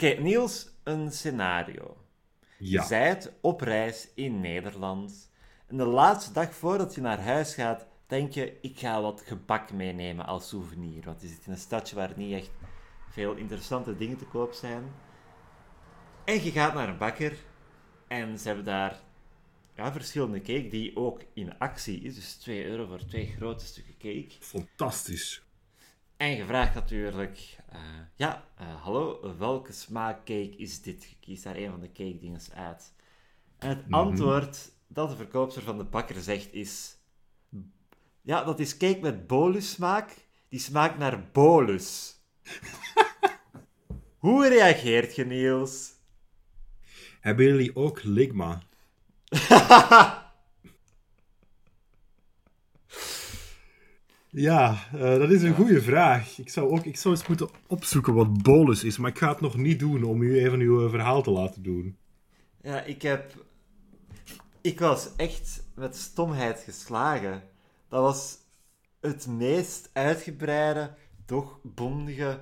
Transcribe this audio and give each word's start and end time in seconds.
Oké, 0.00 0.20
Niels, 0.20 0.68
een 0.82 1.12
scenario. 1.12 1.96
Ja. 2.58 2.80
Je 2.80 2.86
zijt 2.86 3.32
op 3.40 3.60
reis 3.60 4.08
in 4.14 4.40
Nederland. 4.40 5.30
En 5.66 5.76
de 5.76 5.84
laatste 5.84 6.32
dag 6.32 6.54
voordat 6.54 6.94
je 6.94 7.00
naar 7.00 7.20
huis 7.20 7.54
gaat, 7.54 7.86
denk 8.06 8.32
je, 8.32 8.58
ik 8.60 8.78
ga 8.78 9.02
wat 9.02 9.22
gebak 9.26 9.72
meenemen 9.72 10.26
als 10.26 10.48
souvenir. 10.48 11.04
Want 11.04 11.20
je 11.20 11.28
zit 11.28 11.46
in 11.46 11.52
een 11.52 11.58
stadje 11.58 11.96
waar 11.96 12.12
niet 12.16 12.32
echt 12.32 12.50
veel 13.08 13.34
interessante 13.34 13.96
dingen 13.96 14.16
te 14.16 14.24
koop 14.24 14.52
zijn. 14.52 14.84
En 16.24 16.44
je 16.44 16.50
gaat 16.50 16.74
naar 16.74 16.88
een 16.88 16.98
bakker 16.98 17.36
en 18.08 18.38
ze 18.38 18.46
hebben 18.46 18.64
daar 18.64 19.00
ja, 19.74 19.92
verschillende 19.92 20.40
cake 20.40 20.68
die 20.68 20.96
ook 20.96 21.22
in 21.34 21.58
actie 21.58 22.00
is. 22.00 22.14
Dus 22.14 22.34
2 22.34 22.64
euro 22.64 22.86
voor 22.86 23.04
twee 23.04 23.26
grote 23.26 23.66
stukken 23.66 23.94
cake. 23.98 24.34
Fantastisch. 24.40 25.42
En 26.20 26.36
je 26.36 26.44
vraagt 26.44 26.74
natuurlijk, 26.74 27.56
eh, 27.68 27.80
ja, 28.14 28.44
eh, 28.56 28.82
hallo, 28.82 29.36
welke 29.38 29.72
smaakcake 29.72 30.56
is 30.56 30.82
dit? 30.82 31.04
Je 31.04 31.16
kiest 31.20 31.44
daar 31.44 31.56
een 31.56 31.70
van 31.70 31.80
de 31.80 31.92
cake 31.92 32.18
dingen 32.18 32.40
uit. 32.54 32.92
En 33.58 33.68
het 33.68 33.84
antwoord 33.90 34.72
dat 34.86 35.10
de 35.10 35.16
verkoopster 35.16 35.62
van 35.62 35.78
de 35.78 35.84
bakker 35.84 36.20
zegt 36.20 36.52
is, 36.52 36.96
ja, 38.22 38.44
dat 38.44 38.60
is 38.60 38.76
cake 38.76 38.98
met 39.00 39.26
bolussmaak. 39.26 40.28
Die 40.48 40.60
smaakt 40.60 40.98
naar 40.98 41.28
bolus. 41.32 42.16
Hoe 44.24 44.48
reageert 44.48 45.14
je, 45.14 45.24
Niels? 45.24 45.90
Hebben 47.20 47.44
jullie 47.44 47.76
ook 47.76 48.02
ligma? 48.02 48.62
Ja, 54.32 54.88
eh, 54.92 55.00
dat 55.00 55.30
is 55.30 55.42
een 55.42 55.54
goede 55.54 55.82
vraag. 55.82 56.38
Ik 56.38 56.48
zou, 56.48 56.70
ook, 56.70 56.84
ik 56.84 56.96
zou 56.96 57.14
eens 57.14 57.26
moeten 57.26 57.48
opzoeken 57.66 58.14
wat 58.14 58.42
bolus 58.42 58.84
is, 58.84 58.98
maar 58.98 59.10
ik 59.10 59.18
ga 59.18 59.28
het 59.28 59.40
nog 59.40 59.56
niet 59.56 59.78
doen 59.78 60.04
om 60.04 60.22
u 60.22 60.38
even 60.38 60.60
uw 60.60 60.84
eh, 60.84 60.90
verhaal 60.90 61.22
te 61.22 61.30
laten 61.30 61.62
doen. 61.62 61.96
Ja, 62.62 62.82
ik 62.82 63.02
heb... 63.02 63.44
Ik 64.60 64.80
was 64.80 65.16
echt 65.16 65.62
met 65.74 65.96
stomheid 65.96 66.60
geslagen. 66.60 67.42
Dat 67.88 68.02
was 68.02 68.38
het 69.00 69.26
meest 69.26 69.90
uitgebreide, 69.92 70.94
toch 71.24 71.58
bondige, 71.62 72.40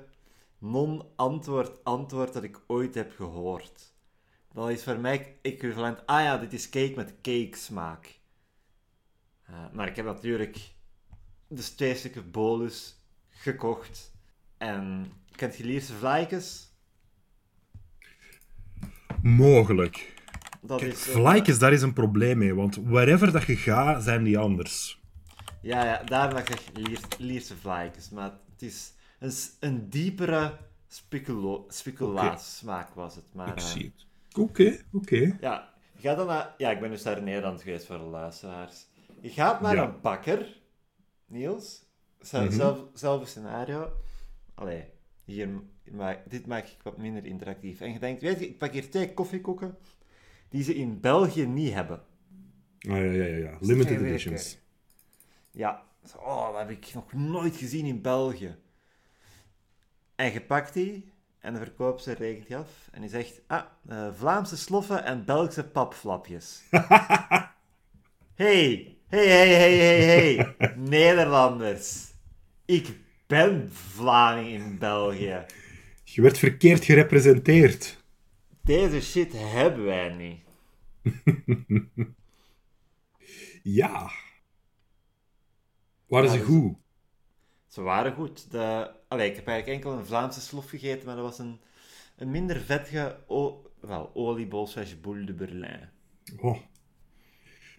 non-antwoord 0.58 1.84
antwoord 1.84 2.32
dat 2.32 2.42
ik 2.42 2.60
ooit 2.66 2.94
heb 2.94 3.12
gehoord. 3.16 3.92
Dat 4.52 4.70
is 4.70 4.84
voor 4.84 4.98
mij 4.98 5.36
equivalent... 5.42 6.06
Ah 6.06 6.22
ja, 6.22 6.38
dit 6.38 6.52
is 6.52 6.68
cake 6.68 6.92
met 6.96 7.14
cake 7.22 7.56
smaak. 7.56 8.18
Eh, 9.42 9.54
maar 9.72 9.88
ik 9.88 9.96
heb 9.96 10.04
natuurlijk 10.04 10.76
twee 11.74 11.94
stukken 11.94 12.30
bolus 12.30 12.96
gekocht. 13.28 14.12
En 14.58 15.12
kent 15.36 15.56
je 15.56 15.64
Lierse 15.64 15.94
vlaaikjes? 15.94 16.72
Mogelijk. 19.22 20.14
Dat 20.60 20.80
Kijk, 20.80 20.92
is, 20.92 21.08
eh, 21.08 21.58
daar 21.58 21.72
is 21.72 21.82
een 21.82 21.92
probleem 21.92 22.38
mee, 22.38 22.54
want 22.54 22.76
wherever 22.76 23.32
dat 23.32 23.42
je 23.44 23.56
gaat, 23.56 24.02
zijn 24.02 24.22
die 24.22 24.38
anders. 24.38 25.00
Ja, 25.60 25.84
ja, 25.84 26.02
daarom 26.04 26.34
dat 26.34 26.48
ik 26.48 26.58
zeg 26.58 26.84
Lier, 26.84 27.00
Lierse. 27.18 27.54
Maar 28.12 28.32
het 28.52 28.62
is 28.62 28.92
een, 29.18 29.32
een 29.60 29.90
diepere 29.90 30.56
speculo, 30.88 31.64
speculaas-smaak 31.68 32.94
was 32.94 33.14
het. 33.14 33.24
Maar, 33.34 33.48
Ik 33.48 33.56
eh, 33.56 33.64
zie 33.64 33.92
het. 33.94 34.06
Oké, 34.40 34.78
oké. 34.92 35.36
Ja, 35.40 35.74
je 35.96 36.08
gaat 36.08 36.16
dan 36.16 36.26
naar... 36.26 36.54
Ja, 36.58 36.70
ik 36.70 36.80
ben 36.80 36.90
dus 36.90 37.02
daar 37.02 37.18
in 37.18 37.24
Nederland 37.24 37.62
geweest 37.62 37.86
voor 37.86 37.98
de 37.98 38.04
luisteraars. 38.04 38.86
Je 39.20 39.30
gaat 39.30 39.60
naar 39.60 39.74
Ja. 39.74 39.84
een 39.84 40.00
bakker, 40.00 40.57
Niels. 41.28 41.86
Zel- 42.20 42.44
Mhm. 43.00 43.24
scenario. 43.24 43.92
Allee, 44.54 44.84
hier, 45.24 45.48
maak, 45.90 46.30
dit 46.30 46.46
maak 46.46 46.66
ik 46.66 46.76
wat 46.82 46.96
minder 46.96 47.24
interactief. 47.26 47.80
En 47.80 47.92
je 47.92 47.98
denkt, 47.98 48.22
weet 48.22 48.38
je, 48.38 48.48
ik 48.48 48.58
pak 48.58 48.72
hier 48.72 48.90
twee 48.90 49.14
koffiekoeken 49.14 49.76
die 50.48 50.62
ze 50.62 50.74
in 50.74 51.00
België 51.00 51.46
niet 51.46 51.72
hebben. 51.72 51.98
Ah, 52.80 52.96
ja, 52.96 52.96
ja, 52.96 53.24
ja, 53.24 53.36
ja. 53.36 53.56
Limited 53.60 54.00
editions. 54.00 54.58
Ja, 55.50 55.82
oh, 56.16 56.46
dat 56.52 56.58
heb 56.58 56.70
ik 56.70 56.94
nog 56.94 57.12
nooit 57.12 57.56
gezien 57.56 57.86
in 57.86 58.02
België. 58.02 58.56
En 60.14 60.32
je 60.32 60.40
pakt 60.40 60.72
die 60.72 61.12
en 61.38 61.52
de 61.52 61.58
verkoopster 61.58 62.16
rekent 62.16 62.46
die 62.46 62.56
af 62.56 62.88
en 62.92 63.00
die 63.00 63.10
zegt: 63.10 63.40
Ah, 63.46 63.64
eh, 63.88 64.12
Vlaamse 64.14 64.56
sloffen 64.56 65.04
en 65.04 65.24
Belgische 65.24 65.68
papflapjes. 65.68 66.62
hey, 68.34 68.97
hey, 69.08 69.26
hey, 69.28 69.48
hey, 69.48 69.78
hey, 69.78 70.04
hey, 70.04 70.74
Nederlanders. 70.76 72.12
Ik 72.64 72.96
ben 73.26 73.72
Vlaming 73.72 74.48
in 74.48 74.78
België. 74.78 75.44
Je 76.04 76.22
werd 76.22 76.38
verkeerd 76.38 76.84
gerepresenteerd. 76.84 78.02
Deze 78.62 79.00
shit 79.00 79.32
hebben 79.32 79.84
wij 79.84 80.08
niet. 80.08 80.40
Ja. 83.62 84.10
Waren 86.06 86.30
ze 86.30 86.36
dus- 86.36 86.46
goed? 86.46 86.76
Ze 87.66 87.82
waren 87.82 88.14
goed. 88.14 88.50
De... 88.50 88.90
Allee, 89.08 89.30
ik 89.30 89.36
heb 89.36 89.46
eigenlijk 89.46 89.84
enkel 89.84 89.98
een 89.98 90.06
Vlaamse 90.06 90.40
slof 90.40 90.68
gegeten, 90.68 91.06
maar 91.06 91.14
dat 91.14 91.24
was 91.24 91.38
een, 91.38 91.60
een 92.16 92.30
minder 92.30 92.60
vettige 92.60 93.24
o... 93.26 93.70
wel, 93.80 94.10
oliebol 94.14 94.66
slash 94.66 94.94
boule 95.00 95.24
de 95.24 95.32
Berlin. 95.32 95.88
Oh. 96.36 96.58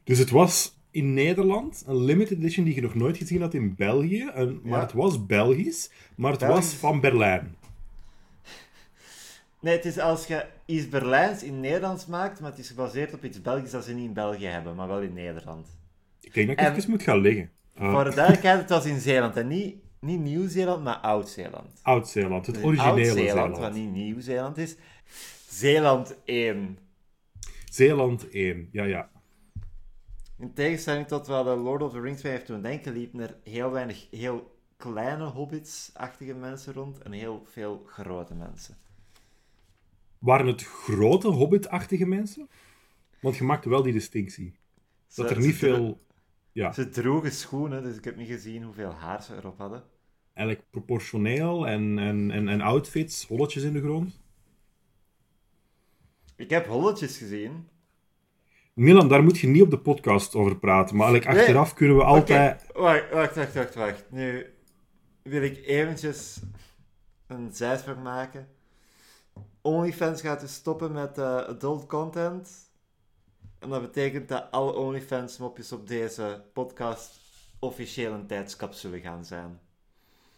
Dus 0.03 0.17
het 0.17 0.29
was 0.29 0.78
in 0.91 1.13
Nederland 1.13 1.83
een 1.87 2.03
limited 2.03 2.37
edition 2.37 2.65
die 2.65 2.75
je 2.75 2.81
nog 2.81 2.95
nooit 2.95 3.17
gezien 3.17 3.41
had 3.41 3.53
in 3.53 3.75
België. 3.75 4.25
En, 4.33 4.59
maar 4.63 4.79
Ja. 4.79 4.83
het 4.85 4.93
was 4.93 5.25
Belgisch, 5.25 5.91
maar 6.15 6.31
het 6.31 6.41
was 6.41 6.73
van 6.73 6.99
Berlijn. 6.99 7.55
Nee, 9.61 9.75
het 9.75 9.85
is 9.85 9.99
als 9.99 10.27
je 10.27 10.45
iets 10.65 10.89
Berlijns 10.89 11.43
in 11.43 11.59
Nederlands 11.59 12.05
maakt, 12.05 12.39
maar 12.39 12.49
het 12.49 12.59
is 12.59 12.67
gebaseerd 12.67 13.13
op 13.13 13.23
iets 13.23 13.41
Belgisch 13.41 13.71
dat 13.71 13.85
ze 13.85 13.93
niet 13.93 14.05
in 14.07 14.13
België 14.13 14.45
hebben, 14.45 14.75
maar 14.75 14.87
wel 14.87 15.01
in 15.01 15.13
Nederland. 15.13 15.67
Ik 16.21 16.33
denk 16.33 16.47
dat 16.47 16.59
ik 16.59 16.65
En- 16.65 16.75
even 16.75 16.89
moet 16.89 17.03
gaan 17.03 17.19
liggen. 17.19 17.49
Ah, 17.77 17.91
Voor 17.93 18.03
de 18.03 18.13
duidelijkheid, 18.15 18.59
het 18.59 18.69
was 18.69 18.85
in 18.85 18.99
Zeeland. 18.99 19.35
En 19.37 19.47
niet, 19.47 19.75
niet 19.99 20.19
Nieuw-Zeeland, 20.19 20.83
maar 20.83 20.95
Oud-Zeeland. 20.97 21.79
Oud-Zeeland, 21.81 22.45
het 22.45 22.63
originele 22.63 22.91
Oud-Zeeland, 22.91 23.29
Zeeland. 23.29 23.57
wat 23.57 23.73
niet 23.73 23.91
Nieuw-Zeeland 23.91 24.57
is. 24.57 24.75
Zeeland 25.49 26.15
1. 26.25 26.77
Zeeland 27.71 28.29
1, 28.29 28.69
ja, 28.71 28.83
ja. 28.83 29.09
In 30.39 30.53
tegenstelling 30.53 31.07
tot 31.07 31.27
wat 31.27 31.45
de 31.45 31.55
Lord 31.55 31.81
of 31.81 31.91
the 31.91 31.99
Rings 32.01 32.21
mij 32.21 32.31
heeft 32.31 32.47
doen 32.47 32.61
denken, 32.61 32.93
liepen 32.93 33.19
er 33.19 33.37
heel 33.43 33.71
weinig 33.71 34.07
heel 34.11 34.57
kleine 34.77 35.23
hobbits-achtige 35.25 36.33
mensen 36.33 36.73
rond 36.73 36.99
en 37.01 37.11
heel 37.11 37.43
veel 37.45 37.83
grote 37.85 38.33
mensen. 38.35 38.77
Waren 40.19 40.47
het 40.47 40.63
grote 40.63 41.27
hobbit-achtige 41.27 42.05
mensen? 42.05 42.49
Want 43.21 43.35
je 43.37 43.43
maakte 43.43 43.69
wel 43.69 43.83
die 43.83 43.93
distinctie. 43.93 44.55
Dat 45.15 45.27
Ze- 45.27 45.35
er 45.35 45.41
niet 45.41 45.55
veel... 45.55 46.07
Ja, 46.51 46.71
Ze 46.73 46.89
droegen 46.89 47.31
schoenen, 47.31 47.83
dus 47.83 47.97
ik 47.97 48.03
heb 48.03 48.15
niet 48.15 48.27
gezien 48.27 48.63
hoeveel 48.63 48.91
haar 48.91 49.23
ze 49.23 49.35
erop 49.35 49.57
hadden. 49.57 49.83
eigenlijk 50.33 50.69
proportioneel 50.69 51.67
en, 51.67 51.99
en, 51.99 52.31
en, 52.31 52.47
en 52.47 52.61
outfits, 52.61 53.27
holletjes 53.27 53.63
in 53.63 53.73
de 53.73 53.81
grond. 53.81 54.19
Ik 56.35 56.49
heb 56.49 56.65
holletjes 56.65 57.17
gezien. 57.17 57.67
Milan, 58.79 59.07
daar 59.07 59.23
moet 59.23 59.39
je 59.39 59.47
niet 59.47 59.61
op 59.61 59.69
de 59.69 59.79
podcast 59.79 60.35
over 60.35 60.57
praten. 60.59 60.95
Maar 60.95 61.07
eigenlijk 61.07 61.37
Nee. 61.37 61.45
achteraf 61.45 61.73
kunnen 61.73 61.97
we 61.97 62.03
altijd... 62.03 62.65
Wacht, 62.73 63.09
wacht, 63.11 63.35
wacht, 63.35 63.53
wacht, 63.53 63.75
wacht. 63.75 64.05
Nu 64.11 64.53
wil 65.21 65.41
ik 65.41 65.65
eventjes 65.65 66.41
een 67.27 67.49
zijsprong 67.53 68.03
maken. 68.03 68.47
OnlyFans 69.61 70.21
gaat 70.21 70.39
dus 70.39 70.53
stoppen 70.53 70.91
met 70.91 71.17
eh, 71.17 71.35
adult 71.35 71.85
content. 71.85 72.71
En 73.59 73.69
dat 73.69 73.81
betekent 73.81 74.27
dat 74.27 74.51
alle 74.51 74.73
OnlyFans-mopjes 74.73 75.71
op 75.71 75.87
deze 75.87 76.43
podcast 76.53 77.19
officieel 77.59 78.13
een 78.13 78.27
tijdscapsule 78.27 78.99
gaan 78.99 79.25
zijn. 79.25 79.59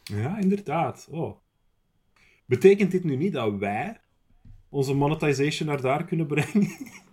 Ja, 0.04 0.38
inderdaad. 0.40 1.08
Oh. 1.12 1.38
Betekent 2.46 2.92
dit 2.92 3.04
nu 3.04 3.16
niet 3.16 3.34
dat 3.34 3.56
wij 3.56 4.00
onze 4.70 4.94
monetization 4.94 5.68
naar 5.68 5.82
daar 5.82 6.06
kunnen 6.06 6.28
brengen? 6.28 6.70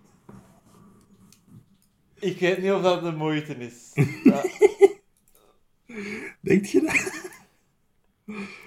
Ik 2.20 2.38
weet 2.38 2.62
niet 2.62 2.72
of 2.72 2.82
dat 2.82 3.02
de 3.02 3.12
moeite 3.12 3.54
is. 3.56 3.92
Ja, 4.24 4.42
Denk 6.40 6.64
je 6.64 6.80
dat? 6.80 6.94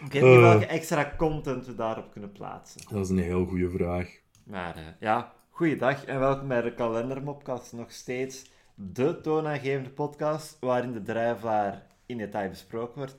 ik 0.06 0.12
weet 0.12 0.22
niet 0.24 0.24
Eh. 0.24 0.40
welke 0.42 0.66
extra 0.66 1.14
content 1.18 1.66
we 1.66 1.76
daarop 1.76 2.12
kunnen 2.12 2.32
plaatsen. 2.32 2.82
Dat 2.90 3.04
is 3.04 3.10
een 3.10 3.18
heel 3.18 3.46
goede 3.46 3.70
vraag. 3.70 4.10
Maar 4.44 4.76
eh, 4.76 4.84
ja, 5.00 5.34
goeiedag 5.50 6.06
en 6.06 6.20
welkom 6.20 6.48
bij 6.48 6.62
de 6.62 6.74
Kalendermopcast. 6.74 7.74
Nog 7.74 7.92
steeds 7.92 8.52
de 8.76 9.22
toonaangevende 9.22 9.90
podcast 9.90 10.58
waarin 10.60 10.92
de 10.92 11.02
drijflaar 11.02 11.86
in 12.06 12.18
detail 12.18 12.50
besproken 12.50 12.98
wordt. 12.98 13.18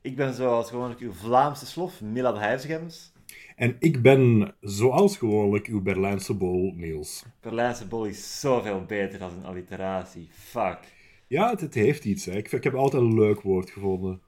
Ik 0.00 0.16
ben 0.16 0.34
zoals 0.34 0.68
gewoonlijk 0.70 1.00
uw 1.00 1.12
Vlaamse 1.12 1.66
slof, 1.66 2.00
Milan 2.00 2.36
Huisgems. 2.36 3.12
En 3.58 3.76
ik 3.78 4.02
ben, 4.02 4.54
zoals 4.60 5.16
gewoonlijk, 5.16 5.66
uw 5.66 5.82
Berlijnse 5.82 6.34
bol, 6.34 6.72
Niels. 6.76 7.24
Berlijnse 7.40 7.86
bol 7.86 8.04
is 8.04 8.40
zoveel 8.40 8.84
beter 8.84 9.18
dan 9.18 9.32
een 9.32 9.44
alliteratie. 9.44 10.28
Fuck. 10.32 10.78
Ja, 11.26 11.50
het, 11.50 11.60
het 11.60 11.74
heeft 11.74 12.04
iets. 12.04 12.24
Hè. 12.24 12.36
Ik, 12.36 12.52
ik 12.52 12.64
heb 12.64 12.74
altijd 12.74 13.02
een 13.02 13.14
leuk 13.14 13.40
woord 13.40 13.70
gevonden. 13.70 14.20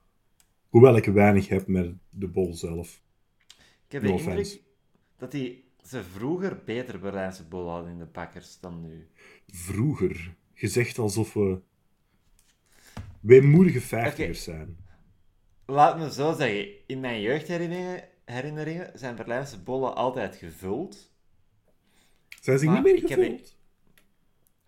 Hoewel 0.68 0.96
ik 0.96 1.04
weinig 1.04 1.48
heb 1.48 1.66
met 1.66 1.94
de 2.08 2.28
bol 2.28 2.54
zelf. 2.54 3.02
Ik 3.86 3.92
heb, 3.92 4.02
No 4.02 4.16
de 4.16 4.22
indruk, 4.22 4.60
dat 5.16 5.30
die, 5.30 5.64
ze 5.82 6.02
vroeger 6.02 6.62
beter 6.64 6.98
Berlijnse 6.98 7.44
bollen 7.44 7.72
hadden 7.72 7.92
in 7.92 7.98
de 7.98 8.08
bakkers 8.12 8.60
dan 8.60 8.80
nu. 8.80 9.08
Vroeger. 9.46 10.34
Gezegd 10.54 10.98
alsof 10.98 11.32
we 11.32 11.60
weemoedige 13.20 13.80
vijftigers 13.80 14.42
zijn. 14.42 14.76
Laat 15.66 15.98
me 15.98 16.12
zo 16.12 16.32
zeggen, 16.32 16.68
in 16.86 17.00
mijn 17.00 17.20
jeugdherinneringen 17.20 18.09
herinneringen 18.30 18.90
zijn 18.94 19.16
Berlijnse 19.16 19.58
bollen 19.58 19.94
altijd 19.94 20.36
gevuld. 20.36 21.12
Zijn 22.40 22.58
ze 22.58 22.70
niet 22.70 22.82
meer 22.82 22.94
ik 22.94 23.08
heb- 23.08 23.18
gevuld? 23.18 23.58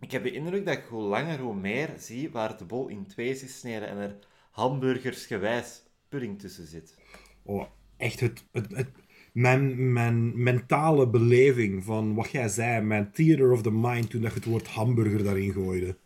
Ik 0.00 0.10
heb 0.10 0.22
de 0.22 0.32
indruk 0.32 0.66
dat 0.66 0.76
ik 0.76 0.84
hoe 0.88 1.02
langer 1.02 1.38
hoe 1.38 1.54
meer 1.54 1.90
zie 1.98 2.30
waar 2.30 2.58
de 2.58 2.64
bol 2.64 2.88
in 2.88 3.06
twee 3.06 3.28
is 3.28 3.40
gesneden 3.40 3.88
en 3.88 3.96
er 3.96 4.18
hamburgersgewijs 4.50 5.82
pudding 6.08 6.38
tussen 6.38 6.66
zit. 6.66 6.98
Oh, 7.42 7.64
echt 7.96 8.20
het, 8.20 8.44
het, 8.52 8.76
het, 8.76 8.88
mijn, 9.32 9.92
mijn 9.92 10.42
mentale 10.42 11.08
beleving 11.08 11.84
van 11.84 12.14
wat 12.14 12.30
jij 12.30 12.48
zei, 12.48 12.80
mijn 12.84 13.10
theater 13.12 13.52
of 13.52 13.62
the 13.62 13.70
mind 13.70 14.10
toen 14.10 14.20
dat 14.22 14.32
je 14.32 14.38
het 14.38 14.48
woord 14.48 14.66
hamburger 14.66 15.24
daarin 15.24 15.52
gooide. 15.52 15.96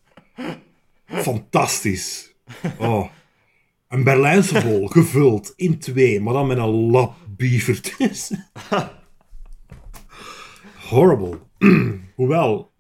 Fantastisch. 1.07 2.35
Oh. 2.79 3.11
Een 3.89 4.05
Berlijnse 4.05 4.63
bol, 4.63 4.87
gevuld 4.87 5.53
in 5.57 5.79
twee, 5.79 6.21
maar 6.21 6.33
dan 6.33 6.47
met 6.47 6.59
een 6.59 6.91
lap 6.91 7.15
beef 7.37 7.69
ertussen. 7.69 8.47
Horrible. 10.89 11.39
Hoewel, 12.17 12.71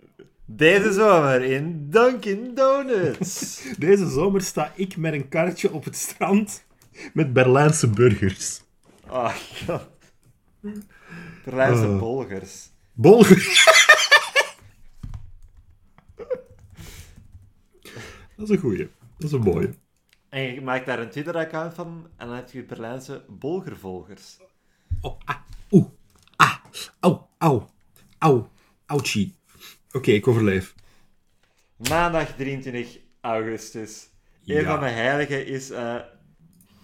Deze 0.44 0.93
zomer 0.93 1.43
in 1.43 1.91
Dunkin' 1.91 2.55
Donuts. 2.55 3.62
deze 3.79 4.08
zomer 4.08 4.43
sta 4.43 4.73
ik 4.75 4.97
met 4.97 5.12
een 5.12 5.29
karretje 5.29 5.73
op 5.73 5.85
het 5.85 5.97
strand 5.97 6.64
met 7.12 7.32
Berlijnse 7.32 7.88
burgers. 7.91 8.61
Oh 9.08 9.35
god. 9.67 9.88
Berlijnse 11.44 11.87
Oh. 11.87 11.99
bolgers. 11.99 12.70
Bolger. 12.93 13.37
dat 18.37 18.44
is 18.44 18.49
een 18.49 18.59
goeie. 18.59 18.88
Dat 19.19 19.26
is 19.29 19.32
een 19.32 19.41
mooie. 19.41 19.75
En 20.28 20.43
je 20.43 20.61
maakt 20.61 20.87
daar 20.87 20.99
een 20.99 21.11
Twitter-account 21.11 21.75
van 21.75 22.06
en 22.17 22.26
dan 22.26 22.37
heb 22.37 22.50
je 22.50 22.64
Berlijnse 22.64 23.25
bolgervolgers. 23.28 24.37
Oh, 25.00 25.20
ah, 25.25 25.37
oeh, 25.70 25.87
ah, 26.37 26.55
au, 27.00 27.19
au, 27.38 27.62
au, 28.19 28.44
ouchie. 28.87 29.34
Oké, 29.93 30.11
ik 30.11 30.26
overleef. 30.28 30.75
Maandag 31.88 32.34
23 32.37 32.99
augustus. 33.20 34.08
Een 34.46 34.55
Ja. 34.55 34.62
van 34.64 34.81
de 34.81 34.88
heiligen 34.90 35.46
is 35.46 35.70
eh, 35.70 35.96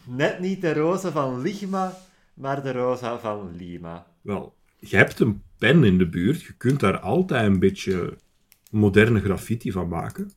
net 0.04 0.38
niet 0.40 0.60
de 0.60 0.72
roze 0.72 1.10
van 1.12 1.40
Ligma, 1.40 1.96
maar 2.34 2.62
de 2.62 2.72
rosa 2.72 3.18
van 3.18 3.56
Lima. 3.56 4.06
Wel, 4.20 4.54
je 4.78 4.96
hebt 4.96 5.20
een 5.20 5.42
pen 5.58 5.84
in 5.84 5.98
de 5.98 6.08
buurt. 6.08 6.42
Je 6.42 6.52
kunt 6.52 6.80
daar 6.80 6.98
altijd 7.00 7.46
een 7.46 7.58
beetje 7.58 8.16
moderne 8.70 9.20
graffiti 9.20 9.72
van 9.72 9.88
maken. 9.88 10.30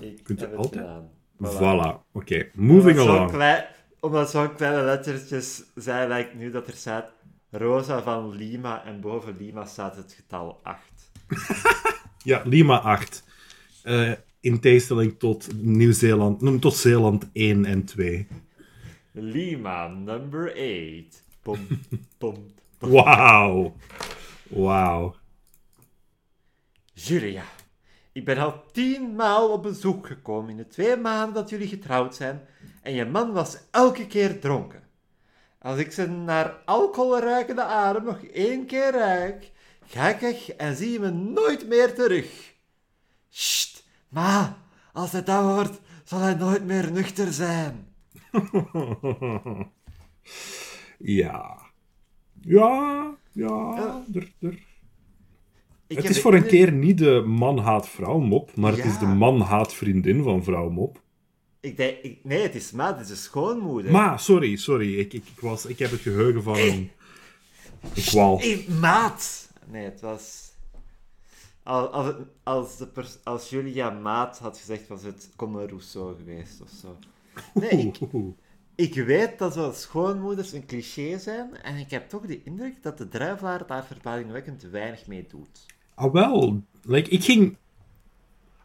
Ik 0.00 0.24
Kunt 0.24 0.40
je 0.40 0.54
altijd? 0.56 0.72
gedaan. 0.74 1.10
Voilà. 1.44 2.10
Oké, 2.12 2.48
moving 2.54 2.98
Omdat 2.98 3.16
along. 3.16 3.30
klei- 3.30 3.64
omdat 4.00 4.30
zo'n 4.30 4.54
kleine 4.54 4.82
lettertjes 4.82 5.62
zijn, 5.74 6.08
lijkt 6.08 6.34
nu 6.34 6.50
dat 6.50 6.66
er 6.66 6.72
staat 6.74 7.10
rosa 7.50 8.02
van 8.02 8.30
Lima 8.36 8.84
en 8.84 9.00
boven 9.00 9.36
Lima 9.38 9.64
staat 9.64 9.96
het 9.96 10.12
getal 10.12 10.60
8. 10.62 10.80
Ja, 12.22 12.42
Lima 12.44 12.78
8. 12.78 13.24
Eh, 13.82 14.12
in 14.40 14.60
tegenstelling 14.60 15.18
tot 15.18 15.48
Nieuw-Zeeland, 15.62 16.40
noem 16.40 16.60
tot 16.60 16.74
Zeeland 16.76 17.28
1 17.32 17.64
en 17.64 17.84
2. 17.84 18.26
Lima 19.12 19.86
number 19.88 20.50
8. 20.52 21.22
Pom, 21.42 21.58
pom. 22.18 22.46
Wauw. 22.78 23.76
Wauw. 24.48 25.14
Julia, 26.94 27.44
ik 28.12 28.24
ben 28.24 28.38
al 28.38 28.64
tien 28.72 29.14
maal 29.14 29.52
op 29.52 29.62
bezoek 29.62 30.06
gekomen 30.06 30.50
in 30.50 30.56
de 30.56 30.66
twee 30.66 30.96
maanden 30.96 31.34
dat 31.34 31.50
jullie 31.50 31.68
getrouwd 31.68 32.14
zijn 32.14 32.46
en 32.82 32.92
je 32.92 33.04
man 33.04 33.32
was 33.32 33.58
elke 33.70 34.06
keer 34.06 34.40
dronken. 34.40 34.82
Als 35.58 35.78
ik 35.78 35.92
zijn 35.92 36.24
naar 36.24 36.62
alcohol 36.64 37.18
ruikende 37.18 37.62
adem 37.64 38.04
nog 38.04 38.22
één 38.22 38.66
keer 38.66 38.92
ruik, 38.92 39.50
ga 39.86 40.08
ik 40.08 40.20
weg 40.20 40.50
en 40.50 40.76
zie 40.76 40.90
je 40.90 41.00
me 41.00 41.10
nooit 41.10 41.68
meer 41.68 41.94
terug. 41.94 42.54
Sst, 43.28 43.84
ma, 44.08 44.58
als 44.92 45.12
hij 45.12 45.22
dat 45.22 45.42
hoort, 45.42 45.80
zal 46.04 46.18
hij 46.20 46.34
nooit 46.34 46.64
meer 46.64 46.92
nuchter 46.92 47.32
zijn. 47.32 47.94
ja. 50.98 51.58
Ja, 52.40 53.14
ja. 53.32 54.02
Er, 54.14 54.32
er. 54.40 54.52
Ik 54.52 54.79
Het 55.94 56.08
is 56.10 56.20
voor 56.20 56.34
een 56.34 56.46
keer 56.46 56.72
niet 56.72 56.98
de 56.98 57.22
man 57.26 57.58
haat 57.58 57.88
vrouw 57.88 58.18
mop, 58.18 58.56
maar 58.56 58.72
het 58.76 58.84
is 58.84 58.98
de 58.98 59.06
man 59.06 59.40
haat 59.40 59.74
vriendin 59.74 60.22
van 60.22 60.44
vrouw 60.44 60.68
mop. 60.70 61.00
Ik 61.60 61.76
denk, 61.76 61.98
ik- 61.98 62.18
nee, 62.22 62.42
het 62.42 62.54
is 62.54 62.70
ma, 62.70 62.92
het 62.92 63.00
is 63.00 63.06
de 63.08 63.14
schoonmoeder. 63.14 63.92
Maar, 63.92 64.20
sorry, 64.20 64.56
sorry. 64.56 64.98
Ik, 64.98 65.12
ik, 65.12 65.24
ik, 65.34 65.40
was, 65.40 65.66
ik 65.66 65.78
heb 65.78 65.90
het 65.90 66.00
geheugen 66.00 66.42
van 66.42 66.56
een. 66.58 66.90
Hey, 68.40 68.64
maat! 68.80 69.48
Nee, 69.66 69.84
het 69.84 70.00
was... 70.00 70.48
Als, 71.62 72.14
als, 72.42 72.76
de 72.76 72.86
pers- 72.86 73.18
als 73.24 73.50
Julia 73.50 73.90
maat 73.90 74.38
had 74.38 74.58
gezegd, 74.58 74.88
was 74.88 75.02
het 75.02 75.30
Comme 75.36 75.66
Rousseau 75.66 76.16
geweest 76.16 76.60
of 76.62 76.68
zo. 76.80 76.96
Nee, 77.54 77.70
ik, 77.70 77.98
ik 78.94 79.04
weet 79.04 79.38
dat 79.38 79.52
zo 79.54 79.72
schoonmoeders 79.74 80.52
een 80.52 80.66
cliché 80.66 81.18
zijn 81.18 81.56
en 81.62 81.76
ik 81.76 81.90
heb 81.90 82.08
toch 82.08 82.26
de 82.26 82.42
indruk 82.42 82.82
dat 82.82 82.98
de 82.98 83.08
druivelaar 83.08 83.66
daar 83.66 83.84
verbazingwekkend 83.84 84.62
weinig 84.62 85.06
mee 85.06 85.26
doet. 85.28 85.66
Ah, 86.00 86.12
wel. 86.12 86.62
Like, 86.82 87.10
ik 87.10 87.24
ging... 87.24 87.56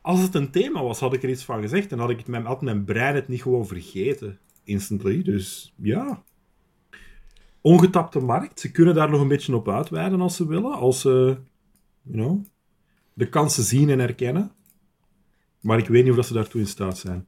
Als 0.02 0.22
het 0.22 0.36
een 0.36 0.52
thema 0.52 0.84
was, 0.84 1.00
had 1.00 1.14
ik 1.14 1.24
er 1.24 1.30
iets 1.30 1.44
van 1.44 1.62
gezegd. 1.62 1.92
En 1.92 2.00
had, 2.00 2.10
ik 2.10 2.28
mijn, 2.28 2.46
had 2.46 2.62
mijn 2.62 2.84
brein 2.84 3.16
het 3.16 3.28
niet 3.28 3.42
gewoon 3.42 3.68
vergeten. 3.68 4.40
Instantly. 4.64 5.24
Dus, 5.24 5.74
ja. 5.76 6.24
Ongetapte 7.62 8.20
markt. 8.20 8.60
Ze 8.60 8.72
kunnen 8.72 8.96
daar 8.96 9.10
nog 9.10 9.22
een 9.22 9.28
beetje 9.28 9.56
op 9.56 9.70
uitweiden 9.70 10.22
als 10.22 10.36
ze 10.36 10.48
willen. 10.48 10.72
Als 10.72 11.02
ze, 11.02 11.38
you 12.02 12.18
know, 12.18 12.46
de 13.14 13.30
kansen 13.30 13.64
zien 13.64 13.90
en 13.90 14.00
herkennen. 14.00 14.52
Maar 15.59 15.78
ik 15.78 15.88
weet 15.88 16.04
niet 16.04 16.18
of 16.18 16.26
ze 16.26 16.33
daartoe 16.33 16.62
in 16.62 16.68
staat 16.68 16.98
zijn. 16.98 17.28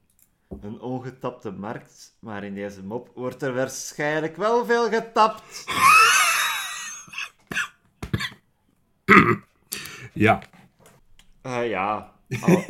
Een 0.62 0.82
ongetapte 0.82 1.52
markt, 1.52 2.18
maar 2.20 2.44
in 2.44 2.56
deze 2.56 2.84
mop 2.84 3.12
wordt 3.16 3.42
er 3.42 3.54
waarschijnlijk 3.54 4.36
wel 4.36 4.66
veel 4.66 4.90
getapt. 4.90 5.66
Ja. 10.18 10.42
Eh, 11.42 11.70
ja. 11.70 12.14
Al- 12.42 12.64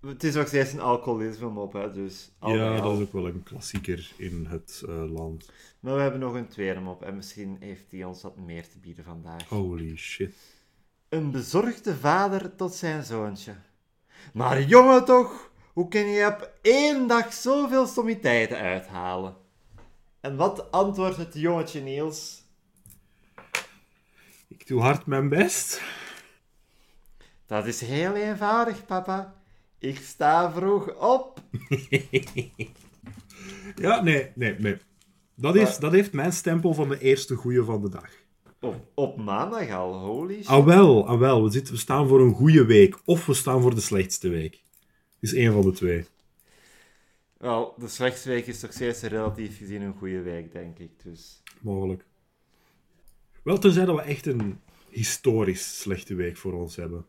het 0.10 0.24
is 0.24 0.34
nog 0.34 0.46
steeds 0.46 0.72
een 0.72 0.80
alcoholisme 0.80 1.48
mop, 1.48 1.72
hè, 1.72 1.92
dus... 1.92 2.30
al 2.38 2.54
Ja, 2.54 2.80
dat 2.80 2.92
is 2.96 3.02
ook 3.02 3.12
wel 3.12 3.26
een 3.26 3.42
klassieker 3.42 4.12
in 4.16 4.46
het 4.48 4.82
eh, 4.88 5.12
land. 5.12 5.50
Maar 5.80 5.94
we 5.94 6.00
hebben 6.00 6.20
nog 6.20 6.34
een 6.34 6.48
tweede 6.48 6.80
mop 6.80 7.02
en 7.02 7.16
misschien 7.16 7.56
heeft 7.60 7.90
hij 7.90 8.04
ons 8.04 8.22
wat 8.22 8.36
meer 8.36 8.68
te 8.68 8.78
bieden 8.78 9.04
vandaag. 9.04 9.48
Holy 9.48 9.96
shit. 9.96 10.34
Een 11.08 11.30
bezorgde 11.30 11.96
vader 11.96 12.56
tot 12.56 12.74
zijn 12.74 13.02
zoontje. 13.04 13.54
Maar 14.32 14.62
jongen 14.62 15.04
toch, 15.04 15.50
hoe 15.72 15.88
kun 15.88 16.06
je 16.06 16.26
op 16.26 16.52
één 16.62 17.06
dag 17.06 17.32
zoveel 17.32 17.86
stommiteiten 17.86 18.58
uithalen? 18.58 19.36
En 20.20 20.36
wat 20.36 20.70
antwoordt 20.70 21.16
het 21.16 21.34
jongetje 21.34 21.80
Niels? 21.80 22.42
Ik 24.48 24.66
doe 24.66 24.80
hard 24.80 25.06
mijn 25.06 25.28
best. 25.28 25.82
Dat 27.46 27.66
is 27.66 27.80
heel 27.80 28.14
eenvoudig, 28.14 28.86
papa. 28.86 29.34
Ik 29.78 29.98
sta 29.98 30.52
vroeg 30.52 30.94
op. 31.00 31.40
Ja, 33.76 34.02
nee, 34.02 34.30
nee, 34.34 34.54
nee. 34.58 34.76
Dat, 35.34 35.54
is, 35.54 35.62
Maar- 35.62 35.80
dat 35.80 35.92
heeft 35.92 36.12
mijn 36.12 36.32
stempel 36.32 36.74
van 36.74 36.88
de 36.88 36.98
eerste 36.98 37.34
goeie 37.34 37.62
van 37.62 37.82
de 37.82 37.88
dag. 37.88 38.10
Op, 38.60 38.88
op 38.94 39.16
maandag 39.16 39.70
al, 39.70 39.94
holy 39.98 40.34
shit. 40.34 40.46
Ah 40.46 40.64
wel, 40.64 41.06
ah 41.08 41.18
wel. 41.18 41.42
We, 41.42 41.50
zitten, 41.50 41.74
we 41.74 41.80
staan 41.80 42.08
voor 42.08 42.20
een 42.20 42.34
goede 42.34 42.64
week. 42.64 42.98
Of 43.04 43.26
we 43.26 43.34
staan 43.34 43.60
voor 43.62 43.74
de 43.74 43.80
slechtste 43.80 44.28
week. 44.28 44.62
Is 45.20 45.34
één 45.34 45.52
van 45.52 45.62
de 45.62 45.72
twee. 45.72 46.04
Wel, 47.38 47.74
de 47.78 47.88
slechtste 47.88 48.28
week 48.28 48.46
is 48.46 48.60
toch 48.60 48.72
steeds 48.72 49.02
relatief 49.02 49.58
gezien 49.58 49.82
een 49.82 49.94
goede 49.98 50.22
week, 50.22 50.52
denk 50.52 50.78
ik. 50.78 50.90
Dus 51.02 51.42
Mogelijk. 51.60 52.04
Wel, 53.42 53.58
tenzij 53.58 53.84
dat 53.84 53.96
we 53.96 54.02
echt 54.02 54.26
een 54.26 54.60
historisch 54.90 55.80
slechte 55.80 56.14
week 56.14 56.36
voor 56.36 56.52
ons 56.52 56.76
hebben. 56.76 57.06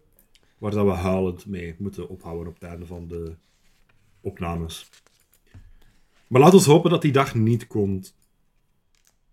Waar 0.57 0.71
dat 0.71 0.85
we 0.85 0.91
huilend 0.91 1.45
mee 1.45 1.75
moeten 1.77 2.09
ophouden 2.09 2.47
op 2.47 2.53
het 2.53 2.69
einde 2.69 2.85
van 2.85 3.07
de 3.07 3.35
opnames. 4.21 4.89
Maar 6.27 6.41
laten 6.41 6.59
we 6.59 6.71
hopen 6.71 6.89
dat 6.89 7.01
die 7.01 7.12
dag 7.12 7.35
niet 7.35 7.67
komt. 7.67 8.15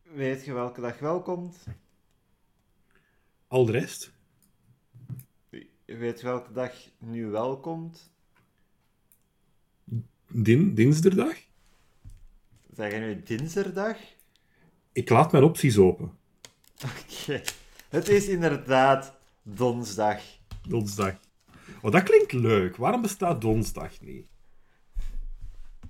weet 0.02 0.44
je 0.44 0.52
welke 0.52 0.80
dag 0.80 0.98
wel 0.98 1.22
komt? 1.22 1.64
Al 3.46 3.64
de 3.64 3.72
rest? 3.72 4.12
Weet 5.84 6.20
je 6.20 6.26
welke 6.26 6.52
dag 6.52 6.72
nu 6.98 7.26
wel 7.26 7.60
komt? 7.60 8.10
Din, 10.28 10.74
dinsdag? 10.74 11.36
Zeg 12.74 12.92
je 12.92 12.98
nu 12.98 13.22
dinsdag? 13.22 13.96
Ik 14.92 15.08
laat 15.08 15.32
mijn 15.32 15.44
opties 15.44 15.78
open. 15.78 16.18
Oké. 16.84 17.42
Het 17.88 18.08
is 18.08 18.28
inderdaad 18.28 19.14
donsdag. 19.42 20.22
Donsdag. 20.68 21.14
Oh, 21.80 21.92
dat 21.92 22.02
klinkt 22.02 22.32
leuk. 22.32 22.76
Waarom 22.76 23.02
bestaat 23.02 23.40
donsdag 23.40 24.00
niet? 24.00 24.26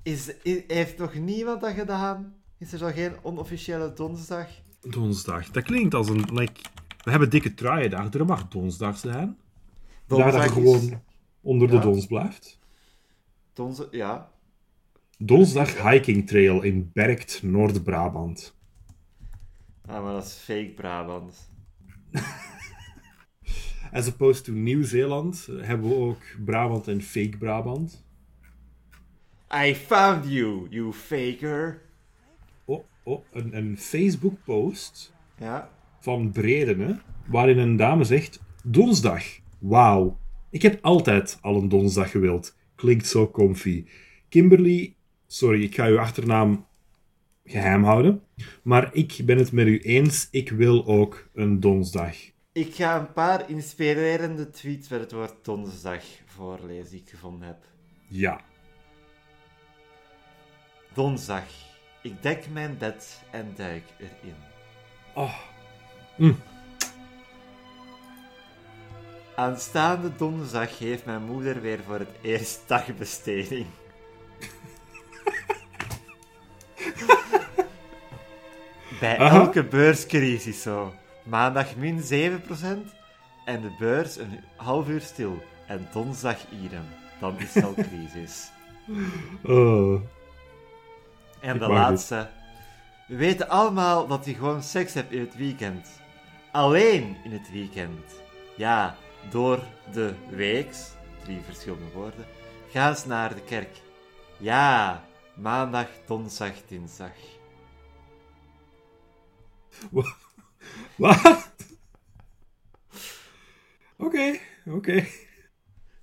Is, 0.03 0.29
i- 0.45 0.65
heeft 0.67 0.99
nog 0.99 1.15
niemand 1.15 1.61
dat 1.61 1.73
gedaan? 1.75 2.35
Is 2.59 2.73
er 2.73 2.79
zo 2.79 2.91
geen 2.95 3.13
onofficiële 3.23 3.93
donsdag? 3.93 4.49
Donsdag. 4.81 5.51
Dat 5.51 5.63
klinkt 5.63 5.95
als 5.95 6.09
een... 6.09 6.25
Like, 6.33 6.61
we 7.05 7.11
hebben 7.11 7.31
dikke 7.31 7.55
truiendag. 7.55 8.13
Er 8.15 8.25
mag 8.27 8.49
donsdag 8.49 8.99
zijn. 8.99 9.37
Daar 10.07 10.19
dat 10.19 10.33
Donsdag 10.33 10.43
je 10.45 10.49
is- 10.49 10.55
gewoon 10.85 11.03
onder 11.41 11.69
de 11.71 11.79
dons 11.79 12.07
blijft. 12.07 12.59
Donse, 13.53 13.89
ja. 13.91 14.31
Donsdag 15.19 15.83
hiking 15.91 16.27
trail 16.27 16.63
in 16.63 16.91
Berkt, 16.93 17.43
Noord-Brabant. 17.43 18.55
Ah, 19.87 20.03
maar 20.03 20.13
dat 20.13 20.25
is 20.25 20.33
fake 20.35 20.73
Brabant. 20.77 21.51
As 23.93 24.09
opposed 24.09 24.45
to 24.45 24.53
Nieuw-Zeeland 24.53 25.49
hebben 25.61 25.89
we 25.89 25.95
ook 25.95 26.23
Brabant 26.45 26.89
en 26.89 27.03
fake 27.03 27.37
Brabant. 27.39 28.05
I 29.67 29.75
found 29.75 30.25
you, 30.33 30.67
you 30.71 30.93
faker. 30.93 31.83
Oh, 32.65 32.85
oh 33.03 33.25
een, 33.33 33.57
een 33.57 33.79
Facebook-post 33.79 35.13
Ja. 35.39 35.71
van 36.01 36.31
Bredene, 36.31 36.99
waarin 37.27 37.59
een 37.59 37.77
dame 37.77 38.05
zegt: 38.05 38.41
Donsdag, 38.65 39.25
wauw. 39.59 40.19
Ik 40.51 40.63
heb 40.63 40.79
altijd 40.83 41.39
al 41.41 41.57
een 41.57 41.69
donsdag 41.69 42.11
gewild. 42.11 42.57
Klinkt 42.75 43.07
zo 43.07 43.31
comfy. 43.31 43.85
Kimberly, 44.29 44.95
sorry, 45.27 45.63
ik 45.63 45.75
ga 45.75 45.87
uw 45.87 45.99
achternaam 45.99 46.67
geheim 47.45 47.85
houden. 47.85 48.23
Maar 48.63 48.91
ik 48.95 49.21
ben 49.25 49.39
het 49.39 49.53
met 49.53 49.67
u 49.67 49.79
eens, 49.79 50.29
ik 50.31 50.51
wil 50.51 50.87
ook 50.87 51.29
een 51.35 51.61
donsdag. 51.61 52.17
Ik 52.53 52.75
ga 52.75 52.97
een 52.97 53.13
paar 53.13 53.51
inspirerende 53.51 54.51
tweets 54.51 54.89
met 54.89 55.01
het 55.01 55.13
woord 55.13 55.45
donsdag 55.45 56.03
voorlezen 56.27 56.91
die 56.91 57.01
ik 57.01 57.09
gevonden 57.09 57.47
heb. 57.47 57.65
Ja. 58.07 58.41
Donsdag. 60.95 61.45
Ik 62.03 62.23
dek 62.23 62.49
mijn 62.51 62.79
bed 62.79 63.23
en 63.31 63.53
duik 63.57 63.85
erin. 63.99 64.35
Oh, 65.15 65.39
Aanstaande 69.35 70.17
donderdag 70.17 70.79
heeft 70.79 71.05
mijn 71.05 71.23
moeder 71.23 71.61
weer 71.61 71.83
voor 71.83 71.99
het 71.99 72.13
eerst 72.21 72.63
dagbesteding. 72.67 73.67
Bij 79.01 79.19
Aha. 79.19 79.41
elke 79.41 79.65
beurscrisis 79.65 80.63
zo. 80.63 80.95
Maandag 81.23 81.77
min 81.77 82.01
7% 82.01 82.05
en 83.45 83.61
de 83.61 83.75
beurs 83.79 84.17
een 84.17 84.41
half 84.57 84.89
uur 84.89 85.01
stil. 85.01 85.43
En 85.67 85.89
donderdag 85.93 86.39
idem. 86.65 86.85
Dan 87.21 87.39
is 87.39 87.55
het 87.55 87.65
al 87.65 87.75
crisis. 87.75 88.51
oh. 89.43 90.01
En 91.41 91.59
de 91.59 91.69
laatste. 91.69 92.29
We 93.07 93.17
weten 93.17 93.49
allemaal 93.49 94.07
dat 94.07 94.25
je 94.25 94.35
gewoon 94.35 94.63
seks 94.63 94.95
hebt 94.95 95.13
in 95.13 95.21
het 95.21 95.37
weekend. 95.37 96.01
Alleen 96.53 97.17
in 97.25 97.33
het 97.33 97.51
weekend. 97.51 98.23
Ja, 98.57 98.97
door 99.31 99.61
de 99.93 100.15
weeks, 100.29 100.91
drie 101.25 101.41
verschillende 101.41 101.91
woorden, 101.95 102.27
gaan 102.71 102.97
ze 102.97 103.09
naar 103.09 103.35
de 103.35 103.41
kerk. 103.41 103.81
Ja, 104.39 105.05
maandag, 105.35 105.87
donderdag, 106.07 106.53
dinsdag. 106.69 107.13
Wat? 109.91 110.22
Oké, 113.97 114.39
oké. 114.67 115.07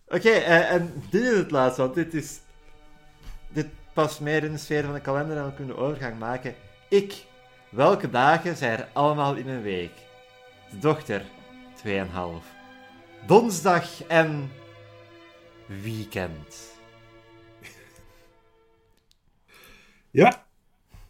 Oké, 0.07 0.29
eh, 0.29 0.71
en 0.71 1.03
dit 1.09 1.23
is 1.23 1.37
het 1.37 1.51
laatste, 1.51 1.81
want 1.81 1.93
dit 1.95 2.13
is... 2.13 2.39
Dit 3.49 3.67
past 3.93 4.19
meer 4.19 4.43
in 4.43 4.51
de 4.51 4.57
sfeer 4.57 4.83
van 4.83 4.93
de 4.93 5.01
kalender 5.01 5.37
en 5.37 5.45
we 5.45 5.53
kunnen 5.53 5.75
de 5.75 5.81
overgang 5.81 6.19
maken. 6.19 6.55
Ik. 6.89 7.25
Welke 7.69 8.09
dagen 8.09 8.57
zijn 8.57 8.79
er 8.79 8.87
allemaal 8.93 9.35
in 9.35 9.47
een 9.47 9.61
week? 9.61 9.93
De 10.69 10.79
dochter, 10.79 11.21
2,5. 11.85 11.89
Donsdag 13.25 14.03
en... 14.03 14.51
Weekend. 15.65 16.77
Ja, 20.11 20.45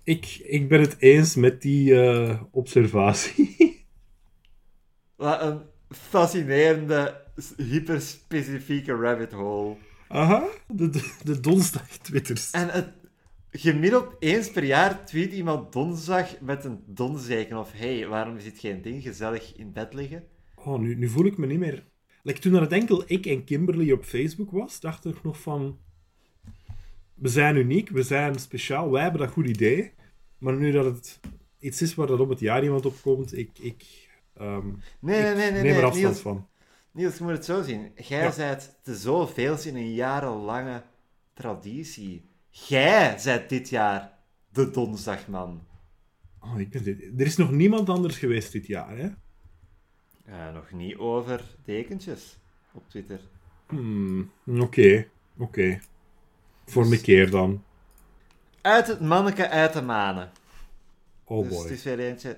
ik, 0.09 0.41
ik 0.43 0.69
ben 0.69 0.79
het 0.79 0.95
eens 0.99 1.35
met 1.35 1.61
die 1.61 2.01
eh, 2.01 2.41
observatie. 2.51 3.57
Wat 5.15 5.41
een 5.41 5.61
fascinerende, 5.89 7.21
hyperspecifieke 7.57 8.93
rabbit 8.93 9.31
hole. 9.31 9.75
Aha, 10.07 10.47
de, 10.67 10.89
de, 10.89 11.13
de 11.23 11.39
donsdag-twitters. 11.39 12.51
En 12.51 12.69
het, 12.69 12.89
gemiddeld 13.51 14.15
eens 14.19 14.51
per 14.51 14.63
jaar 14.63 15.05
tweet 15.05 15.33
iemand 15.33 15.73
donsdag 15.73 16.39
met 16.39 16.65
een 16.65 16.79
donzeken 16.85 17.57
of 17.57 17.71
hey, 17.71 18.07
waarom 18.07 18.37
is 18.37 18.43
dit 18.43 18.59
geen 18.59 18.81
ding? 18.81 19.03
Gezellig 19.03 19.55
in 19.55 19.71
bed 19.71 19.93
liggen. 19.93 20.23
Oh, 20.55 20.79
nu, 20.79 20.95
nu 20.95 21.07
voel 21.07 21.25
ik 21.25 21.37
me 21.37 21.45
niet 21.45 21.59
meer... 21.59 21.83
Like, 22.23 22.39
toen 22.39 22.53
er 22.53 22.61
het 22.61 22.71
enkel 22.71 23.03
ik 23.05 23.25
en 23.25 23.43
Kimberly 23.43 23.91
op 23.91 24.03
Facebook 24.03 24.51
was, 24.51 24.79
dacht 24.79 25.05
ik 25.05 25.23
nog 25.23 25.41
van... 25.41 25.77
We 27.13 27.27
zijn 27.27 27.55
uniek, 27.55 27.89
we 27.89 28.03
zijn 28.03 28.39
speciaal, 28.39 28.91
wij 28.91 29.01
hebben 29.01 29.21
dat 29.21 29.29
goed 29.29 29.47
idee. 29.47 29.97
Maar 30.39 30.53
nu 30.55 30.71
dat 30.71 30.85
het 30.85 31.19
iets 31.59 31.81
is 31.81 31.95
waar 31.95 32.07
dat 32.07 32.19
op 32.19 32.29
het 32.29 32.39
jaar 32.39 32.63
iemand 32.63 32.85
op 32.85 32.95
komt, 33.01 33.37
ik... 33.37 33.49
ik 33.59 34.07
ehm, 34.33 34.67
Nee, 34.99 35.21
nee, 35.21 35.35
nee, 35.35 35.35
nee. 35.35 35.51
neem 35.51 35.61
nee. 35.63 35.73
er 35.73 35.83
afstand 35.85 36.03
Niels, 36.03 36.19
van. 36.19 36.47
Niels, 36.91 37.17
je 37.17 37.23
moet 37.23 37.31
het 37.33 37.45
zo 37.45 37.61
zien. 37.61 37.91
Jij 37.95 38.23
Ja. 38.23 38.33
bent 38.35 38.79
te 38.83 38.95
zoveels 38.95 39.65
in 39.65 39.75
een 39.75 39.93
jarenlange 39.93 40.83
traditie. 41.33 42.25
Jij 42.49 43.17
bent 43.23 43.49
dit 43.49 43.69
jaar 43.69 44.17
de 44.51 44.69
donsdagman. 44.69 45.67
Oh, 46.39 46.59
ik 46.59 46.69
ben 46.69 46.83
dit... 46.83 47.01
Er 47.17 47.25
is 47.25 47.37
nog 47.37 47.51
niemand 47.51 47.89
anders 47.89 48.17
geweest 48.17 48.51
dit 48.51 48.67
jaar, 48.67 48.97
hè? 48.97 49.09
Eh, 50.25 50.53
nog 50.53 50.71
niet 50.71 50.97
over 50.97 51.55
dekentjes 51.65 52.37
op 52.71 52.89
Twitter. 52.89 53.19
Hmm, 53.67 54.31
oké, 54.45 55.07
oké. 55.37 55.79
Voor 56.65 56.85
een 56.91 57.01
keer 57.01 57.29
dan. 57.29 57.63
Uit 58.61 58.87
het 58.87 58.99
manneke 58.99 59.49
uit 59.49 59.73
de 59.73 59.81
manen. 59.81 60.31
Oh 61.23 61.43
dus 61.43 61.53
boy. 61.53 61.63
het 61.63 61.71
is 61.71 61.83
weer 61.83 61.99
eentje. 61.99 62.37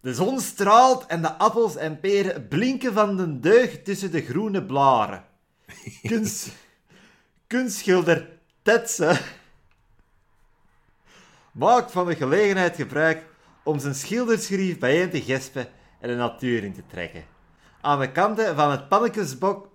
De 0.00 0.14
zon 0.14 0.40
straalt 0.40 1.06
en 1.06 1.22
de 1.22 1.32
appels 1.32 1.76
en 1.76 2.00
peren 2.00 2.48
blinken 2.48 2.92
van 2.92 3.16
de 3.16 3.40
deugd 3.40 3.84
tussen 3.84 4.10
de 4.10 4.22
groene 4.22 4.64
blaren. 4.64 5.24
Kunst, 6.02 6.48
kunstschilder 7.46 8.28
Tetse 8.62 9.20
maakt 11.52 11.92
van 11.92 12.06
de 12.06 12.16
gelegenheid 12.16 12.76
gebruik 12.76 13.24
om 13.62 13.78
zijn 13.78 13.94
schilderschrief 13.94 14.78
bijeen 14.78 15.10
te 15.10 15.22
gespen 15.22 15.68
en 16.00 16.08
de 16.08 16.14
natuur 16.14 16.64
in 16.64 16.74
te 16.74 16.82
trekken. 16.86 17.24
Aan 17.80 18.00
de 18.00 18.12
kanten 18.12 18.56
van 18.56 18.70
het 18.70 18.88
pannekesbok... 18.88 19.68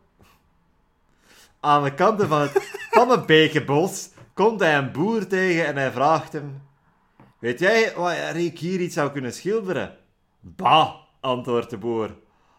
Aan 1.59 1.83
de 1.83 1.93
kanten 1.93 2.27
van 2.27 2.41
het 2.41 2.77
pannenbekenbos 2.89 4.09
komt 4.35 4.59
hij 4.59 4.77
een 4.77 4.91
boer 4.91 5.27
tegen 5.27 5.65
en 5.65 5.75
hij 5.75 5.91
vraagt 5.91 6.33
hem... 6.33 6.61
Weet 7.39 7.59
jij 7.59 7.93
waar 7.95 8.35
ik 8.35 8.59
hier 8.59 8.79
iets 8.79 8.93
zou 8.93 9.11
kunnen 9.11 9.33
schilderen? 9.33 9.97
Bah, 10.39 10.95
antwoordt 11.19 11.69
de 11.69 11.77
boer. 11.77 12.15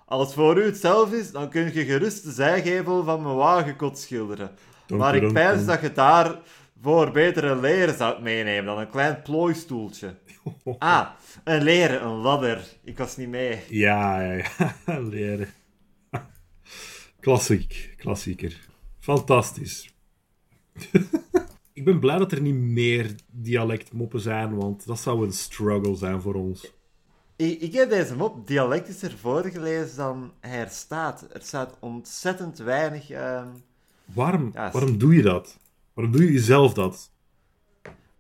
Als 0.07 0.35
voor 0.35 0.59
u 0.59 0.65
het 0.65 0.77
zelf 0.77 1.13
is, 1.13 1.31
dan 1.31 1.49
kun 1.49 1.73
je 1.75 1.85
gerust 1.85 2.25
de 2.25 2.33
zijgevel 2.33 3.05
van 3.05 3.23
mijn 3.23 3.35
wagenkot 3.35 3.99
schilderen. 3.99 4.51
Maar 4.89 5.17
ik 5.17 5.33
pijns 5.33 5.59
dun. 5.59 5.67
dat 5.67 5.81
je 5.81 5.93
daar 5.93 6.39
voor 6.83 7.11
betere 7.11 7.61
leren 7.61 7.95
zou 7.95 8.23
meenemen 8.23 8.65
dan 8.65 8.79
een 8.79 8.91
klein 8.91 9.23
plooistoeltje. 9.23 10.15
Ah, 10.79 11.09
een 11.45 11.63
leren, 11.63 12.05
een 12.05 12.17
ladder. 12.17 12.65
Ik 12.85 12.99
was 12.99 13.17
niet 13.17 13.29
mee. 13.29 13.61
Ja, 13.69 14.21
ja, 14.21 14.33
ja. 14.33 14.99
Leren. 15.11 15.49
Klassiek. 17.21 17.95
Klassieker. 17.97 18.61
Fantastisch. 18.99 19.95
ik 21.77 21.85
ben 21.85 21.99
blij 22.01 22.19
dat 22.19 22.33
er 22.33 22.41
niet 22.41 22.55
meer 22.55 23.15
dialectmoppen 23.31 24.21
zijn, 24.21 24.57
want 24.57 24.87
dat 24.87 24.99
zou 25.01 25.25
een 25.27 25.33
struggle 25.33 25.95
zijn 25.97 26.21
voor 26.21 26.35
ons. 26.35 26.73
Ik, 27.37 27.61
ik 27.61 27.73
heb 27.73 27.91
deze 27.91 28.17
mop 28.17 28.47
dialectischer 28.47 29.19
voorgelezen 29.19 29.97
dan 29.97 30.33
hij 30.41 30.59
er 30.61 30.69
staat. 30.69 31.27
Er 31.33 31.43
staat 31.43 31.77
ontzettend 31.81 32.59
weinig... 32.59 33.11
ehm, 33.11 33.49
Waarom, 34.05 34.51
Ja, 34.53 34.71
waarom 34.71 34.99
doe 34.99 35.15
je 35.15 35.23
dat? 35.23 35.59
Waarom 35.95 36.13
doe 36.13 36.25
je 36.25 36.33
jezelf 36.33 36.75
dat? 36.75 37.11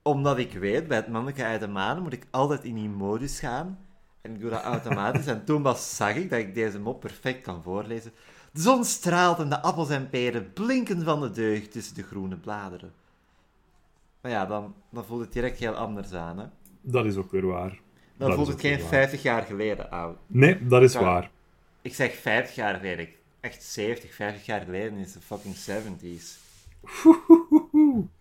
Omdat 0.03 0.39
ik 0.39 0.53
weet, 0.53 0.89
bij 0.89 0.97
het 0.97 1.09
manneke 1.09 1.45
uit 1.45 1.61
de 1.61 1.69
maan 1.69 2.03
moet 2.03 2.13
ik 2.13 2.27
altijd 2.31 2.65
in 2.65 2.75
die 2.75 2.89
modus 2.89 3.39
gaan. 3.39 3.79
En 4.21 4.35
ik 4.35 4.41
doe 4.41 4.51
dat 4.51 4.63
automatisch. 4.63 5.27
en 5.27 5.45
toen 5.45 5.63
pas 5.63 5.97
zag 5.97 6.15
ik 6.15 6.31
dat 6.31 6.39
ik 6.39 6.55
deze 6.55 6.79
mop 6.79 7.01
perfect 7.01 7.41
kan 7.43 7.63
voorlezen. 7.63 8.13
De 8.53 8.61
zon 8.61 8.85
straalt 8.85 9.39
en 9.39 9.49
de 9.49 9.63
appels 9.63 9.89
en 9.89 10.11
peren 10.11 10.53
blinken 10.53 11.03
van 11.03 11.21
de 11.21 11.31
deugd 11.31 11.73
tussen 11.73 11.95
de 11.95 12.03
groene 12.03 12.37
bladeren. 12.37 12.93
Maar 14.21 14.33
ja, 14.33 14.47
dan, 14.47 14.75
dan 14.91 15.05
voelt 15.05 15.21
het 15.21 15.33
direct 15.33 15.59
heel 15.59 15.75
anders 15.75 16.13
aan. 16.13 16.39
Hè? 16.39 16.47
Dat 16.81 17.05
is 17.07 17.17
ook 17.17 17.31
weer 17.31 17.47
waar. 17.47 17.79
dan 18.17 18.29
Dat 18.29 18.35
voelt 18.39 18.49
het 18.49 18.61
geen 18.61 18.79
wel 18.79 18.87
50 18.87 19.23
jaar 19.23 19.43
geleden 19.43 19.91
aan. 19.93 20.17
Nee, 20.27 20.67
dat 20.67 20.83
is 20.83 20.93
Ja. 20.93 21.01
waar. 21.01 21.31
Ik 21.83 21.95
zeg 21.95 22.15
50 22.15 22.55
jaar 22.55 22.75
geleden. 22.75 23.09
Echt 23.41 23.63
70, 23.63 24.15
50 24.15 24.47
jaar 24.47 24.61
geleden 24.61 24.99
is 24.99 25.13
de 25.13 25.21
fucking 25.21 25.55
70s. 25.57 26.25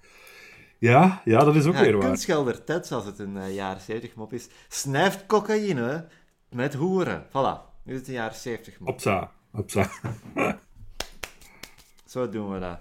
Ja, 0.79 1.21
ja, 1.25 1.39
dat 1.43 1.55
is 1.55 1.65
ook 1.65 1.73
Ja, 1.73 1.81
weer 1.81 1.97
waar. 1.97 2.07
kunstgelder 2.07 2.63
Ted, 2.63 2.87
zoals 2.87 3.05
het 3.05 3.19
een 3.19 3.37
eh, 3.37 3.53
jaren 3.55 3.81
70 3.81 4.15
mop 4.15 4.33
is, 4.33 4.47
snijft 4.67 5.25
cocaïne 5.25 6.07
met 6.49 6.73
hoeren. 6.73 7.25
Voilà, 7.27 7.83
nu 7.83 7.93
is 7.93 7.99
het 7.99 8.07
een 8.07 8.13
jaren 8.13 8.35
70 8.35 8.79
mop. 8.79 8.87
Opsa, 8.89 9.31
opsa. 9.53 9.89
Zo 12.05 12.29
doen 12.29 12.51
we 12.53 12.59
dat. 12.59 12.79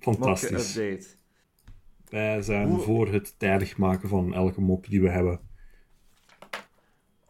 Fantastisch. 0.00 0.50
Mopje-update. 0.50 1.06
Wij 2.12 2.42
zijn 2.42 2.68
Hoe- 2.68 2.80
voor 2.80 3.08
het 3.08 3.38
tijdig 3.38 3.76
maken 3.76 4.08
van 4.08 4.34
elke 4.34 4.60
mop 4.60 4.86
die 4.88 5.00
we 5.00 5.08
hebben. 5.08 5.40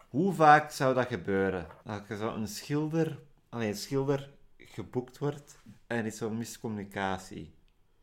Hoe 0.09 0.33
vaak 0.33 0.71
zou 0.71 0.95
dat 0.95 1.07
gebeuren? 1.07 1.67
Dat 1.85 2.03
er 2.09 2.17
zo 2.17 2.35
een 2.35 2.49
schilder, 2.49 3.19
alleen 3.49 3.69
een 3.69 3.77
schilder 3.77 4.31
geboekt 4.57 5.19
wordt 5.19 5.59
en 5.87 6.05
is 6.05 6.17
zo'n 6.17 6.39
miscommunicatie. 6.39 7.55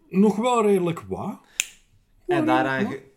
Nog 0.09 0.35
wel 0.35 0.61
redelijk 0.65 0.99
wat. 0.99 1.39
En 2.27 2.45
daaraan, 2.45 2.85
ge- 2.87 3.11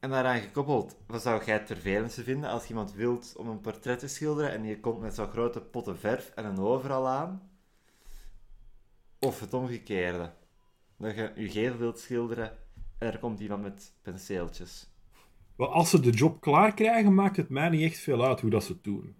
en 0.00 0.10
daaraan 0.10 0.40
gekoppeld, 0.40 0.96
wat 1.06 1.22
zou 1.22 1.44
jij 1.44 1.54
het 1.54 1.66
vervelendste 1.66 2.22
vinden 2.22 2.50
als 2.50 2.68
iemand 2.68 2.92
wilt 2.94 3.34
om 3.36 3.48
een 3.48 3.60
portret 3.60 3.98
te 3.98 4.08
schilderen 4.08 4.50
en 4.50 4.64
je 4.64 4.80
komt 4.80 5.00
met 5.00 5.14
zo'n 5.14 5.28
grote 5.30 5.60
potten 5.60 5.98
verf 5.98 6.32
en 6.34 6.44
een 6.44 6.58
overal 6.58 7.08
aan? 7.08 7.50
Of 9.18 9.40
het 9.40 9.54
omgekeerde. 9.54 10.32
Dat 10.96 11.14
je 11.14 11.32
je 11.36 11.50
geel 11.50 11.76
wilt 11.76 11.98
schilderen 11.98 12.52
en 12.98 13.12
er 13.12 13.18
komt 13.18 13.40
iemand 13.40 13.62
met 13.62 13.92
penseeltjes. 14.02 14.90
Wel, 15.56 15.72
als 15.72 15.90
ze 15.90 16.00
de 16.00 16.10
job 16.10 16.40
klaar 16.40 16.74
krijgen, 16.74 17.14
maakt 17.14 17.36
het 17.36 17.48
mij 17.48 17.68
niet 17.68 17.82
echt 17.82 17.98
veel 17.98 18.24
uit 18.24 18.40
hoe 18.40 18.50
dat 18.50 18.64
ze 18.64 18.72
het 18.72 18.84
doen. 18.84 19.16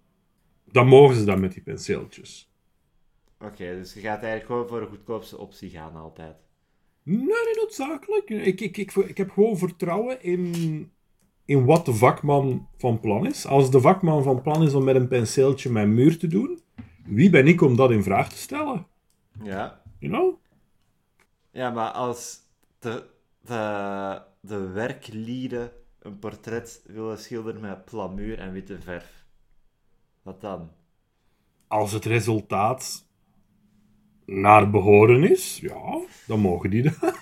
Dan 0.65 0.87
mogen 0.87 1.17
ze 1.17 1.25
dat 1.25 1.39
met 1.39 1.53
die 1.53 1.63
penseeltjes. 1.63 2.53
Oké, 3.41 3.75
dus 3.75 3.95
je 3.95 4.01
gaat 4.01 4.23
eigenlijk 4.23 4.47
gewoon 4.47 4.69
voor 4.69 4.81
de 4.81 4.87
goedkoopste 4.87 5.39
optie 5.39 5.71
gaan 5.71 5.97
altijd. 5.97 6.37
Nee, 7.03 7.17
niet 7.17 7.57
noodzakelijk. 7.57 8.31
Ik, 8.31 8.61
ik, 8.61 8.77
ik, 8.77 8.95
ik 8.95 9.17
heb 9.17 9.31
gewoon 9.31 9.59
vertrouwen 9.59 10.23
in, 10.23 10.53
in 11.45 11.65
wat 11.65 11.85
de 11.85 11.95
vakman 11.95 12.69
van 12.77 13.01
plan 13.01 13.27
is. 13.27 13.47
Als 13.47 13.71
de 13.71 13.81
vakman 13.81 14.23
van 14.23 14.43
plan 14.43 14.63
is 14.63 14.75
om 14.75 14.85
met 14.85 14.97
een 14.97 15.09
penseeltje 15.09 15.71
mijn 15.71 15.95
muur 15.95 16.19
te 16.19 16.27
doen, 16.27 16.61
wie 17.05 17.31
ben 17.31 17.47
ik 17.47 17.61
om 17.61 17.77
dat 17.77 17.91
in 17.91 18.03
vraag 18.03 18.29
te 18.29 18.39
stellen? 18.39 18.87
Ja. 19.43 19.83
You 19.99 20.13
know? 20.13 20.37
Ja, 21.51 21.71
maar 21.71 21.91
als 21.91 22.39
de, 22.79 23.05
de, 23.49 24.23
de 24.41 24.59
werklieden 24.69 25.73
een 25.99 26.19
portret 26.19 26.83
willen 26.87 27.19
schilderen 27.19 27.61
met 27.61 27.85
plamuur 27.85 28.39
en 28.39 28.53
witte 28.53 28.81
verf, 28.81 29.25
wat 30.23 30.41
dan? 30.41 30.71
Als 31.67 31.93
het 31.93 32.05
resultaat 32.05 33.05
naar 34.27 34.71
behoren 34.71 35.31
is, 35.31 35.59
ja, 35.61 36.01
dan 36.27 36.41
mogen 36.41 36.71
die 36.71 36.83
dat. 36.83 37.15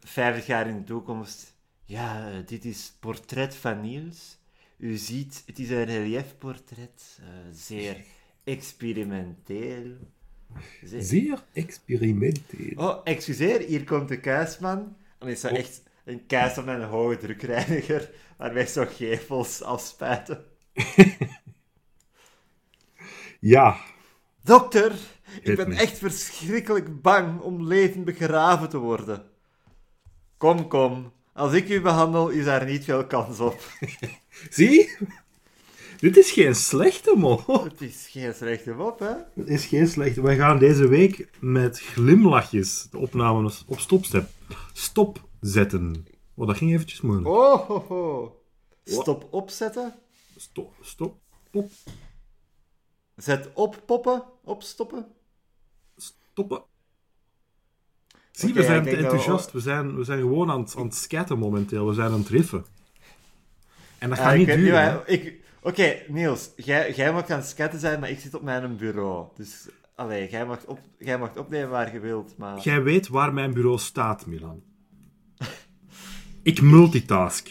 50 0.00 0.46
jaar 0.46 0.66
in 0.68 0.76
de 0.76 0.84
toekomst. 0.84 1.56
Ja, 1.84 2.40
dit 2.46 2.64
is 2.64 2.92
portret 3.00 3.54
van 3.56 3.80
Niels. 3.80 4.38
U 4.76 4.96
ziet, 4.96 5.42
het 5.46 5.58
is 5.58 5.70
een 5.70 5.84
reliefportret. 5.84 7.18
eh, 7.20 7.26
zeer 7.52 8.04
experimenteel. 8.44 9.96
Zeer- 10.84 11.02
Zeer 11.02 11.44
experimenteel. 11.52 12.72
Oh, 12.76 13.00
excuseer, 13.04 13.60
hier 13.60 13.84
komt 13.84 14.08
de 14.08 14.20
kuisman. 14.20 14.96
Dan 15.18 15.28
is 15.28 15.40
dat 15.40 15.50
Oh. 15.50 15.58
echt 15.58 15.82
een 16.04 16.26
kuisman 16.26 16.64
met 16.64 16.76
een 16.78 16.88
hoge 16.88 17.16
drukreiniger, 17.16 18.10
waarmee 18.36 18.66
zo 18.66 18.86
gevels 18.88 19.62
afspuiten. 19.62 20.44
Ja, 23.40 23.76
Dokter, 24.42 24.92
ik 25.42 25.56
ben 25.56 25.72
echt 25.72 25.98
verschrikkelijk 25.98 27.02
bang 27.02 27.40
om 27.40 27.66
levend 27.66 28.04
begraven 28.04 28.68
te 28.68 28.78
worden. 28.78 29.22
Kom, 30.36 30.68
kom. 30.68 31.12
Als 31.32 31.52
ik 31.52 31.68
u 31.68 31.80
behandel, 31.80 32.28
is 32.28 32.44
daar 32.44 32.64
niet 32.64 32.84
veel 32.84 33.06
kans 33.06 33.40
op. 33.40 33.60
zie? 34.50 34.96
Dit 35.98 36.16
is 36.16 36.30
geen 36.30 36.54
slechte 36.54 37.14
mol. 37.16 37.42
Het 37.64 37.80
is 37.80 38.06
geen 38.10 38.34
slechte 38.34 38.72
mop, 38.74 38.98
hè? 38.98 39.12
Het 39.34 39.48
is 39.48 39.66
geen 39.66 39.86
slechte. 39.88 40.22
Wij 40.22 40.36
gaan 40.36 40.58
deze 40.58 40.88
week 40.88 41.28
met 41.40 41.80
glimlachjes 41.80 42.86
de 42.90 42.98
opname 42.98 43.50
op 43.66 43.80
stop, 43.80 44.04
stop 44.72 45.28
zetten. 45.40 46.06
Oh, 46.34 46.46
dat 46.46 46.56
ging 46.56 46.72
eventjes 46.72 47.00
moeilijk. 47.00 47.28
Oh, 47.28 47.66
ho, 47.68 47.84
ho. 47.88 48.42
Stop 48.84 49.28
opzetten. 49.30 49.94
Stop, 50.36 50.74
stop, 50.80 51.18
pop, 51.50 51.70
Zet 53.16 53.48
op 53.54 53.82
poppen. 53.86 54.22
Opstoppen. 54.44 55.06
stoppen. 55.96 56.62
Zie, 58.32 58.54
we 58.54 58.62
zijn 58.62 58.84
we- 58.84 58.96
enthousiast. 58.96 59.52
We 59.52 59.60
zijn, 59.60 59.96
we 59.96 60.04
zijn 60.04 60.18
gewoon 60.20 60.50
aan 60.50 60.60
het, 60.60 60.74
aan 60.76 60.84
het 60.84 60.94
scatten 60.94 61.38
momenteel. 61.38 61.86
We 61.86 61.94
zijn 61.94 62.10
aan 62.12 62.18
het 62.18 62.28
riffen. 62.28 62.64
En 63.98 64.08
dat 64.08 64.18
Ah, 64.18 64.24
gaat 64.24 64.34
ik 64.34 64.38
niet 64.46 64.56
duren. 64.56 65.04
Oké, 65.62 66.02
Niels, 66.08 66.50
jij, 66.56 66.92
jij 66.94 67.12
mag 67.12 67.28
aan 67.30 67.38
het 67.38 67.48
scatten 67.48 67.80
zijn, 67.80 68.00
maar 68.00 68.10
ik 68.10 68.18
zit 68.20 68.34
op 68.34 68.42
mijn 68.42 68.76
bureau. 68.76 69.28
Dus, 69.36 69.68
allee, 69.98 70.30
jij 70.30 70.46
mag, 70.46 70.66
op, 70.66 70.80
jij 70.98 71.18
mag 71.18 71.36
opnemen 71.36 71.70
waar 71.70 71.92
je 71.92 72.00
wilt, 72.00 72.36
maar... 72.36 72.60
Jij 72.60 72.82
weet 72.82 73.08
waar 73.08 73.32
mijn 73.32 73.52
bureau 73.52 73.78
staat, 73.78 74.26
Milan. 74.26 74.62
ik 76.42 76.62
multitask. 76.62 77.48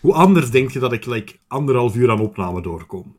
Hoe 0.00 0.14
anders 0.14 0.50
denk 0.50 0.70
je 0.70 0.78
dat 0.78 0.92
ik 0.92 1.06
like, 1.06 1.38
anderhalf 1.46 1.96
uur 1.96 2.10
aan 2.10 2.20
opname 2.20 2.62
doorkom? 2.62 3.16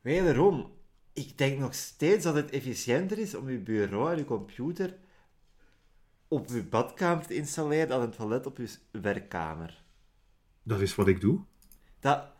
Wederom, 0.00 0.70
ik 1.12 1.38
denk 1.38 1.58
nog 1.58 1.74
steeds 1.74 2.24
dat 2.24 2.34
het 2.34 2.50
efficiënter 2.50 3.18
is 3.18 3.34
om 3.34 3.50
je 3.50 3.58
bureau 3.58 4.10
en 4.10 4.18
je 4.18 4.24
computer 4.24 4.96
op 6.28 6.48
je 6.48 6.64
badkamer 6.64 7.26
te 7.26 7.34
installeren 7.34 7.88
dan 7.88 8.00
het 8.00 8.16
toilet 8.16 8.46
op 8.46 8.56
je 8.56 8.68
werkkamer. 8.90 9.82
Dat 10.62 10.80
is 10.80 10.94
wat 10.94 11.08
ik 11.08 11.20
doe. 11.20 11.40
Dat... 12.00 12.36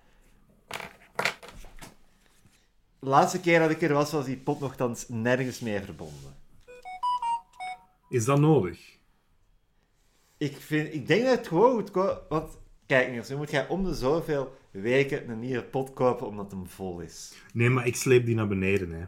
De 3.01 3.09
laatste 3.09 3.41
keer 3.41 3.59
dat 3.59 3.71
ik 3.71 3.83
er 3.83 3.93
was, 3.93 4.13
was 4.13 4.25
die 4.25 4.37
pot 4.37 4.61
nogthans 4.61 5.09
nergens 5.09 5.61
mee 5.61 5.81
verbonden. 5.81 6.37
Is 8.09 8.25
dat 8.25 8.41
nodig? 8.41 8.97
Ik, 10.39 10.57
vind, 10.57 10.95
ik 10.95 11.07
denk 11.07 11.25
dat 11.25 11.37
het 11.37 11.49
gewoon 11.49 11.75
goed 11.75 11.91
komt. 11.91 12.19
Want 12.29 12.59
kijk, 12.87 13.11
Niels, 13.11 13.29
nu 13.29 13.37
moet 13.37 13.51
jij 13.51 13.69
om 13.69 13.85
de 13.85 13.95
zoveel 13.95 14.57
weken 14.71 15.31
een 15.31 15.41
nieuwe 15.41 15.65
pot 15.65 15.93
kopen 15.93 16.27
omdat 16.27 16.51
hem 16.51 16.67
vol 16.67 17.01
is. 17.01 17.35
Nee, 17.53 17.71
maar 17.71 17.87
ik 17.87 17.97
sleep 17.97 18.25
die 18.25 18.35
naar 18.35 18.49
beneden. 18.49 18.91
Hè. 18.91 19.05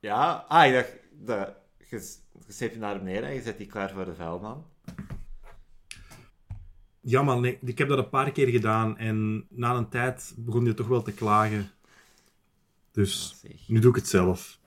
Ja, 0.00 0.44
ah, 0.48 0.66
ik 0.66 0.72
dacht, 0.72 0.96
dat, 1.10 1.54
je, 1.88 2.16
je 2.58 2.68
die 2.68 2.78
naar 2.78 2.98
beneden 2.98 3.28
en 3.28 3.34
je 3.34 3.42
zet 3.42 3.58
die 3.58 3.66
klaar 3.66 3.90
voor 3.90 4.04
de 4.04 4.14
vuilman. 4.14 4.64
Ja, 7.00 7.22
maar 7.22 7.40
nee, 7.40 7.58
ik 7.62 7.78
heb 7.78 7.88
dat 7.88 7.98
een 7.98 8.08
paar 8.08 8.32
keer 8.32 8.48
gedaan 8.48 8.98
en 8.98 9.46
na 9.48 9.74
een 9.74 9.88
tijd 9.88 10.34
begon 10.36 10.64
je 10.64 10.74
toch 10.74 10.88
wel 10.88 11.02
te 11.02 11.12
klagen. 11.12 11.70
Dus 12.92 13.40
nu 13.66 13.78
doe 13.78 13.90
ik 13.90 13.96
het 13.96 14.08
zelf. 14.08 14.58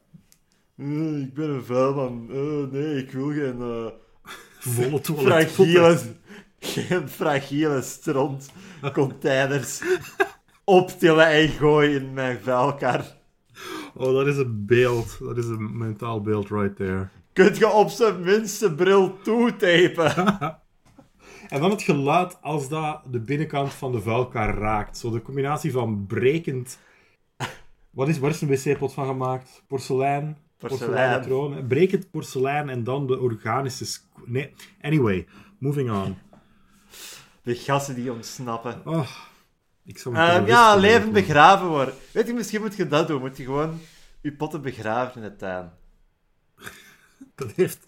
Ik 0.76 1.34
ben 1.34 1.50
een 1.50 1.64
vuilman. 1.66 2.28
Eh, 2.32 2.72
nee, 2.72 2.98
ik 2.98 3.12
wil 3.12 3.32
geen 3.32 3.62
eh, 3.62 3.86
Volle 4.76 5.02
toilet. 5.02 5.52
fragiele, 5.52 6.00
geen 6.60 7.10
fragiele 7.10 7.82
strontcontainers 7.82 9.82
optillen 10.64 11.28
en 11.28 11.50
gooien 11.50 12.02
in 12.02 12.14
mijn 12.14 12.40
vuilkar. 12.40 13.06
Oh, 13.94 14.14
dat 14.14 14.28
is 14.28 14.38
een 14.38 14.66
beeld. 14.66 15.18
Dat 15.20 15.38
is 15.38 15.46
een 15.46 15.78
mentaal 15.78 16.22
beeld 16.22 16.50
right 16.50 16.76
there. 16.76 17.08
Kunt 17.34 17.58
je 17.58 17.70
op 17.70 17.90
zijn 17.90 18.22
minste 18.22 18.76
bril 18.76 19.18
toetapen? 19.22 20.16
En 21.48 21.62
dan 21.62 21.70
het 21.70 21.82
geluid 21.82 22.42
als 22.42 22.70
dat 22.70 23.02
de 23.12 23.20
binnenkant 23.20 23.74
van 23.74 23.92
de 23.92 24.02
vuilkar 24.02 24.58
raakt. 24.58 24.98
Zo 24.98 25.12
de 25.12 25.22
combinatie 25.22 25.72
van 25.72 26.06
brekend... 26.08 26.80
Wat 27.94 28.08
is, 28.08 28.20
waar 28.20 28.30
is 28.30 28.42
een 28.42 28.48
wc-pot 28.48 28.94
van 28.94 29.06
gemaakt? 29.06 29.64
Porselein? 29.68 30.38
Porselein. 30.58 30.90
Porseleinetroon. 30.90 31.68
Brekend 31.68 32.12
porselein 32.12 32.70
en 32.70 32.84
dan 32.84 33.08
de 33.08 33.20
organische... 33.20 34.00
Nee, 34.26 34.54
anyway. 34.82 35.28
Moving 35.58 35.92
on. 35.92 36.18
De 37.42 37.56
gassen 37.56 37.96
die 37.96 38.12
ontsnappen. 38.12 38.82
Oh, 38.86 39.10
ik 39.86 39.98
zou 39.98 40.16
Ehm, 40.16 40.46
ja, 40.46 40.76
leven 40.76 41.12
begraven 41.12 41.68
worden. 41.68 41.94
Weet 42.12 42.28
je, 42.28 42.34
misschien 42.34 42.62
moet 42.62 42.76
je 42.76 42.88
dat 42.88 43.08
doen. 43.08 43.22
Moet 43.22 43.38
je 43.38 43.44
gewoon 43.44 43.80
je 44.22 44.34
potten 44.34 44.62
begraven 44.62 45.24
in 45.24 45.30
de 45.30 45.36
tuin. 45.36 45.72
Dat 47.36 47.52
heeft, 47.52 47.80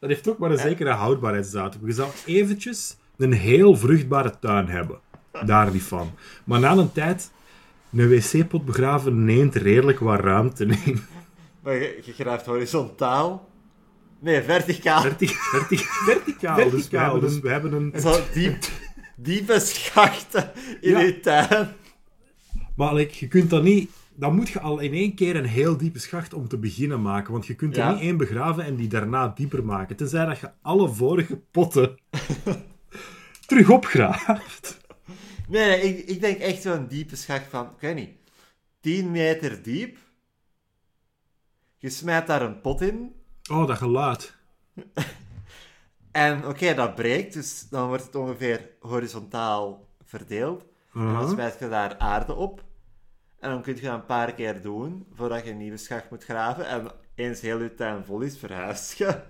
dat 0.00 0.08
heeft 0.08 0.28
ook 0.28 0.38
maar 0.38 0.50
een 0.50 0.58
zekere 0.58 0.90
houdbaarheidsdatum. 0.90 1.86
Je 1.86 1.92
zou 1.92 2.10
eventjes 2.26 2.96
een 3.16 3.32
heel 3.32 3.76
vruchtbare 3.76 4.38
tuin 4.38 4.68
hebben. 4.68 5.00
Daar 5.44 5.72
niet 5.72 5.82
van. 5.82 6.10
Maar 6.44 6.60
na 6.60 6.72
een 6.72 6.92
tijd, 6.92 7.30
een 7.92 8.08
wc-pot 8.08 8.64
begraven 8.64 9.24
neemt 9.24 9.54
redelijk 9.54 9.98
wat 9.98 10.20
ruimte 10.20 10.66
in. 10.84 11.00
Maar 11.62 11.74
je, 11.74 12.00
je 12.04 12.12
graaft 12.12 12.46
horizontaal. 12.46 13.48
Nee, 14.20 14.42
verticaal. 14.42 15.00
Verti- 15.00 15.28
verti- 15.28 15.84
verticaal. 15.84 16.54
Dus 16.56 16.64
we 16.64 16.70
Verticaal, 16.70 17.10
hebben 17.12 17.20
dus- 17.28 17.34
een... 17.36 17.42
We 17.42 17.48
hebben 17.48 17.72
een 17.72 18.00
Zo 18.00 18.18
diep, 18.34 18.56
diepe 19.16 19.60
schachten 19.60 20.50
in 20.80 20.90
Ja. 20.90 20.98
je 21.00 21.20
tuin. 21.20 21.68
Maar 22.76 22.94
like, 22.94 23.14
je 23.18 23.28
kunt 23.28 23.50
dat 23.50 23.62
niet... 23.62 23.90
Dan 24.18 24.34
moet 24.34 24.48
je 24.48 24.60
al 24.60 24.78
in 24.78 24.92
één 24.92 25.14
keer 25.14 25.36
een 25.36 25.44
heel 25.46 25.76
diepe 25.76 25.98
schacht 25.98 26.34
om 26.34 26.48
te 26.48 26.56
beginnen 26.58 27.02
maken. 27.02 27.32
Want 27.32 27.46
je 27.46 27.54
kunt 27.54 27.76
er 27.76 27.82
Ja. 27.82 27.92
niet 27.92 28.00
één 28.00 28.16
begraven 28.16 28.64
en 28.64 28.76
die 28.76 28.88
daarna 28.88 29.32
dieper 29.34 29.64
maken. 29.64 29.96
Tenzij 29.96 30.26
dat 30.26 30.38
je 30.38 30.50
alle 30.62 30.88
vorige 30.88 31.40
potten 31.50 31.96
terug 33.46 33.70
opgraaft. 33.70 34.80
Nee, 35.46 35.68
nee 35.68 35.80
ik, 35.80 36.08
ik 36.08 36.20
denk 36.20 36.38
echt 36.38 36.62
zo'n 36.62 36.86
diepe 36.86 37.16
schacht 37.16 37.46
van, 37.46 37.64
ik 37.66 37.80
weet 37.80 37.94
niet, 37.94 38.18
10 38.80 39.10
meter 39.10 39.62
diep. 39.62 39.98
Je 41.76 41.90
smijt 41.90 42.26
daar 42.26 42.42
een 42.42 42.60
pot 42.60 42.80
in. 42.80 43.14
Oh, 43.50 43.66
dat 43.66 43.76
geluid. 43.76 44.34
En 46.16 46.46
oké, 46.46 46.74
dat 46.74 46.94
breekt, 46.94 47.32
dus 47.32 47.68
dan 47.68 47.88
wordt 47.88 48.04
het 48.04 48.14
ongeveer 48.14 48.70
horizontaal 48.80 49.88
verdeeld. 50.04 50.64
En 50.94 51.12
dan 51.12 51.30
smijt 51.30 51.58
je 51.58 51.68
daar 51.68 51.98
aarde 51.98 52.34
op. 52.34 52.64
En 53.38 53.50
dan 53.50 53.62
kun 53.62 53.74
je 53.74 53.80
dat 53.80 53.94
een 53.94 54.06
paar 54.06 54.34
keer 54.34 54.62
doen, 54.62 55.06
voordat 55.12 55.44
je 55.44 55.50
een 55.50 55.56
nieuwe 55.56 55.76
schacht 55.76 56.10
moet 56.10 56.24
graven. 56.24 56.66
En 56.66 56.90
eens 57.14 57.40
heel 57.40 57.62
je 57.62 57.74
tuin 57.74 58.04
vol 58.04 58.20
is, 58.20 58.38
verhuist 58.38 58.92
je. 58.98 59.22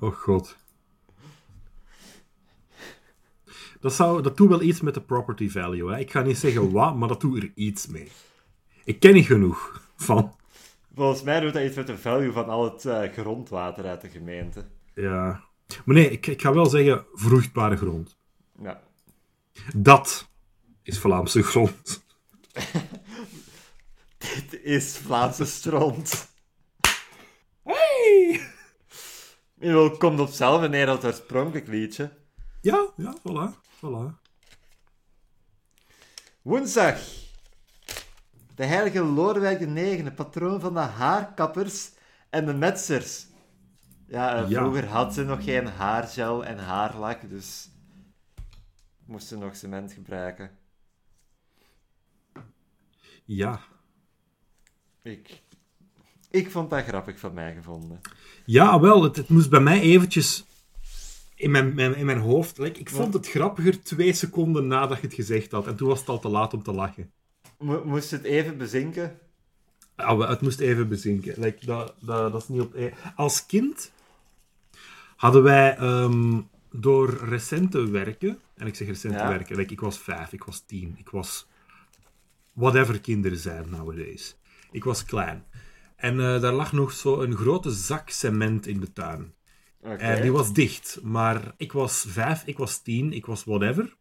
Oh 0.00 0.14
god. 0.14 0.56
Dat, 3.86 3.94
zou, 3.94 4.22
dat 4.22 4.36
doet 4.36 4.48
wel 4.48 4.62
iets 4.62 4.80
met 4.80 4.94
de 4.94 5.00
property 5.00 5.50
value. 5.50 5.92
Hè. 5.92 5.98
Ik 5.98 6.10
ga 6.10 6.22
niet 6.22 6.38
zeggen 6.38 6.72
wat, 6.72 6.96
maar 6.96 7.08
dat 7.08 7.20
doet 7.20 7.42
er 7.42 7.52
iets 7.54 7.86
mee. 7.86 8.10
Ik 8.84 9.00
ken 9.00 9.14
niet 9.14 9.26
genoeg 9.26 9.82
van. 9.96 10.36
Volgens 10.94 11.22
mij 11.22 11.40
doet 11.40 11.52
dat 11.52 11.62
iets 11.62 11.76
met 11.76 11.86
de 11.86 11.98
value 11.98 12.32
van 12.32 12.48
al 12.48 12.64
het 12.64 12.84
eh, 12.84 13.12
grondwater 13.12 13.86
uit 13.86 14.00
de 14.00 14.08
gemeente. 14.08 14.64
Ja. 14.94 15.44
Maar 15.84 15.94
nee, 15.96 16.10
ik, 16.10 16.26
ik 16.26 16.42
ga 16.42 16.52
wel 16.52 16.66
zeggen 16.66 17.04
vruchtbare 17.12 17.76
grond. 17.76 18.16
Ja. 18.62 18.82
Dat 19.74 20.28
is 20.82 20.98
Vlaamse 20.98 21.42
grond. 21.42 22.04
Dit 24.18 24.62
is 24.62 24.96
Vlaamse 24.96 25.44
stront. 25.44 26.28
Hey! 27.62 28.40
Je 29.54 29.94
komt 29.98 30.20
op 30.20 30.28
zelf 30.28 30.68
neer 30.68 30.88
als 30.88 31.04
oorspronkelijk 31.04 31.66
liedje. 31.66 32.10
Ja, 32.60 32.88
ja, 32.96 33.16
voilà. 33.18 33.65
Voilà. 33.76 34.14
Woensdag. 36.42 36.98
De 38.54 38.64
heilige 38.64 39.02
Lodewijk 39.04 39.60
IX, 39.60 40.14
patroon 40.14 40.60
van 40.60 40.74
de 40.74 40.80
haarkappers 40.80 41.90
en 42.30 42.46
de 42.46 42.54
metsers. 42.54 43.26
Ja, 44.08 44.42
eh, 44.42 44.48
Ja. 44.50 44.60
vroeger 44.60 44.86
had 44.86 45.14
ze 45.14 45.24
nog 45.24 45.44
geen 45.44 45.66
haargel 45.66 46.44
en 46.44 46.58
haarlak, 46.58 47.28
dus 47.28 47.68
moesten 49.04 49.38
nog 49.38 49.56
cement 49.56 49.92
gebruiken. 49.92 50.50
Ja. 53.24 53.60
Ik, 55.02 55.42
ik 56.30 56.50
vond 56.50 56.70
dat 56.70 56.84
grappig 56.84 57.18
van 57.18 57.34
mij 57.34 57.54
gevonden. 57.54 58.00
Ja, 58.44 58.80
wel, 58.80 59.02
het, 59.02 59.16
het 59.16 59.28
moest 59.28 59.50
bij 59.50 59.60
mij 59.60 59.80
eventjes 59.80 60.44
in 61.36 61.50
mijn, 61.50 61.74
mijn, 61.74 61.94
in 61.96 62.06
mijn 62.06 62.18
hoofd. 62.18 62.58
like, 62.58 62.80
ik 62.80 62.90
vond 62.90 63.14
het 63.14 63.28
grappiger 63.28 63.82
twee 63.82 64.12
seconden 64.12 64.66
nadat 64.66 65.00
je 65.00 65.06
het 65.06 65.14
gezegd 65.14 65.52
had. 65.52 65.66
En 65.66 65.76
toen 65.76 65.88
was 65.88 66.00
het 66.00 66.08
al 66.08 66.18
te 66.18 66.28
laat 66.28 66.54
om 66.54 66.62
te 66.62 66.72
lachen. 66.72 67.12
Mo- 67.58 67.84
moest 67.84 68.10
het 68.10 68.22
even 68.24 68.56
bezinken? 68.58 69.18
Ah, 69.94 70.28
het 70.28 70.40
moest 70.40 70.60
even 70.60 70.88
bezinken. 70.88 71.34
Like, 71.40 71.66
dat, 71.66 71.94
dat, 72.00 72.32
dat 72.32 72.42
is 72.42 72.48
niet 72.48 72.60
op... 72.60 72.76
Als 73.16 73.46
kind 73.46 73.92
hadden 75.16 75.42
wij 75.42 75.76
ehm, 75.76 76.40
door 76.70 77.10
recente 77.28 77.90
werken... 77.90 78.38
En 78.56 78.66
ik 78.66 78.74
zeg 78.74 78.88
recente 78.88 79.18
Ja. 79.18 79.28
werken. 79.28 79.56
Like, 79.56 79.72
ik 79.72 79.80
was 79.80 79.98
vijf, 79.98 80.32
ik 80.32 80.44
was 80.44 80.60
tien, 80.66 80.94
ik 80.98 81.08
was... 81.08 81.46
Whatever 82.52 83.00
kinderen 83.00 83.38
zijn 83.38 83.70
nowadays. 83.70 84.36
Ik 84.70 84.84
was 84.84 85.04
klein. 85.04 85.44
En 85.96 86.20
eh, 86.20 86.40
daar 86.40 86.52
lag 86.52 86.72
nog 86.72 86.92
zo 86.92 87.20
een 87.20 87.36
grote 87.36 87.70
zak 87.70 88.10
cement 88.10 88.66
in 88.66 88.80
de 88.80 88.92
tuin. 88.92 89.34
En 89.98 90.22
die 90.22 90.32
was 90.32 90.52
dicht. 90.52 90.98
Maar 91.02 91.54
ik 91.56 91.72
was 91.72 92.04
vijf, 92.08 92.42
ik 92.44 92.58
was 92.58 92.82
tien, 92.82 93.12
ik 93.12 93.26
was 93.26 93.44
whatever. 93.44 93.96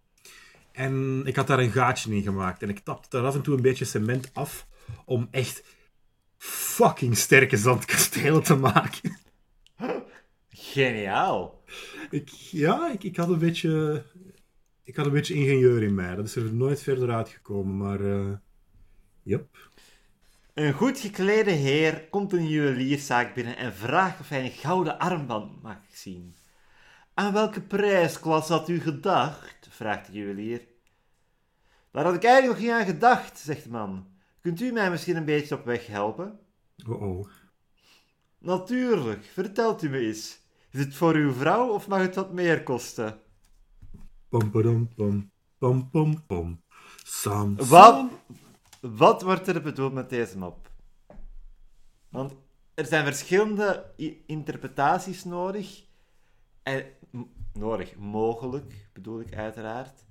En 0.72 1.22
ik 1.26 1.36
had 1.36 1.48
daar 1.48 1.60
een 1.60 1.72
gaatje 1.72 2.16
in 2.16 2.22
gemaakt. 2.22 2.62
En 2.62 2.70
ik 2.70 2.80
tapte 2.80 3.10
daar 3.10 3.26
af 3.26 3.36
en 3.36 3.42
toe 3.42 3.56
een 3.56 3.62
beetje 3.62 3.86
cement 3.86 4.34
af. 4.34 4.68
Om 5.06 5.28
echt 5.32 5.64
fucking 6.38 7.18
sterke 7.18 7.58
zandkastelen 7.58 8.44
te 8.44 8.56
maken. 8.56 9.18
Geniaal. 10.50 11.64
Ik, 12.10 12.30
ja, 12.30 12.92
ik, 12.92 13.04
ik 13.04 13.16
had 13.16 13.30
een 13.30 13.40
beetje... 13.40 14.04
Ik 14.84 14.96
had 14.96 15.06
een 15.06 15.12
beetje 15.12 15.34
ingenieur 15.34 15.84
in 15.84 15.96
mij. 15.96 16.16
Dat 16.16 16.26
is 16.26 16.36
er 16.36 16.54
nooit 16.54 16.82
verder 16.82 17.12
uitgekomen. 17.12 17.78
Maar... 17.78 18.00
yep. 19.24 19.48
Een 20.56 20.74
goed 20.74 21.00
geklede 21.00 21.52
heer 21.52 22.08
komt 22.10 22.34
een 22.34 22.48
juwelierszaak 22.48 23.34
binnen 23.34 23.58
en 23.58 23.74
vraagt 23.74 24.20
of 24.20 24.30
hij 24.30 24.44
een 24.44 24.52
gouden 24.52 25.00
armband 25.00 25.62
mag 25.62 25.78
zien. 25.92 26.36
Aan 27.14 27.34
welke 27.34 27.62
prijsklas 27.62 28.48
had 28.48 28.70
u 28.70 28.80
gedacht? 28.80 29.68
vraagt 29.70 30.08
de 30.08 30.14
juwelier. 30.14 30.68
Daar 31.92 32.06
had 32.06 32.16
ik 32.16 32.24
eigenlijk 32.24 32.60
nog 32.60 32.68
niet 32.68 32.80
aan 32.80 32.94
gedacht, 32.94 33.38
zegt 33.40 33.64
de 33.64 33.70
man. 33.70 34.08
Kunt 34.42 34.62
u 34.62 34.72
mij 34.72 34.90
misschien 34.90 35.16
een 35.16 35.26
beetje 35.26 35.56
op 35.56 35.66
weg 35.66 35.88
helpen? 35.88 36.40
Oh-oh. 36.88 37.28
Natuurlijk, 38.38 39.24
vertelt 39.24 39.84
u 39.84 39.90
me 39.90 40.00
eens. 40.00 40.40
Is 40.72 40.80
het 40.80 40.96
voor 40.96 41.14
uw 41.14 41.34
vrouw 41.34 41.68
of 41.68 41.88
mag 41.88 42.00
het 42.00 42.16
wat 42.16 42.34
meer 42.34 42.64
kosten? 42.64 43.20
Pom, 44.30 44.52
padom, 44.52 44.94
pom. 44.96 45.32
Pom, 45.58 45.90
pom, 45.90 46.26
pom. 46.26 46.64
Sam, 47.04 47.56
Wat, 47.56 48.10
wat 48.94 49.22
wordt 49.22 49.48
er 49.48 49.62
bedoeld 49.62 49.94
met 49.94 50.10
deze 50.10 50.38
mop? 50.38 50.72
Want 52.10 52.36
er 52.74 52.86
zijn 52.86 53.06
verschillende 53.06 53.94
interpretaties 54.26 55.24
nodig. 55.24 55.84
En, 56.64 56.86
nodig, 57.54 57.96
mogelijk, 57.96 58.90
bedoel 58.94 59.20
ik 59.20 59.36
uiteraard. 59.36 60.06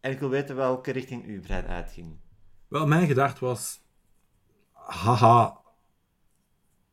En 0.00 0.10
ik 0.10 0.18
wil 0.18 0.28
weten 0.28 0.56
welke 0.56 0.90
richting 0.90 1.24
uw 1.24 1.40
brein 1.40 1.66
uitging. 1.66 2.18
Wel, 2.68 2.86
mijn 2.86 3.06
gedachte 3.06 3.44
was... 3.44 3.80
Haha. 4.72 5.60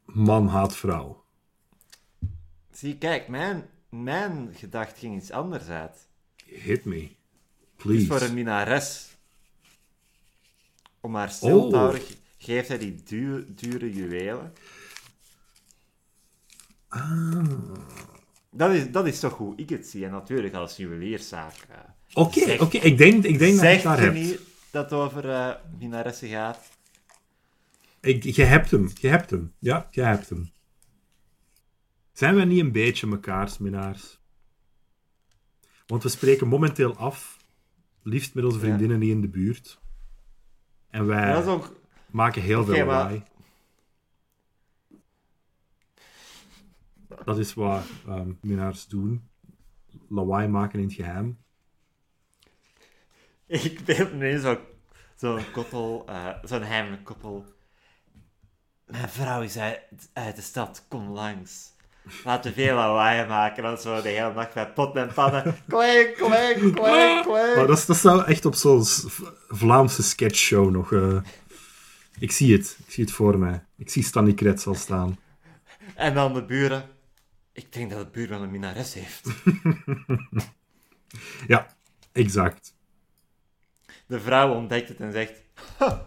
Man 0.06 0.48
haat 0.48 0.76
vrouw. 0.76 1.26
Zie, 2.72 2.98
kijk, 2.98 3.28
mijn, 3.28 3.70
mijn 3.90 4.54
gedacht 4.54 4.98
ging 4.98 5.16
iets 5.16 5.32
anders 5.32 5.68
uit. 5.68 6.10
Hit 6.46 6.86
me. 6.86 7.16
Please. 7.76 8.06
voor 8.06 8.22
een 8.22 8.34
minares. 8.34 9.17
Om 11.08 11.16
haar 11.16 11.30
stil 11.30 11.60
te 11.70 11.76
Oh. 11.76 11.82
houden, 11.82 12.02
geeft 12.38 12.68
hij 12.68 12.78
die 12.78 13.04
duur- 13.04 13.46
dure 13.56 13.94
juwelen. 13.94 14.54
Ah. 16.88 17.46
Dat 18.52 18.72
is, 18.74 18.92
dat 18.92 19.08
is 19.08 19.20
toch 19.20 19.38
hoe 19.38 19.54
ik 19.56 19.70
het 19.70 19.88
zie. 19.88 20.06
En 20.06 20.12
natuurlijk 20.12 20.54
als 20.54 20.76
juwelierszaak. 20.78 21.54
eh, 21.70 21.78
Oké, 22.14 22.58
oké. 22.64 22.78
Ik 22.78 22.98
denk, 22.98 23.24
ik 23.24 23.40
denk 23.40 23.60
dat 23.60 23.76
je 23.76 23.82
daar 23.82 24.00
hebt. 24.00 24.14
niet 24.14 24.40
dat 24.72 24.84
het 24.90 24.94
over 25.00 25.60
minaressen 25.80 26.30
gaat? 26.30 26.60
Ik, 28.02 28.24
je 28.24 28.44
hebt 28.44 28.72
hem. 28.72 28.90
Je 29.00 29.08
hebt 29.08 29.30
hem. 29.30 29.54
Ja, 29.60 29.88
je 29.92 30.02
hebt 30.02 30.30
hem. 30.30 30.52
Zijn 32.14 32.36
wij 32.36 32.46
niet 32.46 32.60
een 32.60 32.72
beetje 32.72 33.08
mekaars 33.08 33.58
minnaars? 33.58 34.20
Want 35.88 36.04
we 36.04 36.10
spreken 36.10 36.48
momenteel 36.48 36.96
af. 36.96 37.38
Liefst 38.04 38.34
met 38.34 38.44
onze 38.44 38.58
Ja. 38.58 38.64
vriendinnen 38.64 39.00
niet 39.00 39.10
in 39.12 39.22
de 39.22 39.28
buurt. 39.28 39.80
En 40.90 41.06
wij 41.06 41.32
dat 41.32 41.44
is 41.44 41.50
ook... 41.50 41.80
maken 42.12 42.42
heel 42.42 42.64
veel 42.66 42.86
maar- 42.86 42.86
lawaai. 42.86 43.24
Dat 47.26 47.38
is 47.38 47.54
wat 47.54 47.86
ehm 48.08 48.32
minnaars 48.42 48.88
doen. 48.88 49.30
Lawaai 50.10 50.48
maken 50.48 50.80
in 50.80 50.86
het 50.86 50.94
geheim. 50.94 51.38
Ik 53.48 53.86
ben 53.86 54.18
nu 54.18 54.40
zo'n 54.40 54.60
zo 55.16 55.40
koppel, 55.54 56.04
eh, 56.08 56.34
zo'n 56.44 56.62
heimelijk 56.62 57.04
koppel. 57.04 57.46
Mijn 58.86 59.10
vrouw 59.10 59.42
is 59.42 59.58
uit, 59.58 60.10
uit 60.14 60.36
de 60.36 60.42
stad, 60.42 60.86
kom 60.88 61.10
langs. 61.10 61.76
Laten 62.24 62.54
we 62.54 62.62
veel 62.62 62.76
lawaai 62.76 63.28
maken, 63.28 63.64
dan 63.64 63.78
zo 63.78 64.02
de 64.02 64.10
hele 64.10 64.34
nacht 64.34 64.54
bij 64.54 64.72
pot 64.72 64.96
en 64.96 65.14
pannen. 65.14 65.44
Klink, 65.68 66.14
klink, 66.16 66.58
klink, 66.58 66.80
Maar 66.80 67.24
klink. 67.24 67.68
dat, 67.68 67.78
is- 67.78 67.86
dat 67.86 67.98
zou 67.98 68.24
echt 68.26 68.46
op 68.46 68.56
zo'n 68.56 68.84
Vlaamse 69.48 70.04
sketchshow 70.04 70.70
nog... 70.72 70.94
eh, 70.94 71.18
Ik 72.20 72.32
zie 72.32 72.54
het. 72.54 72.78
Ik 72.86 72.92
zie 72.94 73.04
het 73.04 73.14
voor 73.14 73.38
mij. 73.40 73.64
Ik 73.78 73.90
zie 73.90 74.04
Stanley 74.04 74.34
Kretz 74.34 74.68
al 74.68 74.76
staan. 74.76 75.20
En 75.96 76.14
dan 76.14 76.34
de 76.34 76.44
buren. 76.46 76.84
Ik 77.54 77.74
denk 77.74 77.90
dat 77.92 78.00
de 78.00 78.12
buurman 78.12 78.42
een 78.42 78.52
minares 78.52 78.94
heeft. 78.94 79.22
Ja, 81.48 81.68
exact. 82.12 82.74
De 84.08 84.20
vrouw 84.20 84.54
ontdekt 84.54 84.88
het 84.90 85.00
en 85.00 85.12
zegt... 85.12 85.42
"Ha, 85.78 86.06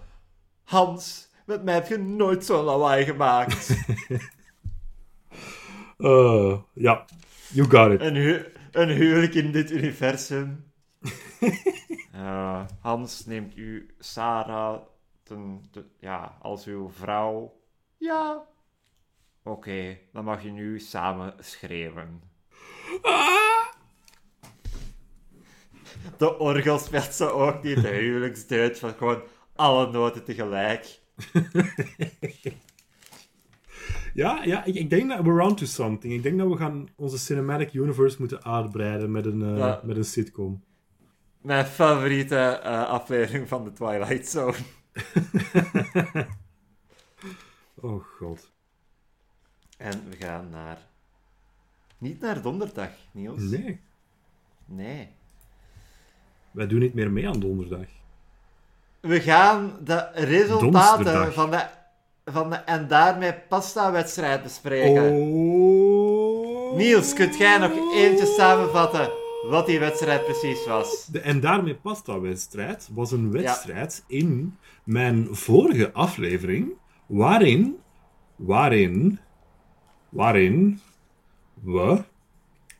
Hans, 0.64 1.28
met 1.46 1.62
mij 1.64 1.74
heb 1.74 1.86
je 1.88 1.98
nooit 1.98 2.44
zo'n 2.44 2.64
lawaai 2.64 3.04
gemaakt. 3.04 3.68
Eh, 6.00 6.58
ja, 6.72 7.04
you 7.52 7.68
got 7.70 7.92
it. 7.92 8.00
een, 8.00 8.14
hu 8.16 8.44
een 8.72 8.88
huwelijk 8.88 9.34
in 9.34 9.52
dit 9.52 9.70
universum. 9.70 10.72
Hans 12.80 13.26
neemt 13.26 13.56
u 13.56 13.94
Sarah 13.98 14.80
ten, 15.22 15.62
te- 15.70 15.86
ja, 15.98 16.36
als 16.42 16.66
uw 16.66 16.90
vrouw. 16.90 17.60
Ja. 17.96 18.46
Oké, 19.42 19.98
dan 20.12 20.24
mag 20.24 20.42
je 20.42 20.50
nu 20.50 20.78
samen 20.80 21.34
schreeuwen. 21.38 22.22
De 26.18 26.38
orgel 26.38 26.78
speelt 26.78 27.14
ze 27.14 27.30
ook 27.30 27.62
niet, 27.62 27.82
de 27.82 27.88
huwelijksduit 27.88 28.78
van 28.78 28.94
gewoon 28.94 29.22
alle 29.56 29.90
noten 29.90 30.24
tegelijk. 30.24 31.00
Ja, 34.14 34.42
ja 34.44 34.64
ik, 34.64 34.74
ik 34.74 34.90
denk 34.90 35.08
dat 35.08 35.20
we're 35.24 35.42
on 35.42 35.56
to 35.56 35.64
something. 35.66 36.12
Ik 36.14 36.22
denk 36.22 36.38
dat 36.38 36.48
we 36.48 36.56
gaan 36.56 36.88
onze 36.96 37.18
cinematic 37.18 37.72
universe 37.74 38.16
moeten 38.18 38.44
uitbreiden 38.44 39.10
met 39.10 39.26
een, 39.26 39.56
Ja. 39.56 39.80
met 39.84 39.96
een 39.96 40.04
sitcom. 40.04 40.62
Mijn 41.40 41.66
favoriete 41.66 42.36
eh, 42.36 42.88
aflevering 42.88 43.48
van 43.48 43.64
de 43.64 43.72
Twilight 43.72 44.28
Zone. 44.28 44.54
Oh 47.82 48.04
god. 48.18 48.50
En 49.78 50.02
we 50.08 50.16
gaan 50.16 50.48
naar... 50.50 50.78
Niet 51.98 52.20
naar 52.20 52.42
donderdag, 52.42 52.90
Niels. 53.10 53.40
Nee, 53.42 53.80
Nee. 54.64 55.08
wij 56.50 56.66
doen 56.66 56.78
niet 56.78 56.94
meer 56.94 57.10
mee 57.10 57.28
aan 57.28 57.40
donderdag. 57.40 57.86
We 59.00 59.20
gaan 59.20 59.78
de 59.84 60.10
resultaten 60.14 61.32
van 61.32 61.50
de, 61.50 61.66
van 62.32 62.50
de 62.50 62.56
en 62.56 62.88
daarmee 62.88 63.34
pasta-wedstrijd 63.48 64.42
bespreken. 64.42 65.12
Oh. 65.12 66.76
Niels, 66.76 67.12
kunt 67.12 67.36
jij 67.36 67.58
nog 67.58 67.94
eentje 67.94 68.26
samenvatten 68.26 69.10
wat 69.42 69.66
die 69.66 69.78
wedstrijd 69.78 70.24
precies 70.24 70.66
was? 70.66 71.06
De 71.06 71.20
En 71.20 71.40
daarmee 71.40 71.74
pasta-wedstrijd 71.74 72.88
was 72.92 73.12
een 73.12 73.30
wedstrijd 73.30 74.04
in 74.06 74.58
mijn 74.84 75.28
vorige 75.30 75.92
aflevering, 75.92 76.72
waarin, 77.06 77.78
waarin, 78.36 79.18
waarin 80.08 80.80
we, 81.62 82.04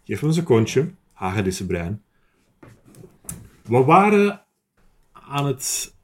geef 0.05 0.23
me 0.23 0.29
een 0.29 0.35
secondje, 0.35 0.95
hagedisse 1.13 1.67
brein, 1.67 2.03
we 3.63 3.85
waren 3.85 4.45
aan 5.13 5.47
het, 5.47 5.95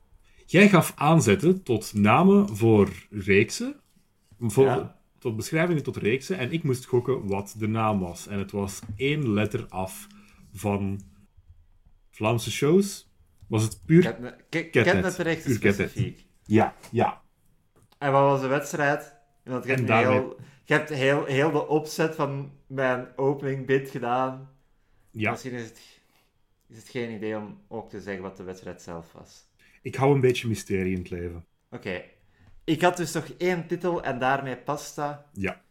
jij 0.46 0.68
gaf 0.68 0.92
aanzetten 0.96 1.62
tot 1.62 1.94
namen 1.94 2.56
voor 2.56 2.88
reeksen, 3.10 3.80
voor, 4.40 4.64
Ja. 4.64 4.98
tot 5.18 5.36
beschrijvingen 5.36 5.82
tot 5.82 5.96
reeksen, 5.96 6.38
en 6.38 6.52
ik 6.52 6.62
moest 6.62 6.84
gokken 6.84 7.26
wat 7.26 7.54
de 7.58 7.66
naam 7.68 7.98
was. 8.00 8.26
En 8.26 8.38
het 8.38 8.50
was 8.50 8.80
één 8.96 9.32
letter 9.32 9.66
af 9.68 10.06
van 10.52 11.00
Vlaamse 12.10 12.50
shows. 12.50 13.10
Was 13.46 13.62
het 13.62 13.80
puur... 13.86 14.02
Ketnet, 14.02 14.36
ke- 14.48 14.62
Ketnet. 14.70 14.84
Ketnet-recht 14.94 15.44
Puur 15.44 15.54
specifiek. 15.54 16.24
Ja, 16.44 16.74
ja. 16.90 17.22
En 17.98 18.12
wat 18.12 18.22
was 18.22 18.40
de 18.40 18.46
wedstrijd? 18.46 19.14
Want 19.44 19.62
je 19.64 19.68
hebt, 19.68 19.80
En 19.80 19.86
daarmee- 19.86 20.12
heel, 20.18 20.36
je 20.64 20.74
hebt 20.74 20.88
heel, 20.88 21.24
heel 21.24 21.50
de 21.50 21.66
opzet 21.68 22.14
van 22.14 22.50
mijn 22.66 23.06
opening 23.16 23.66
bit 23.66 23.90
gedaan. 23.90 24.50
ja. 25.10 25.30
Misschien 25.30 25.52
is 25.52 25.62
het, 25.64 25.80
is 26.68 26.76
het 26.76 26.88
geen 26.88 27.10
idee 27.10 27.36
om 27.36 27.58
ook 27.68 27.90
te 27.90 28.00
zeggen 28.00 28.22
wat 28.22 28.36
de 28.36 28.42
wedstrijd 28.42 28.82
zelf 28.82 29.12
was. 29.12 29.44
Ik 29.86 29.94
hou 29.94 30.14
een 30.14 30.20
beetje 30.20 30.48
mysterie 30.48 30.92
in 30.92 30.98
het 30.98 31.10
leven. 31.10 31.44
Oké. 31.70 32.02
Ik 32.64 32.82
had 32.82 32.96
dus 32.96 33.12
nog 33.12 33.28
één 33.38 33.66
titel 33.66 34.02
en 34.02 34.18
daarmee 34.18 34.56
pasta. 34.56 35.30
Ja. 35.32 35.62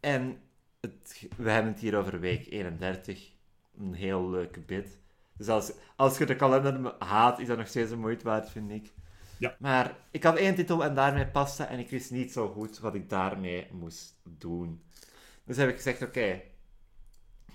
En 0.00 0.38
het, 0.80 1.26
we 1.36 1.50
hebben 1.50 1.72
het 1.72 1.80
hier 1.80 1.96
over 1.96 2.20
week 2.20 2.46
31. 2.50 3.30
Een 3.78 3.94
heel 3.94 4.30
leuke 4.30 4.60
bit. 4.60 4.98
Dus 5.36 5.48
als, 5.48 5.72
als 5.96 6.18
je 6.18 6.26
de 6.26 6.36
kalender 6.36 6.94
haat, 6.98 7.38
is 7.38 7.46
dat 7.46 7.58
nog 7.58 7.66
steeds 7.66 7.90
een 7.90 7.98
moeite 7.98 8.24
waard, 8.24 8.50
vind 8.50 8.70
ik. 8.70 8.92
Ja. 9.38 9.56
Maar 9.58 9.96
ik 10.10 10.22
had 10.22 10.36
één 10.36 10.54
titel 10.54 10.84
en 10.84 10.94
daarmee 10.94 11.26
pasta 11.26 11.68
en 11.68 11.78
ik 11.78 11.90
wist 11.90 12.10
niet 12.10 12.32
zo 12.32 12.48
goed 12.48 12.78
wat 12.78 12.94
ik 12.94 13.08
daarmee 13.08 13.66
moest 13.72 14.20
doen. 14.38 14.82
Dus 15.44 15.56
heb 15.56 15.68
ik 15.68 15.76
gezegd, 15.76 16.02
oké, 16.02 16.42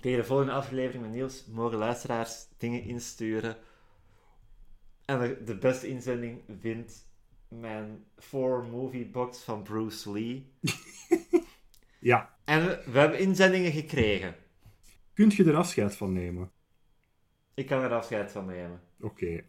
tegen 0.00 0.18
de 0.18 0.24
volgende 0.24 0.52
aflevering 0.52 1.02
met 1.02 1.12
Niels 1.12 1.46
mogen 1.46 1.78
luisteraars 1.78 2.46
dingen 2.56 2.82
insturen. 2.82 3.56
En 5.04 5.44
de, 5.44 5.56
beste 5.56 5.88
inzending 5.88 6.40
wint 6.60 7.06
mijn 7.48 8.04
4-movie 8.20 9.06
box 9.06 9.42
van 9.42 9.62
Bruce 9.62 10.12
Lee. 10.12 10.52
Ja. 12.02 12.36
En 12.44 12.66
we, 12.66 12.82
we 12.90 12.98
hebben 12.98 13.18
inzendingen 13.18 13.72
gekregen. 13.72 14.36
Kunt 15.14 15.34
je 15.34 15.44
er 15.44 15.56
afscheid 15.56 15.96
van 15.96 16.12
nemen? 16.12 16.50
Ik 17.54 17.66
kan 17.66 17.82
er 17.82 17.92
afscheid 17.92 18.32
van 18.32 18.46
nemen. 18.46 18.80
Oké. 19.00 19.44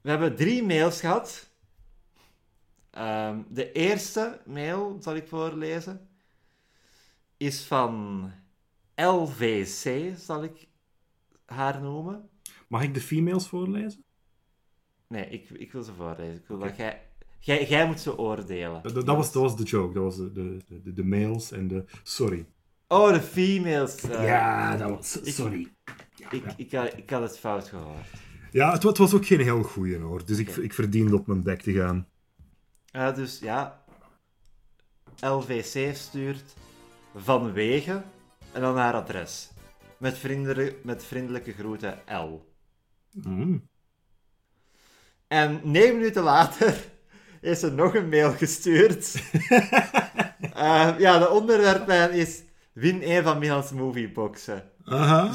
We 0.00 0.10
hebben 0.10 0.36
drie 0.36 0.62
mails 0.62 1.00
gehad. 1.00 1.50
Ehm, 2.90 3.42
de 3.48 3.72
eerste 3.72 4.40
mail, 4.46 4.96
zal 5.00 5.14
ik 5.14 5.28
voorlezen, 5.28 6.08
is 7.36 7.64
van 7.64 8.30
LVC, 8.94 10.12
zal 10.18 10.44
ik 10.44 10.68
haar 11.44 11.80
noemen. 11.80 12.28
Mag 12.68 12.82
ik 12.82 12.94
de 12.94 13.00
females 13.00 13.46
voorlezen? 13.46 14.04
Nee, 15.08 15.28
ik, 15.28 15.50
ik 15.50 15.72
wil 15.72 15.82
ze 15.82 15.92
voorlezen. 15.92 16.34
Ik 16.34 16.46
wil 16.46 16.58
dat 16.58 16.76
jij, 16.76 17.00
jij... 17.38 17.66
Jij 17.68 17.86
moet 17.86 18.00
ze 18.00 18.18
oordelen. 18.18 18.82
Dat, 18.82 18.94
dat 18.94 19.16
was, 19.16 19.32
dat 19.32 19.42
was 19.42 19.56
de 19.56 19.62
joke. 19.62 19.94
Dat 19.94 20.02
was 20.02 20.16
de, 20.16 20.32
de, 20.32 20.58
de, 20.82 20.92
de 20.92 21.04
males 21.04 21.50
en 21.52 21.68
de... 21.68 21.84
Sorry. 22.02 22.46
Oh, 22.88 23.12
de 23.12 23.20
females. 23.20 24.00
eh, 24.00 24.24
ja, 24.24 24.76
dat 24.76 24.90
was... 24.90 25.18
Sorry. 25.22 25.68
Ik, 26.30 26.44
ik, 26.56 26.72
had, 26.72 26.96
ik 26.96 27.10
had 27.10 27.22
het 27.22 27.38
fout 27.38 27.68
gehoord. 27.68 28.06
Ja, 28.52 28.72
het, 28.72 28.82
het 28.82 28.98
was 28.98 29.14
ook 29.14 29.26
geen 29.26 29.40
heel 29.40 29.62
goeie 29.62 29.98
hoor. 29.98 30.24
Dus 30.26 30.38
ik, 30.38 30.48
ik 30.48 30.72
verdiende 30.74 31.16
op 31.16 31.26
mijn 31.26 31.42
bek 31.42 31.62
te 31.62 31.72
gaan. 31.72 32.08
Eh, 32.90 33.14
dus 33.14 33.38
ja, 33.38 33.84
LVC 35.20 35.96
stuurt 35.96 36.54
vanwege 37.14 38.02
en 38.52 38.60
dan 38.60 38.76
haar 38.76 38.94
adres. 38.94 39.50
Met, 39.98 40.18
vriendelijke, 40.18 40.76
met 40.82 41.04
vriendelijke 41.04 41.52
groeten 41.52 41.98
L. 42.06 42.53
Mm. 43.14 43.68
En 45.28 45.60
negen 45.62 45.96
minuten 45.96 46.22
later 46.22 46.84
is 47.40 47.62
er 47.62 47.72
nog 47.72 47.94
een 47.94 48.08
mail 48.08 48.32
gestuurd. 48.32 49.12
Eh, 50.54 50.94
ja, 50.98 51.18
de 51.18 51.30
onderwerplijn 51.30 52.10
is 52.10 52.42
win 52.72 53.02
een 53.02 53.22
van 53.22 53.38
Milan's 53.38 53.70
movieboxen. 53.70 54.70
Aha. 54.84 55.32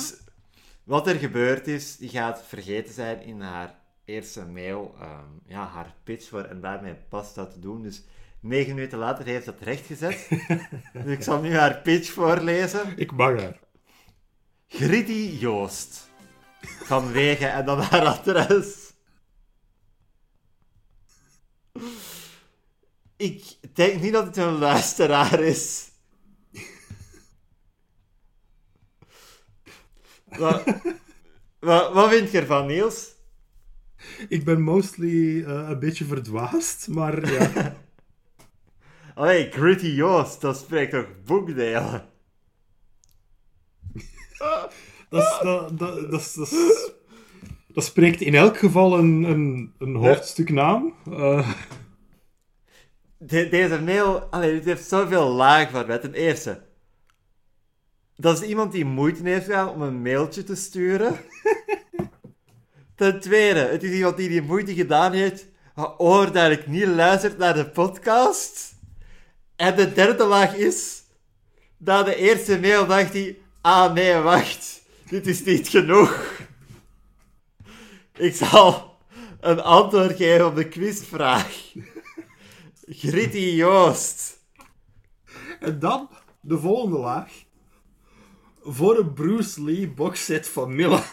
Wat 0.83 1.07
er 1.07 1.15
gebeurd 1.15 1.67
is, 1.67 1.97
die 1.97 2.09
gaat 2.09 2.43
vergeten 2.47 2.93
zijn 2.93 3.21
in 3.21 3.41
haar 3.41 3.75
eerste 4.05 4.45
mail 4.45 4.95
ehm, 4.99 5.25
ja, 5.45 5.65
haar 5.65 5.93
pitch 6.03 6.29
voor 6.29 6.43
en 6.43 6.61
daarmee 6.61 6.95
pasta 7.09 7.45
te 7.45 7.59
doen. 7.59 7.81
Dus 7.81 8.03
negen 8.39 8.75
minuten 8.75 8.97
later 8.97 9.25
heeft 9.25 9.43
ze 9.43 9.51
dat 9.51 9.61
rechtgezet. 9.61 10.29
dus 10.93 11.05
ik 11.05 11.23
zal 11.23 11.41
nu 11.41 11.55
haar 11.55 11.81
pitch 11.81 12.11
voorlezen. 12.11 12.93
Ik 12.95 13.11
mag 13.11 13.39
haar. 13.41 13.59
Gritty 14.67 15.37
Joost. 15.39 16.08
Vanwege 16.61 17.45
en 17.45 17.65
dan 17.65 17.79
haar 17.79 18.05
adres. 18.05 18.93
Ik 23.17 23.57
denk 23.73 24.01
niet 24.01 24.13
dat 24.13 24.25
het 24.25 24.37
een 24.37 24.57
luisteraar 24.57 25.39
is. 25.39 25.91
Wat, 30.37 30.63
wat, 31.59 31.93
wat 31.93 32.09
vind 32.09 32.31
je 32.31 32.39
ervan, 32.39 32.65
Niels? 32.65 33.15
Ik 34.29 34.43
ben 34.43 34.61
mostly 34.61 35.43
eh, 35.43 35.69
een 35.69 35.79
beetje 35.79 36.05
verdwaasd, 36.05 36.87
maar 36.87 37.31
ja. 37.31 37.75
Allee, 39.15 39.51
Gritty 39.51 39.87
Joost, 39.87 40.41
dat 40.41 40.57
spreekt 40.57 40.91
toch 40.91 41.07
boekdelen? 41.25 42.08
Dat, 45.09 45.21
is, 45.23 45.39
dat, 45.41 45.77
dat, 45.79 46.11
dat, 46.11 46.33
dat, 46.35 46.91
dat 47.67 47.83
spreekt 47.83 48.21
in 48.21 48.35
elk 48.35 48.57
geval 48.57 48.97
een, 48.97 49.23
een, 49.23 49.73
een 49.79 49.95
hoofdstuk 49.95 50.49
naam. 50.51 50.93
Eh, 51.11 51.49
De- 53.17 53.49
deze 53.49 53.81
mail, 53.81 54.19
allee, 54.21 54.53
dit 54.53 54.65
heeft 54.65 54.87
zoveel 54.87 55.29
laag 55.29 55.69
van 55.69 55.87
mij. 55.87 55.97
Ten 55.97 56.13
eerste, 56.13 56.61
dat 58.15 58.41
is 58.41 58.47
iemand 58.47 58.71
die 58.71 58.85
moeite 58.85 59.29
heeft 59.29 59.45
gedaan 59.45 59.69
om 59.69 59.81
een 59.81 60.01
mailtje 60.01 60.43
te 60.43 60.55
sturen. 60.55 61.17
Ten 62.95 63.19
tweede, 63.19 63.59
het 63.59 63.83
is 63.83 63.91
iemand 63.91 64.17
die 64.17 64.29
die 64.29 64.41
moeite 64.41 64.73
gedaan 64.73 65.11
heeft, 65.13 65.45
maar 65.75 65.97
overduidelijk 65.99 66.67
niet 66.67 66.85
luistert 66.87 67.37
naar 67.37 67.53
de 67.53 67.69
podcast. 67.69 68.73
En 69.55 69.75
de 69.75 69.93
derde 69.93 70.23
laag 70.25 70.55
is, 70.55 71.03
na 71.77 72.03
de 72.03 72.15
eerste 72.15 72.59
mail 72.59 72.87
dacht 72.87 73.13
hij, 73.13 73.37
ah 73.61 73.93
nee, 73.93 74.15
wacht, 74.15 74.78
dit 75.09 75.27
is 75.27 75.43
niet 75.43 75.67
genoeg. 75.67 76.39
Ik 78.17 78.35
zal 78.35 78.97
een 79.39 79.59
antwoord 79.59 80.15
geven 80.15 80.45
op 80.45 80.55
de 80.55 80.67
quizvraag. 80.67 81.73
Gritty 82.87 83.37
Joost. 83.37 84.39
en 85.59 85.79
dan 85.79 86.09
de 86.41 86.59
volgende 86.59 86.97
laag. 86.97 87.31
voor 88.61 88.97
een 88.97 89.13
Bruce 89.13 89.63
Lee 89.63 89.89
boxset 89.91 90.47
van 90.47 90.75
Milan. 90.75 91.03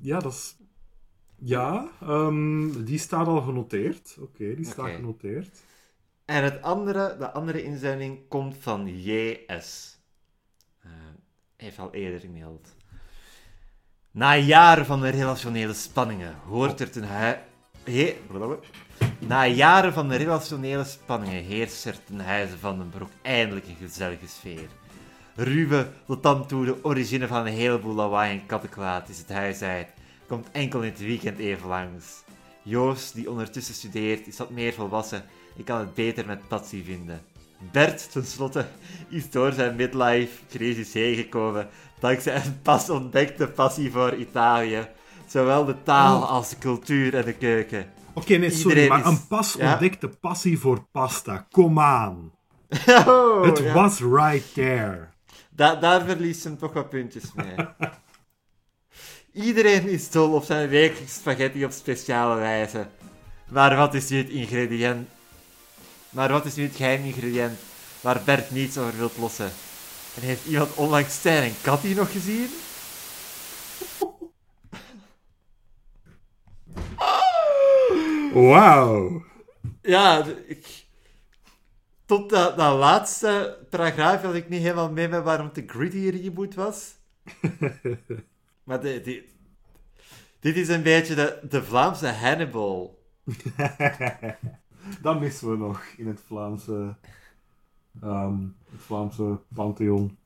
ja, 0.00 0.18
dat 0.18 0.32
is... 0.32 0.56
Ja, 1.44 1.90
ehm, 2.00 2.84
die 2.84 2.98
staat 2.98 3.26
al 3.26 3.40
genoteerd. 3.40 4.16
Oké, 4.20 4.54
die 4.54 4.64
staat 4.64 4.94
genoteerd. 4.94 5.60
En 6.32 6.44
het 6.44 6.62
andere, 6.62 7.16
de 7.18 7.30
andere 7.30 7.62
inzending 7.62 8.28
komt 8.28 8.56
van 8.60 9.02
JS. 9.02 9.98
Eh 10.82 10.90
heeft 11.56 11.78
al 11.78 11.94
eerder 11.94 12.20
gemaild. 12.20 12.74
Na 14.10 14.36
jaren 14.36 14.86
van 14.86 15.04
relationele 15.04 15.72
spanningen 15.72 16.34
hoort 16.46 16.80
er 16.80 16.90
ten 16.90 17.04
hui... 17.04 17.36
He... 17.84 18.16
Na 19.18 19.46
jaren 19.46 19.92
van 19.92 20.12
relationele 20.12 20.84
spanningen 20.84 21.44
heerst 21.44 21.84
er 21.84 22.04
ten 22.04 22.20
huize 22.20 22.58
van 22.58 22.78
den 22.78 22.90
Broek 22.90 23.10
eindelijk 23.22 23.66
een 23.66 23.76
gezellige 23.88 24.26
sfeer. 24.26 24.68
Ruwe, 25.34 25.86
tot 26.20 26.48
toe 26.48 26.64
de 26.64 26.84
origine 26.84 27.26
van 27.26 27.46
een 27.46 27.52
heleboel 27.52 27.94
lawaai 27.94 28.38
en 28.38 28.46
kattenkwaad 28.46 29.08
is 29.08 29.18
het 29.18 29.32
huis 29.32 29.62
uit. 29.62 29.88
Komt 30.26 30.50
enkel 30.52 30.82
in 30.82 30.90
het 30.90 31.00
weekend 31.00 31.38
even 31.38 31.68
langs. 31.68 32.21
Joost, 32.62 33.14
die 33.14 33.30
ondertussen 33.30 33.74
studeert, 33.74 34.26
is 34.26 34.38
wat 34.38 34.50
meer 34.50 34.72
volwassen 34.72 35.24
en 35.58 35.64
kan 35.64 35.78
het 35.78 35.94
beter 35.94 36.26
met 36.26 36.48
Patsy 36.48 36.84
vinden. 36.84 37.20
Bert, 37.72 38.12
tenslotte, 38.12 38.66
is 39.08 39.30
door 39.30 39.52
zijn 39.52 39.76
midlife 39.76 40.38
crisis 40.48 40.92
heen 40.92 41.14
gekomen 41.16 41.68
dankzij 42.00 42.36
een 42.44 42.62
pas 42.62 42.90
ontdekte 42.90 43.46
passie 43.48 43.90
voor 43.92 44.14
Italië. 44.14 44.88
Zowel 45.26 45.64
de 45.64 45.82
taal 45.82 46.22
Oh. 46.22 46.30
als 46.30 46.50
de 46.50 46.58
cultuur 46.58 47.14
en 47.14 47.24
de 47.24 47.32
keuken. 47.32 47.86
Oké, 48.14 48.34
nee, 48.36 48.50
sorry, 48.50 48.68
Iedereen 48.68 48.88
maar 48.88 48.98
is- 49.12 49.18
een 49.18 49.26
pas 49.28 49.52
ja? 49.58 49.72
ontdekte 49.72 50.08
passie 50.08 50.58
voor 50.58 50.86
pasta. 50.92 51.46
Kom 51.50 51.78
aan. 51.80 52.30
Oh, 53.06 53.44
Het 53.44 53.58
ja. 53.58 53.72
was 53.72 54.00
right 54.00 54.54
there. 54.54 55.08
Da- 55.50 55.74
daar 55.74 56.04
verliest 56.04 56.44
hem 56.44 56.58
toch 56.58 56.72
wat 56.72 56.88
puntjes 56.90 57.32
mee. 57.34 57.54
Iedereen 59.32 59.88
is 59.88 60.10
dol 60.10 60.32
op 60.32 60.44
zijn 60.44 60.68
wekelijks 60.68 61.14
spaghetti 61.14 61.64
op 61.64 61.70
speciale 61.70 62.34
wijze. 62.34 62.86
Maar 63.48 63.76
wat 63.76 63.94
is 63.94 64.08
nu 64.08 64.16
het 64.16 64.28
ingrediënt? 64.28 65.08
Maar 66.10 66.28
wat 66.32 66.44
is 66.44 66.54
nu 66.54 66.62
het 66.62 66.76
geheim 66.76 67.04
ingrediënt 67.04 67.58
waar 68.00 68.22
Bert 68.24 68.50
niets 68.50 68.78
over 68.78 68.96
wil 68.96 69.10
lossen? 69.18 69.52
En 70.14 70.22
heeft 70.22 70.46
iemand 70.46 70.74
onlangs 70.74 71.14
Stijn 71.14 71.42
en 71.42 71.54
Cathy 71.62 71.94
nog 71.94 72.12
gezien? 72.12 72.48
Wauw. 78.32 79.24
Ja, 79.82 80.24
ik... 80.46 80.84
Tot 82.06 82.30
dat, 82.30 82.56
dat 82.56 82.78
laatste 82.78 83.58
paragraaf 83.70 84.22
had 84.22 84.34
ik 84.34 84.48
niet 84.48 84.62
helemaal 84.62 84.90
mee 84.90 85.08
met 85.08 85.22
waarom 85.22 85.50
een 85.52 85.68
gritty 85.68 86.08
reboot 86.08 86.54
was. 86.54 86.94
maar 88.64 88.80
de, 88.80 89.00
die- 89.04 89.24
dit 90.40 90.56
is 90.56 90.68
een 90.68 90.82
beetje 90.82 91.14
de, 91.14 91.38
de 91.48 91.62
Vlaamse 91.62 92.08
Hannibal. 92.08 93.00
Dat 95.02 95.20
missen 95.20 95.50
we 95.50 95.56
nog 95.56 95.82
in 95.96 96.06
het 96.06 96.20
Vlaamse, 96.26 96.96
ehm, 98.00 98.38
het 98.70 98.80
Vlaamse 98.80 99.38
pantheon. 99.54 100.16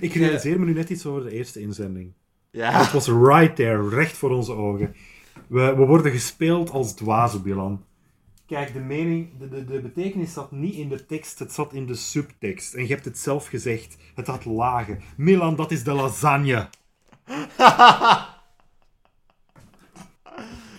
Ik 0.00 0.14
realiseer 0.14 0.58
me 0.60 0.64
nu 0.66 0.72
net 0.72 0.90
iets 0.90 1.06
over 1.06 1.22
de 1.24 1.34
eerste 1.36 1.60
inzending. 1.60 2.12
Ja, 2.50 2.72
Het 2.82 2.92
was 2.92 3.08
right 3.08 3.56
there, 3.56 3.88
recht 3.88 4.16
voor 4.16 4.30
onze 4.30 4.52
ogen. 4.52 4.94
We, 5.46 5.74
we 5.76 5.84
worden 5.86 6.12
gespeeld 6.12 6.70
als 6.70 6.94
dwaze 6.94 7.42
Bilan. 7.42 7.84
Kijk, 8.46 8.72
de 8.72 8.78
mening, 8.80 9.38
de, 9.38 9.48
de, 9.48 9.64
de 9.64 9.80
betekenis 9.80 10.32
zat 10.32 10.50
niet 10.52 10.74
in 10.74 10.88
de 10.88 11.06
tekst, 11.06 11.38
het 11.38 11.52
zat 11.52 11.72
in 11.72 11.86
de 11.86 11.94
subtekst. 11.94 12.74
En 12.74 12.82
je 12.82 12.88
hebt 12.92 13.04
het 13.04 13.18
zelf 13.18 13.46
gezegd, 13.46 13.96
het 14.14 14.26
had 14.26 14.44
lagen. 14.44 15.00
Milan, 15.16 15.56
dat 15.56 15.70
is 15.70 15.84
de 15.84 15.92
lasagne. 15.92 16.68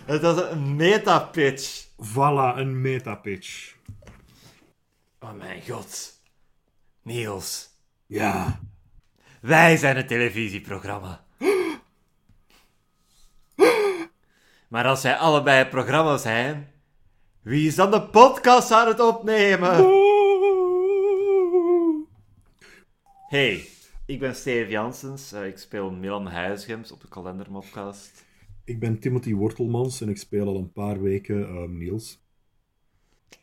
het 0.06 0.22
was 0.22 0.42
een 0.50 0.76
meta-pitch. 0.76 1.86
Voilà, 2.04 2.56
een 2.58 2.82
metapitch. 2.82 3.76
Oh 5.20 5.32
mijn 5.34 5.62
god. 5.70 6.20
Niels, 7.04 7.70
Ja. 8.06 8.60
wij 9.42 9.78
zijn 9.78 9.98
een 9.98 10.08
televisieprogramma. 10.08 11.24
Maar 14.68 14.86
als 14.86 15.02
zij 15.02 15.18
allebei 15.18 15.58
het 15.58 15.70
programma 15.70 16.18
zijn, 16.18 16.72
wie 17.42 17.68
is 17.68 17.76
dan 17.76 17.92
de 17.92 18.02
podcast 18.02 18.72
aan 18.72 18.88
het 18.88 19.00
opnemen? 19.00 19.76
Hey, 23.30 23.70
ik 24.12 24.20
ben 24.20 24.36
Steve 24.36 24.70
Janssens. 24.70 25.32
Eh, 25.32 25.48
ik 25.48 25.58
speel 25.58 25.92
Milan 25.92 26.28
Huisgems 26.28 26.92
op 26.92 27.02
de 27.02 27.08
Kalendermopcast. 27.08 28.26
Ik 28.64 28.80
ben 28.80 29.00
Timothy 29.00 29.34
Wortelmans 29.34 30.02
en 30.02 30.10
ik 30.10 30.18
speel 30.18 30.48
al 30.48 30.56
een 30.56 30.72
paar 30.72 31.02
weken 31.02 31.48
eh, 31.48 31.64
Niels. 31.64 32.26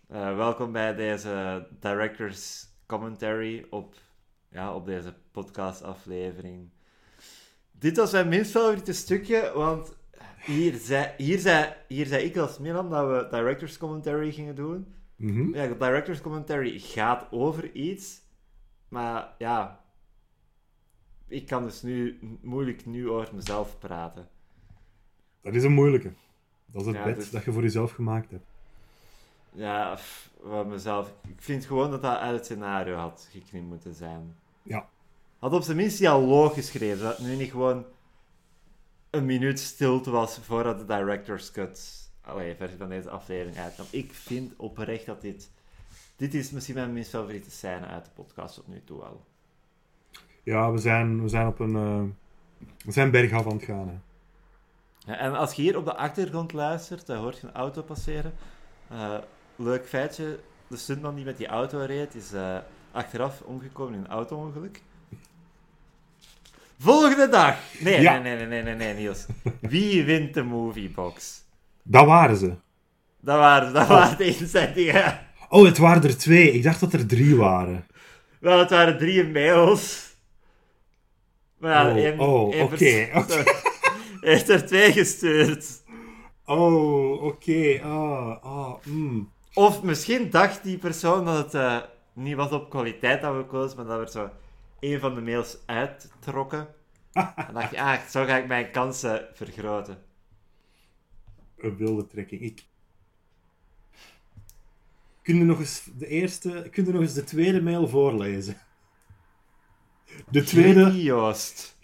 Eh, 0.09 0.37
welkom 0.37 0.73
bij 0.73 0.95
deze 0.95 1.67
Directors 1.81 2.69
Commentary 2.87 3.67
op, 3.71 3.95
ja, 4.51 4.75
op 4.75 4.87
deze 4.87 5.15
podcastaflevering. 5.31 6.71
Dit 7.73 7.97
was 7.97 8.13
mijn 8.13 8.29
minst 8.29 8.51
favoriete 8.51 8.93
stukje, 8.93 9.53
want 9.55 9.97
hier 10.45 10.75
zei, 10.75 11.13
hier, 11.17 11.39
zei, 11.39 11.73
hier 11.89 12.07
zei 12.07 12.25
ik 12.25 12.37
als 12.37 12.59
Milan 12.59 12.91
dat 12.91 13.07
we 13.07 13.37
Directors 13.37 13.79
Commentary 13.79 14.33
gingen 14.33 14.55
doen. 14.55 14.95
Mhm. 15.17 15.55
Ja, 15.55 15.67
de 15.67 15.77
Directors 15.77 16.21
Commentary 16.21 16.79
gaat 16.79 17.27
over 17.31 17.73
iets, 17.73 18.21
maar 18.89 19.35
ja, 19.39 19.87
ik 21.29 21.47
kan 21.47 21.65
dus 21.65 21.83
nu 21.83 22.19
moeilijk 22.41 22.87
nu 22.87 23.11
over 23.11 23.35
mezelf 23.35 23.79
praten. 23.79 24.29
Dat 25.41 25.55
is 25.55 25.65
een 25.65 25.73
moeilijke. 25.73 26.13
Dat 26.67 26.81
is 26.81 26.87
het 26.87 26.97
Ja, 26.97 27.05
bed 27.05 27.17
dus- 27.17 27.31
dat 27.31 27.45
je 27.45 27.53
voor 27.53 27.63
jezelf 27.63 27.93
gemaakt 27.93 28.31
hebt. 28.31 28.47
Ja, 29.53 29.99
wat 30.41 30.67
mezelf. 30.67 31.13
Ik 31.29 31.43
vind 31.43 31.65
gewoon 31.65 31.91
dat 31.91 32.03
dat 32.03 32.19
uit 32.19 32.35
het 32.35 32.45
scenario 32.45 32.97
had 32.97 33.29
geknipt 33.31 33.67
moeten 33.67 33.95
zijn. 33.95 34.37
Ja. 34.63 34.89
Had 35.39 35.53
op 35.53 35.63
zijn 35.63 35.77
minst 35.77 35.99
dialoog 35.99 36.55
geschreven, 36.55 37.07
het 37.07 37.19
nu 37.19 37.37
niet 37.37 37.51
gewoon 37.51 37.85
een 39.11 39.25
minuut 39.25 39.61
stilte 39.61 40.11
was 40.11 40.39
voordat 40.39 40.79
de 40.79 40.85
director's 40.85 41.51
cut, 41.51 42.11
allee, 42.21 42.55
versie 42.55 42.79
van 42.79 42.89
deze 42.89 43.11
aflevering 43.11 43.57
uitkwam. 43.57 43.87
Ik 43.91 44.13
vind 44.13 44.53
oprecht 44.57 45.07
dat 45.07 45.21
dit. 45.21 45.51
Dit 46.17 46.35
is 46.35 46.51
misschien 46.51 46.75
mijn 46.75 46.93
minst 46.93 47.11
favoriete 47.11 47.51
scène 47.51 47.87
uit 47.87 48.05
de 48.05 48.11
podcast 48.15 48.55
tot 48.55 48.69
nu 48.69 48.83
toe 48.85 49.03
al. 49.03 49.25
Ja, 50.43 50.71
we 50.73 50.79
zijn, 50.79 51.23
we 51.23 51.29
zijn 51.29 51.47
op 51.47 51.59
een... 51.61 51.75
eh, 51.77 52.03
we 52.85 52.93
zijn 52.93 53.11
bergaf 53.11 53.47
aan 53.47 53.53
het 53.57 53.63
gaan, 53.65 53.89
hè. 53.89 53.95
Ja, 55.13 55.19
en 55.19 55.35
als 55.35 55.53
je 55.55 55.63
hier 55.63 55.77
op 55.77 55.85
de 55.85 55.95
achtergrond 55.97 56.53
luistert, 56.53 57.07
dan 57.07 57.17
hoort 57.17 57.39
je 57.41 57.47
een 57.47 57.55
auto 57.55 57.83
passeren. 57.83 58.33
Eh, 58.91 59.15
leuk 59.57 59.87
feitje, 59.89 60.39
de 60.67 60.77
stuntman 60.77 61.15
die 61.15 61.25
met 61.25 61.37
die 61.37 61.47
auto 61.47 61.79
reed, 61.79 62.15
is 62.15 62.33
eh, 62.33 62.57
achteraf 62.93 63.41
omgekomen 63.41 63.95
in 63.95 64.01
een 64.01 64.09
auto-ongeluk. 64.11 64.83
Volgende 66.79 67.29
dag! 67.29 67.57
Nee, 67.81 68.01
Ja. 68.01 68.19
nee, 68.19 68.37
nee, 68.37 68.47
nee, 68.47 68.63
nee, 68.63 68.75
nee, 68.75 68.95
Niels. 68.95 69.27
Wie 69.61 70.05
wint 70.05 70.35
de 70.35 70.43
moviebox? 70.43 71.43
Dat 71.83 72.07
waren 72.07 72.37
ze. 72.37 72.55
Dat 73.21 73.39
waren, 73.39 73.73
dat 73.73 73.87
waren 73.87 74.17
de 74.19 74.25
inzettingen. 74.39 75.21
Oh, 75.49 75.65
het 75.65 75.79
waren 75.79 76.03
er 76.03 76.19
twee. 76.19 76.53
Ik 76.53 76.63
dacht 76.63 76.81
dat 76.81 76.93
er 76.93 77.07
drie 77.07 77.37
waren. 77.37 77.87
Wel, 78.41 78.59
het 78.59 78.71
waren 78.71 78.99
drie 78.99 79.25
mails. 79.29 80.08
Maar 81.59 81.97
Oh, 81.97 82.21
oh, 82.21 82.61
oké, 82.61 83.09
persoon 83.13 83.43
heeft 84.21 84.49
er 84.49 84.67
twee 84.67 84.93
gestuurd. 84.93 85.83
Oh, 86.45 87.23
oké. 87.23 87.81
Ah, 87.83 88.45
ah, 88.45 88.75
mm. 88.85 89.33
Of 89.55 89.83
misschien 89.83 90.31
dacht 90.31 90.63
die 90.63 90.79
persoon 90.79 91.25
dat 91.25 91.37
het 91.37 91.55
eh, 91.55 91.79
niet 92.13 92.37
was 92.37 92.51
op 92.51 92.71
kwaliteit 92.71 93.23
dat 93.23 93.37
we 93.37 93.45
kozen, 93.45 93.77
maar 93.77 93.87
dat 93.87 93.99
we 93.99 94.19
zo 94.19 94.31
een 94.81 95.01
van 95.01 95.15
de 95.15 95.21
mails 95.21 95.59
uittrokken. 95.67 96.69
en 97.13 97.55
dacht 97.55 97.71
je, 97.71 97.81
ah, 97.81 98.01
zo 98.01 98.25
ga 98.25 98.37
ik 98.37 98.47
mijn 98.47 98.71
kansen 98.71 99.29
vergroten. 99.35 99.99
Een 101.57 101.77
wilde 101.77 102.07
trekking. 102.07 102.41
Ik... 102.41 102.65
Kun 105.23 105.37
je 105.37 105.45
nog 105.45 105.59
eens 105.59 105.89
de 105.99 106.07
eerste... 106.07 106.69
Kun 106.71 106.85
je 106.85 106.93
nog 106.93 107.01
eens 107.01 107.15
de 107.15 107.25
tweede 107.25 107.63
mail 107.63 107.89
voorlezen? 107.89 108.57
De 110.31 110.43
tweede... 110.43 111.03
Joost. 111.03 111.77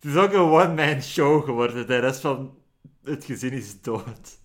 Het 0.00 0.10
is 0.10 0.16
ook 0.16 0.32
een 0.32 0.40
one-man 0.40 1.02
show 1.02 1.44
geworden. 1.44 1.86
De 1.86 1.98
rest 1.98 2.20
van 2.20 2.58
het 3.04 3.24
gezin 3.24 3.52
is 3.52 3.80
dood. 3.80 4.38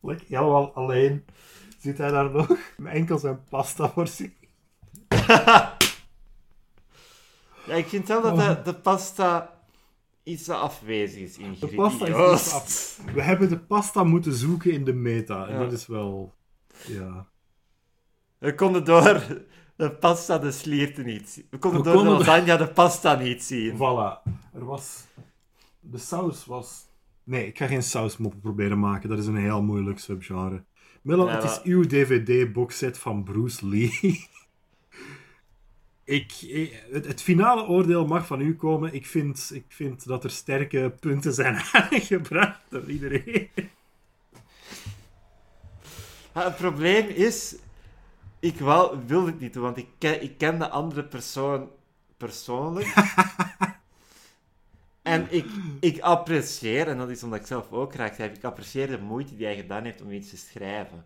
like, 0.00 0.24
helemaal 0.28 0.72
alleen 0.74 1.24
zit 1.84 1.98
hij 1.98 2.10
daar 2.10 2.30
nog 2.30 2.56
met 2.76 2.92
enkel 2.92 3.18
zijn 3.18 3.44
pasta 3.48 3.90
voor 3.90 4.06
zich. 4.06 4.30
Ja, 7.66 7.74
ik 7.76 7.86
vind 7.86 8.08
wel 8.08 8.22
dat 8.22 8.36
de, 8.36 8.72
de 8.72 8.74
pasta 8.78 9.58
iets 10.22 10.48
afwezig 10.48 11.20
is 11.22 11.38
in 11.38 11.56
De 11.60 11.66
pasta 11.66 12.04
is 12.06 12.10
Joost. 12.10 12.46
iets 12.46 12.54
af. 12.54 13.00
We 13.14 13.22
hebben 13.22 13.48
de 13.48 13.58
pasta 13.58 14.04
moeten 14.04 14.32
zoeken 14.34 14.72
in 14.72 14.84
de 14.84 14.92
meta. 14.92 15.46
En 15.46 15.52
Ja. 15.54 15.58
dat 15.58 15.72
is 15.72 15.86
wel... 15.86 16.34
Ja. 16.86 17.26
We 18.38 18.54
konden 18.54 18.84
door 18.84 19.22
de 19.76 19.90
pasta 19.90 20.38
de 20.38 20.52
slierten 20.52 21.04
niet 21.04 21.28
zien. 21.28 21.46
We 21.50 21.58
konden 21.58 21.82
We 21.82 21.92
door 21.92 22.02
de 22.04 22.10
lasagne 22.10 22.56
de 22.56 22.68
pasta 22.68 23.14
niet 23.14 23.42
zien. 23.42 23.74
Voilà. 23.76 24.22
Er 24.54 24.64
was... 24.64 25.04
De 25.80 25.98
saus 25.98 26.44
was... 26.46 26.86
Nee, 27.24 27.46
ik 27.46 27.58
ga 27.58 27.66
geen 27.66 27.82
sausmoppen 27.82 28.40
proberen 28.40 28.78
maken. 28.80 29.08
Dat 29.08 29.18
is 29.18 29.26
een 29.26 29.36
heel 29.36 29.62
moeilijk 29.62 29.98
subgenre. 29.98 30.64
Milan, 31.02 31.26
Ja, 31.26 31.32
het 31.34 31.44
is 31.44 31.62
uw 31.62 31.82
DVD-boxset 31.86 32.98
van 32.98 33.22
Bruce 33.24 33.66
Lee. 33.66 34.00
ik, 36.04 36.32
ik- 36.42 36.84
het, 36.90 37.06
het 37.06 37.22
finale 37.22 37.66
oordeel 37.66 38.06
mag 38.06 38.26
van 38.26 38.40
u 38.40 38.56
komen. 38.56 38.94
Ik 38.94 39.06
vind, 39.06 39.50
ik 39.54 39.64
vind 39.68 40.06
dat 40.06 40.24
er 40.24 40.30
sterke 40.30 40.92
punten 41.00 41.34
zijn 41.34 41.56
aangebracht 41.72 42.60
door 42.68 42.90
iedereen. 42.90 43.48
Ja, 46.34 46.44
het 46.44 46.56
probleem 46.56 47.08
is, 47.08 47.56
ik 48.40 48.58
wou, 48.58 48.98
wil 49.06 49.26
het 49.26 49.40
niet 49.40 49.52
doen, 49.52 49.62
want 49.62 49.76
ik 49.76 49.86
ken, 49.98 50.22
ik 50.22 50.38
ken 50.38 50.58
de 50.58 50.68
andere 50.68 51.04
persoon 51.04 51.68
persoonlijk. 52.16 52.94
en 55.02 55.26
ik, 55.30 55.46
ik 55.80 56.00
apprecieer, 56.00 56.88
en 56.88 56.98
dat 56.98 57.10
is 57.10 57.22
omdat 57.22 57.40
ik 57.40 57.46
zelf 57.46 57.72
ook 57.72 57.92
graag 57.92 58.14
schrijf, 58.14 58.36
ik 58.36 58.44
apprecieer 58.44 58.86
de 58.86 58.98
moeite 58.98 59.36
die 59.36 59.46
hij 59.46 59.56
gedaan 59.56 59.84
heeft 59.84 60.02
om 60.02 60.10
iets 60.10 60.30
te 60.30 60.36
schrijven. 60.36 61.04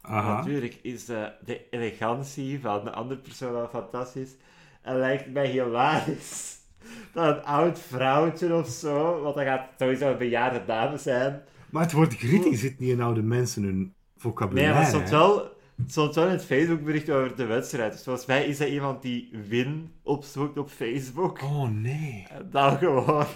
Aha. 0.00 0.36
Natuurlijk 0.36 0.78
is 0.82 1.04
de, 1.04 1.32
de 1.44 1.68
elegantie 1.70 2.60
van 2.60 2.84
de 2.84 2.90
andere 2.90 3.20
persoon 3.20 3.52
wel 3.52 3.68
fantastisch. 3.68 4.36
En 4.82 4.96
lijkt 4.98 5.32
mij 5.32 5.46
hilarisch 5.48 6.56
dat 7.12 7.36
een 7.36 7.44
oud 7.44 7.78
vrouwtje 7.78 8.54
of 8.54 8.68
zo, 8.68 9.20
want 9.22 9.34
dat 9.34 9.44
gaat 9.44 9.68
sowieso 9.78 10.10
een 10.10 10.18
bejaarde 10.18 10.64
dame 10.64 10.96
zijn, 10.98 11.42
Maar 11.70 11.82
het 11.82 11.92
woord 11.92 12.14
gritty 12.14 12.54
zit 12.54 12.78
niet 12.78 12.90
in 12.90 13.00
oude 13.00 13.22
mensen 13.22 13.62
hun 13.62 13.78
Nee, 13.78 13.92
vocabulaire. 14.16 14.72
maar 14.72 14.82
het 14.82 14.90
stond 14.90 15.10
hè. 15.10 15.16
wel, 15.16 15.56
het 15.82 15.90
stond 15.90 16.14
wel 16.14 16.24
in 16.24 16.30
het 16.30 16.44
Facebookbericht 16.44 17.10
over 17.10 17.36
de 17.36 17.46
wedstrijd. 17.46 17.92
Dus 17.92 18.02
volgens 18.02 18.26
mij 18.26 18.46
is 18.46 18.58
dat 18.58 18.68
iemand 18.68 19.02
die 19.02 19.30
win 19.48 19.92
opzoekt 20.02 20.58
op 20.58 20.70
Facebook. 20.70 21.42
Oh 21.42 21.68
nee. 21.68 22.26
En 22.30 22.48
dan 22.50 22.78
gewoon... 22.78 23.26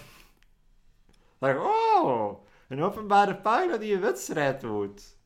Dan, 1.38 1.56
oh, 1.56 2.44
een 2.68 2.82
openbare 2.82 3.36
pagina 3.36 3.76
die 3.76 3.94
een 3.94 4.00
wedstrijd 4.00 4.60
doet. 4.60 5.16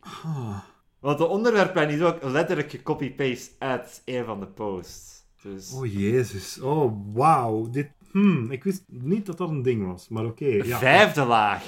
Ah. 0.00 0.58
Want 0.98 1.18
de 1.18 1.26
onderwerplijn 1.26 1.88
is 1.88 2.00
ook 2.00 2.22
letterlijk 2.22 2.70
gecopy-paste 2.70 3.50
uit 3.58 4.02
een 4.04 4.24
van 4.24 4.40
de 4.40 4.46
posts. 4.46 5.24
Dus... 5.42 5.72
Oh 5.72 5.92
jezus. 5.92 6.60
Oh 6.60 7.14
wauw. 7.14 7.70
Dit... 7.70 7.90
Hmm, 8.10 8.50
ik 8.50 8.64
wist 8.64 8.84
niet 8.86 9.26
dat 9.26 9.38
dat 9.38 9.48
een 9.48 9.62
ding 9.62 9.86
was, 9.86 10.08
maar 10.08 10.24
oké. 10.24 10.44
ja. 10.44 10.78
Vijfde 10.78 11.24
laag. 11.24 11.64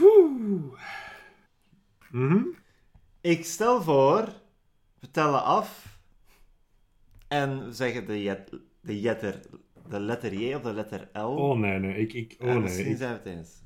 Oeh. 0.00 0.78
Mhm. 2.10 2.42
Ik 3.20 3.44
stel 3.44 3.82
voor, 3.82 4.28
we 5.00 5.10
tellen 5.10 5.44
af 5.44 5.98
en 7.28 7.64
we 7.64 7.72
zeggen 7.72 8.06
de, 8.06 8.22
jet, 8.22 8.50
de, 8.80 9.00
jetter, 9.00 9.40
de 9.88 10.00
letter 10.00 10.32
J 10.34 10.54
of 10.54 10.62
de 10.62 10.72
letter 10.72 11.08
L. 11.12 11.18
Oh 11.18 11.58
nee, 11.58 11.78
nee. 11.78 11.96
Ik, 11.96 12.12
ik, 12.12 12.36
oh 12.38 12.48
En 12.48 12.52
nee. 12.54 12.62
misschien 12.62 12.90
Ik, 12.90 12.96
zijn 12.96 13.22
we 13.22 13.28
het 13.28 13.38
eens. 13.38 13.62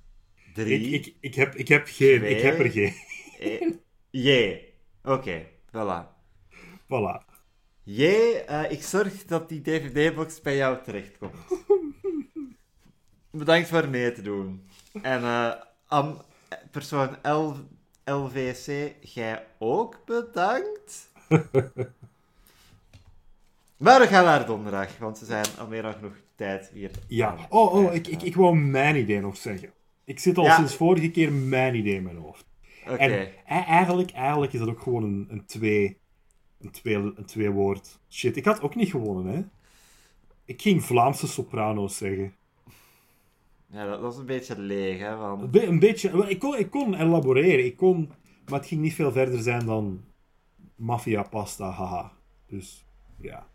ik, 0.47 0.55
Drie. 0.55 0.88
ik, 0.90 1.14
ik, 1.20 1.34
heb, 1.34 1.55
ik 1.55 1.68
heb 1.68 1.86
geen. 1.86 2.18
Twee. 2.18 2.36
Ik 2.36 2.42
heb 2.42 2.59
er 2.59 2.70
geen. 2.70 2.92
eh, 3.40 3.70
J. 4.11 4.59
Oké, 5.03 5.47
voilà. 5.66 6.12
Voilà. 6.84 7.24
J, 7.82 8.03
eh, 8.03 8.70
ik 8.70 8.82
zorg 8.82 9.24
dat 9.24 9.49
die 9.49 9.61
DVD-box 9.61 10.40
bij 10.40 10.57
jou 10.57 10.82
terechtkomt. 10.82 11.34
Bedankt 13.30 13.68
voor 13.68 13.88
mee 13.88 14.12
te 14.12 14.22
doen. 14.22 14.68
En 15.03 15.22
eh, 15.22 16.11
persoon 16.70 17.16
L, 17.22 17.53
LVC, 18.05 18.94
jij 19.00 19.46
ook 19.59 19.98
bedankt. 20.05 21.12
maar 23.84 24.00
we 24.00 24.07
gaan 24.07 24.24
naar 24.24 24.46
donderdag, 24.46 24.98
want 24.98 25.18
ze 25.18 25.24
zijn 25.24 25.46
al 25.59 25.66
meer 25.66 25.82
dan 25.82 25.92
genoeg 25.92 26.16
tijd 26.34 26.70
hier. 26.72 26.90
Ja. 27.09 27.36
Oh, 27.48 27.74
oh 27.74 27.94
ik, 27.94 28.07
ik, 28.07 28.22
ik 28.22 28.34
wou 28.34 28.57
mijn 28.57 28.96
idee 28.96 29.20
nog 29.20 29.36
zeggen. 29.36 29.72
Ik 30.05 30.18
zit 30.18 30.38
al 30.38 30.44
Ja. 30.44 30.57
sinds 30.57 30.76
vorige 30.76 31.11
keer 31.11 31.32
mijn 31.32 31.74
idee 31.74 31.94
in 31.94 32.02
mijn 32.02 32.16
hoofd. 32.16 32.46
Oké. 32.84 32.94
En 32.96 33.11
e- 33.11 33.30
eigenlijk, 33.44 34.11
eigenlijk 34.11 34.52
is 34.52 34.59
dat 34.59 34.68
ook 34.68 34.80
gewoon 34.80 35.02
een, 35.02 35.26
een 35.30 35.44
twee... 35.44 35.98
Een 36.61 36.70
twee, 36.70 36.94
een 36.94 37.24
twee 37.26 37.50
woord. 37.50 37.98
Shit, 38.11 38.36
ik 38.36 38.44
had 38.44 38.61
ook 38.62 38.74
niet 38.74 38.90
gewonnen, 38.90 39.34
hè. 39.34 39.42
Ik 40.44 40.62
ging 40.62 40.84
Vlaamse 40.84 41.26
soprano's 41.26 41.96
zeggen. 41.96 42.34
Ja, 43.75 43.87
dat, 43.87 44.01
dat 44.01 44.12
is 44.12 44.18
een 44.18 44.27
beetje 44.27 44.59
leeg, 44.59 44.99
hè. 44.99 45.09
Een, 45.09 45.18
Want... 45.18 45.51
be- 45.51 45.66
een 45.66 45.79
beetje... 45.79 46.29
Ik 46.29 46.39
kon, 46.39 46.59
ik 46.59 46.70
kon 46.70 46.95
elaboreren. 46.95 47.64
Ik 47.64 47.77
kon... 47.77 48.12
Maar 48.49 48.59
het 48.59 48.68
ging 48.68 48.81
niet 48.81 48.95
veel 48.95 49.12
verder 49.12 49.43
zijn 49.43 49.66
dan... 49.66 50.05
Mafia 50.77 51.22
pasta, 51.22 51.70
haha. 51.70 52.12
Dus, 52.47 52.85
ja. 53.20 53.47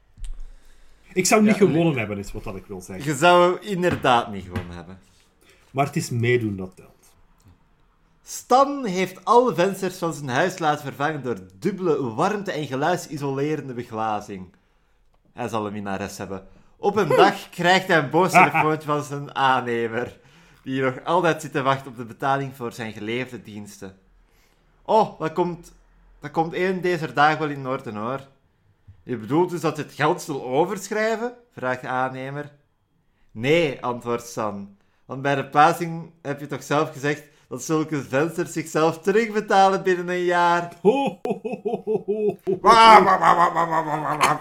Ik 1.13 1.25
zou 1.25 1.41
niet 1.41 1.51
Ja, 1.51 1.57
gewonnen 1.57 1.97
hebben, 1.97 2.17
is 2.17 2.31
wat 2.31 2.43
dat 2.43 2.55
ik 2.55 2.65
wil 2.65 2.81
zeggen. 2.81 3.11
Je 3.11 3.17
zou 3.17 3.59
inderdaad 3.61 4.31
niet 4.31 4.43
gewonnen 4.43 4.75
hebben. 4.75 4.99
Maar 5.71 5.85
het 5.85 5.95
is 5.95 6.09
meedoen 6.09 6.55
dat 6.55 6.75
telt. 6.75 6.89
Stan 8.21 8.85
heeft 8.85 9.25
alle 9.25 9.55
vensters 9.55 9.97
van 9.97 10.13
zijn 10.13 10.29
huis 10.29 10.59
laten 10.59 10.85
vervangen 10.85 11.23
door 11.23 11.39
dubbele 11.59 12.13
warmte- 12.13 12.51
en 12.51 12.67
geluidsisolerende 12.67 13.73
beglazing. 13.73 14.47
Hij 15.33 15.47
zal 15.47 15.67
een 15.67 15.73
minnares 15.73 16.17
hebben. 16.17 16.47
Op 16.79 16.95
een 16.95 17.07
dag 17.07 17.49
krijgt 17.59 17.87
hij 17.87 17.97
een 17.97 18.09
boos 18.09 18.31
telefoontje 18.31 18.87
van 18.93 19.03
zijn 19.03 19.35
aannemer, 19.35 20.19
die 20.63 20.81
nog 20.81 21.03
altijd 21.03 21.41
zit 21.41 21.51
te 21.51 21.61
wachten 21.61 21.91
op 21.91 21.97
de 21.97 22.05
betaling 22.05 22.55
voor 22.55 22.71
zijn 22.71 22.93
geleefde 22.93 23.41
diensten. 23.41 23.97
Oh, 24.85 25.19
dat 25.19 25.33
komt, 25.33 25.73
dat 26.19 26.31
komt 26.31 26.53
één 26.53 26.81
deze 26.81 27.13
dagen 27.13 27.39
wel 27.39 27.49
in 27.49 27.67
orde 27.67 27.91
hoor. 27.91 28.27
Je 29.03 29.17
bedoelt 29.17 29.49
dus 29.49 29.61
dat 29.61 29.75
je 29.75 29.83
het 29.83 29.93
geld 29.93 30.21
zal 30.21 30.43
overschrijven? 30.43 31.33
vraagt 31.51 31.81
de 31.81 31.87
aannemer. 31.87 32.51
Nee, 33.31 33.83
antwoordt 33.83 34.25
Stan. 34.25 34.77
Want 35.05 35.21
bij 35.21 35.35
de 35.35 35.45
plaatsing 35.45 36.11
heb 36.21 36.39
je 36.39 36.47
toch 36.47 36.63
zelf 36.63 36.91
gezegd 36.91 37.23
dat 37.47 37.63
zulke 37.63 38.01
vensters 38.01 38.53
zichzelf 38.53 38.99
terugbetalen 38.99 39.83
binnen 39.83 40.09
een 40.09 40.23
jaar. 40.23 40.73
Ho, 40.81 41.19
ho, 41.21 41.39
ho, 41.41 41.61
ho, 41.63 41.83
ho, 41.83 42.05
ho, 42.05 42.37
ho. 44.19 44.37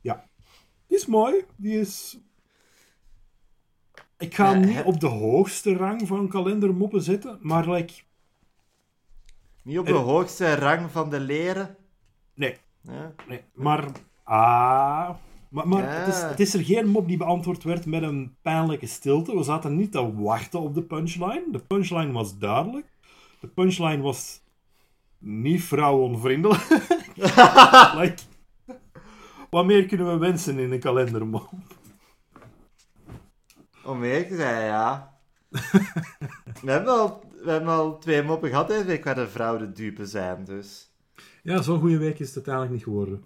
Ja. 0.00 0.24
Die 0.87 0.87
is 0.98 1.06
mooi. 1.06 1.44
Die 1.56 1.80
is... 1.80 2.18
Ik 4.18 4.34
ga 4.34 4.54
niet 4.54 4.82
op 4.82 5.00
de 5.00 5.06
hoogste 5.06 5.76
rang 5.76 6.06
van 6.06 6.28
kalendermoppen 6.28 7.02
zetten, 7.02 7.38
maar 7.40 7.70
like... 7.70 7.94
Niet 9.62 9.78
op 9.78 9.86
de 9.86 9.92
hoogste 9.92 10.54
rang 10.54 10.90
van 10.90 11.10
de 11.10 11.20
leren. 11.20 11.76
Nee, 12.34 12.56
Ja. 12.80 13.14
nee. 13.28 13.40
Maar... 13.54 13.84
Ah... 14.22 15.10
Maar, 15.48 15.68
maar 15.68 15.82
Ja. 15.82 15.88
het, 15.88 16.14
is, 16.14 16.20
het 16.20 16.40
is 16.40 16.54
er 16.54 16.64
geen 16.64 16.88
mop 16.88 17.08
die 17.08 17.16
beantwoord 17.16 17.62
werd 17.62 17.86
met 17.86 18.02
een 18.02 18.36
pijnlijke 18.42 18.86
stilte. 18.86 19.36
We 19.36 19.42
zaten 19.42 19.76
niet 19.76 19.92
te 19.92 20.14
wachten 20.20 20.60
op 20.60 20.74
de 20.74 20.82
punchline. 20.82 21.44
De 21.52 21.58
punchline 21.58 22.12
was 22.12 22.38
duidelijk. 22.38 22.86
De 23.40 23.46
punchline 23.46 24.02
was 24.02 24.40
niet 25.18 25.62
vrouwonvriendelijk. 25.62 26.68
like, 27.98 28.22
wat 29.50 29.66
meer 29.66 29.86
kunnen 29.86 30.12
we 30.12 30.18
wensen 30.18 30.58
in 30.58 30.72
een 30.72 30.80
kalendermop? 30.80 31.50
Om 33.84 34.02
eerlijk 34.04 34.28
te 34.28 34.36
zijn, 34.36 34.64
ja. 34.64 35.18
we, 36.62 36.70
hebben 36.70 36.92
al, 36.92 37.22
we 37.42 37.50
hebben 37.50 37.72
al 37.72 37.98
twee 37.98 38.22
moppen 38.22 38.48
gehad 38.48 38.68
deze 38.68 38.84
week 38.84 39.04
waar 39.04 39.14
de 39.14 39.28
vrouwen 39.28 39.60
de 39.60 39.72
dupe 39.72 40.06
zijn, 40.06 40.44
dus... 40.44 40.90
Ja, 41.42 41.62
zo'n 41.62 41.80
goede 41.80 41.98
week 41.98 42.18
is 42.18 42.26
het 42.26 42.36
uiteindelijk 42.36 42.74
niet 42.74 42.84
geworden. 42.84 43.24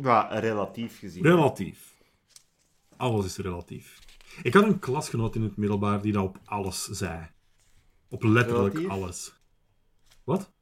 Ja, 0.00 0.28
relatief 0.38 0.98
gezien. 0.98 1.22
Relatief. 1.22 1.94
Alles 2.96 3.24
is 3.24 3.36
relatief. 3.36 3.98
Ik 4.42 4.54
had 4.54 4.64
een 4.64 4.78
klasgenoot 4.78 5.34
in 5.34 5.42
het 5.42 5.56
middelbaar 5.56 6.02
die 6.02 6.12
dat 6.12 6.24
op 6.24 6.38
alles 6.44 6.84
zei. 6.84 7.30
Op 8.08 8.22
letterlijk 8.22 8.74
Relatief? 8.74 8.92
alles. 8.92 9.34
Wat? 10.24 10.52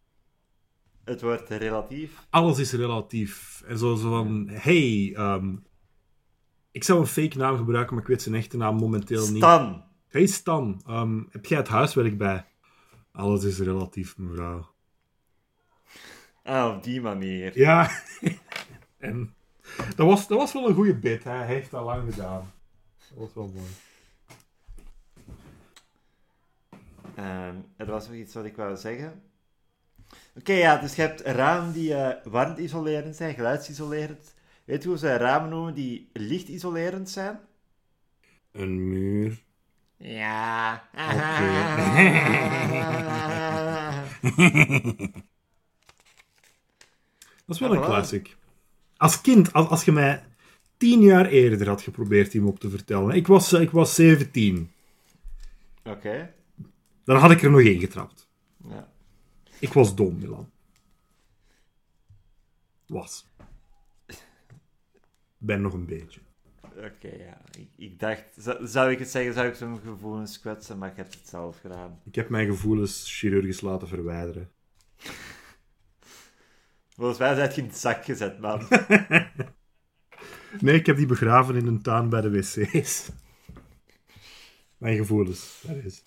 Het 1.04 1.20
wordt 1.22 1.48
relatief. 1.48 2.26
Alles 2.30 2.58
is 2.58 2.72
relatief. 2.72 3.62
En 3.66 3.78
zo, 3.78 3.94
zo 3.94 4.08
van, 4.10 4.48
hey, 4.48 5.12
ehm, 5.16 5.56
ik 6.70 6.84
zou 6.84 7.00
een 7.00 7.06
fake 7.06 7.36
naam 7.38 7.56
gebruiken, 7.56 7.94
maar 7.94 8.02
ik 8.02 8.08
weet 8.08 8.22
zijn 8.22 8.34
echte 8.34 8.56
naam 8.56 8.76
momenteel 8.76 9.26
niet. 9.28 9.36
Stan. 9.36 9.84
Hey 10.08 10.26
Stan, 10.26 10.82
ehm, 10.86 11.22
heb 11.30 11.46
jij 11.46 11.58
het 11.58 11.68
huiswerk 11.68 12.18
bij? 12.18 12.46
Alles 13.12 13.44
is 13.44 13.58
relatief, 13.58 14.18
mevrouw. 14.18 14.68
Ah, 16.42 16.74
op 16.76 16.82
die 16.82 17.00
manier. 17.00 17.58
Ja, 17.58 17.90
en 18.98 19.34
dat 19.96 20.06
was, 20.06 20.28
dat 20.28 20.38
was 20.38 20.52
wel 20.52 20.68
een 20.68 20.74
goede 20.74 20.94
bit. 20.94 21.24
hè. 21.24 21.30
Hij 21.30 21.46
heeft 21.46 21.70
dat 21.70 21.84
lang 21.84 22.12
gedaan. 22.14 22.52
Dat 23.08 23.18
was 23.18 23.34
wel 23.34 23.52
mooi. 23.54 23.70
Ehm, 27.14 27.54
er 27.76 27.86
was 27.86 28.06
nog 28.06 28.16
iets 28.16 28.34
wat 28.34 28.44
ik 28.44 28.56
wou 28.56 28.76
zeggen. 28.76 29.22
Oké, 30.36 30.52
ja, 30.52 30.76
dus 30.76 30.94
je 30.94 31.02
hebt 31.02 31.20
ramen 31.20 31.72
die 31.72 31.94
eh 31.94 32.24
warmte-isolerend 32.24 33.16
zijn, 33.16 33.34
geluidsisolerend. 33.34 34.34
Weet 34.64 34.82
je 34.82 34.88
hoe 34.88 34.98
ze 34.98 35.16
ramen 35.16 35.50
noemen 35.50 35.74
die 35.74 36.10
lichtisolerend 36.12 37.10
zijn? 37.10 37.38
Een 38.52 38.88
muur. 38.88 39.42
Ja. 39.96 40.82
Dat 47.46 47.56
is 47.56 47.58
wel 47.58 47.74
een 47.74 47.82
classic. 47.82 48.36
Als 48.96 49.20
kind, 49.20 49.52
als, 49.52 49.68
als 49.68 49.84
je 49.84 49.92
mij 49.92 50.24
tien 50.76 51.00
jaar 51.00 51.26
eerder 51.26 51.68
had 51.68 51.82
geprobeerd 51.82 52.32
die 52.32 52.40
me 52.40 52.48
op 52.48 52.60
te 52.60 52.70
vertellen. 52.70 53.14
Ik 53.14 53.26
was, 53.26 53.52
eh, 53.52 53.60
ik 53.60 53.70
was 53.70 53.94
17. 53.94 54.70
Oké. 55.84 56.32
Dan 57.04 57.16
had 57.16 57.30
ik 57.30 57.42
er 57.42 57.50
nog 57.50 57.60
één 57.60 57.80
getrapt. 57.80 58.28
Ik 59.60 59.72
was 59.72 59.94
dom, 59.94 60.18
Milan. 60.18 60.50
Was. 62.86 63.26
Ben 65.38 65.60
nog 65.60 65.72
een 65.72 65.86
beetje. 65.86 66.20
Oké, 66.62 67.08
ja. 67.16 67.40
Ik, 67.58 67.68
ik 67.76 67.98
dacht, 67.98 68.24
zou, 68.62 68.90
ik 68.90 68.98
het 68.98 69.10
zeggen, 69.10 69.34
zou 69.34 69.48
ik 69.48 69.54
zo'n 69.54 69.80
gevoelens 69.80 70.40
kwetsen, 70.40 70.78
maar 70.78 70.90
ik 70.90 70.96
heb 70.96 71.12
het 71.12 71.28
zelf 71.28 71.60
gedaan. 71.60 72.00
Ik 72.04 72.14
heb 72.14 72.28
mijn 72.28 72.46
gevoelens 72.46 73.18
chirurgisch 73.18 73.60
laten 73.60 73.88
verwijderen. 73.88 74.50
Volgens 76.88 77.18
mij 77.18 77.34
zijn 77.34 77.48
het 77.48 77.56
in 77.56 77.64
het 77.64 77.76
zak 77.76 78.04
gezet, 78.04 78.38
man. 78.38 78.62
Nee, 80.60 80.74
ik 80.74 80.86
heb 80.86 80.96
die 80.96 81.06
begraven 81.06 81.56
in 81.56 81.66
een 81.66 81.82
tuin 81.82 82.08
bij 82.08 82.20
de 82.20 82.30
wc's. 82.30 83.08
Mijn 84.78 84.96
gevoelens, 84.96 85.62
dat 85.66 85.76
is. 85.76 86.04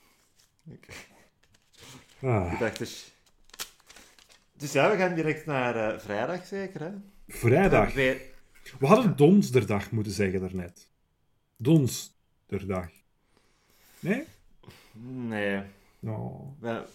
Ah, 2.22 2.52
ik 2.54 2.60
dacht 2.60 2.78
dus... 2.78 3.13
Dus 4.58 4.72
ja, 4.72 4.92
we 4.92 4.98
gaan 4.98 5.14
direct 5.16 5.46
naar 5.46 5.76
eh, 5.94 6.00
vrijdag, 6.00 6.46
zeker, 6.46 6.82
hè? 6.82 6.92
vrijdag. 7.28 7.94
We- 7.94 8.32
We 8.80 8.88
hadden 8.88 9.16
donsderdag 9.16 9.92
moeten 9.92 10.12
zeggen 10.14 10.40
daarnet. 10.40 10.90
Donsderdag. 11.58 12.90
Nee? 14.00 14.24
Nee, 15.02 15.62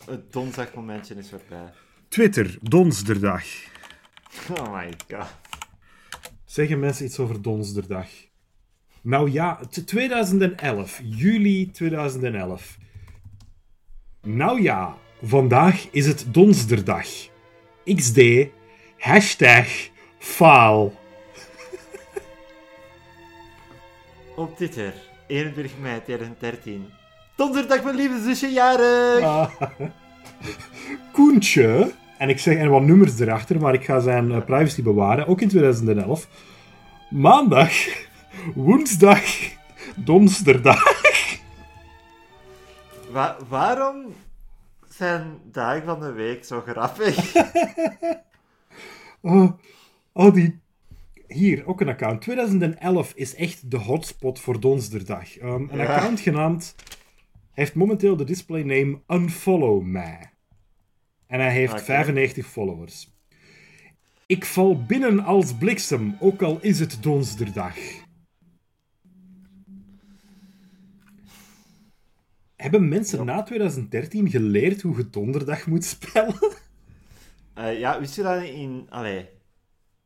het 0.07 0.33
donderdag-momentje 0.33 1.15
is 1.15 1.29
voorbij. 1.29 1.73
Twitter, 2.09 2.59
donsderdag. 2.63 3.45
Oh 4.59 4.75
my 4.75 4.93
god. 5.11 5.27
Zeggen 6.45 6.79
mensen 6.81 7.05
iets 7.05 7.19
over 7.19 7.43
donsderdag? 7.43 8.09
Nou 9.03 9.31
ja, 9.31 9.61
t- 9.71 9.87
2011. 9.87 11.01
Juli 11.05 11.71
2011. 11.71 12.79
Nou 14.23 14.63
ja, 14.63 14.97
vandaag 15.23 15.89
is 15.91 16.07
het 16.07 16.27
donsderdag. 16.35 17.07
XD, 17.97 18.49
hashtag 18.99 19.67
faal. 20.19 20.93
Op 24.37 24.57
Twitter, 24.57 24.93
21 25.27 25.73
mei 25.81 26.03
2013. 26.05 26.87
Donderdag, 27.37 27.83
mijn 27.83 27.97
lieve 27.97 28.21
zusje, 28.23 28.49
jarig! 28.53 29.23
Ah. 29.23 29.51
Koentje, 31.13 31.93
en 32.19 32.29
ik 32.29 32.39
zeg 32.39 32.57
en 32.57 32.71
wat 32.71 32.83
nummers 32.83 33.21
erachter, 33.21 33.61
maar 33.61 33.75
ik 33.75 33.85
ga 33.85 34.01
zijn 34.01 34.33
eh, 34.33 34.45
privacy 34.45 34.83
bewaren, 34.83 35.27
ook 35.27 35.41
in 35.41 35.49
2011. 35.49 36.29
Maandag, 37.11 37.73
woensdag, 38.55 39.23
donsderdag. 39.95 40.83
Wa- 43.11 43.37
waarom 43.49 44.15
zijn 44.99 45.39
dagen 45.45 45.85
van 45.85 46.01
de 46.01 46.13
week 46.13 46.45
zo 46.45 46.61
grappig? 46.61 47.17
Oh, 49.23 49.51
oh, 50.13 50.35
die... 50.35 50.59
Hier, 51.27 51.67
ook 51.67 51.81
een 51.81 51.89
account. 51.89 52.21
2011 52.21 53.13
is 53.15 53.35
echt 53.35 53.71
de 53.71 53.77
hotspot 53.77 54.41
voor 54.41 54.61
Donsderdag. 54.61 55.39
Ehm, 55.39 55.67
een 55.71 55.79
Ja. 55.79 55.95
account 55.95 56.21
genaamd... 56.21 56.75
Hij 57.53 57.67
heeft 57.67 57.75
momenteel 57.75 58.17
de 58.17 58.25
display 58.25 58.63
name 58.63 59.01
Unfollow 59.09 59.83
Me. 59.83 60.17
En 61.27 61.41
hij 61.41 61.53
heeft 61.53 61.73
Oké. 61.73 61.83
95 61.83 62.47
followers. 62.47 63.09
Ik 64.27 64.45
val 64.45 64.85
binnen 64.85 65.25
als 65.25 65.55
bliksem, 65.55 66.17
ook 66.21 66.43
al 66.43 66.59
is 66.61 66.81
het 66.81 66.99
Donsderdag. 67.03 67.77
Hebben 72.59 72.89
mensen 72.89 73.25
na 73.25 73.43
2013 73.43 74.31
geleerd 74.31 74.83
hoe 74.83 74.97
je 74.97 75.11
donderdag 75.11 75.67
moet 75.67 75.85
spellen? 75.85 76.39
Eh, 77.55 77.79
ja, 77.79 78.01
wist 78.01 78.15
je 78.15 78.23
dat 78.23 78.43
in... 78.43 78.87
Allee, 78.89 79.29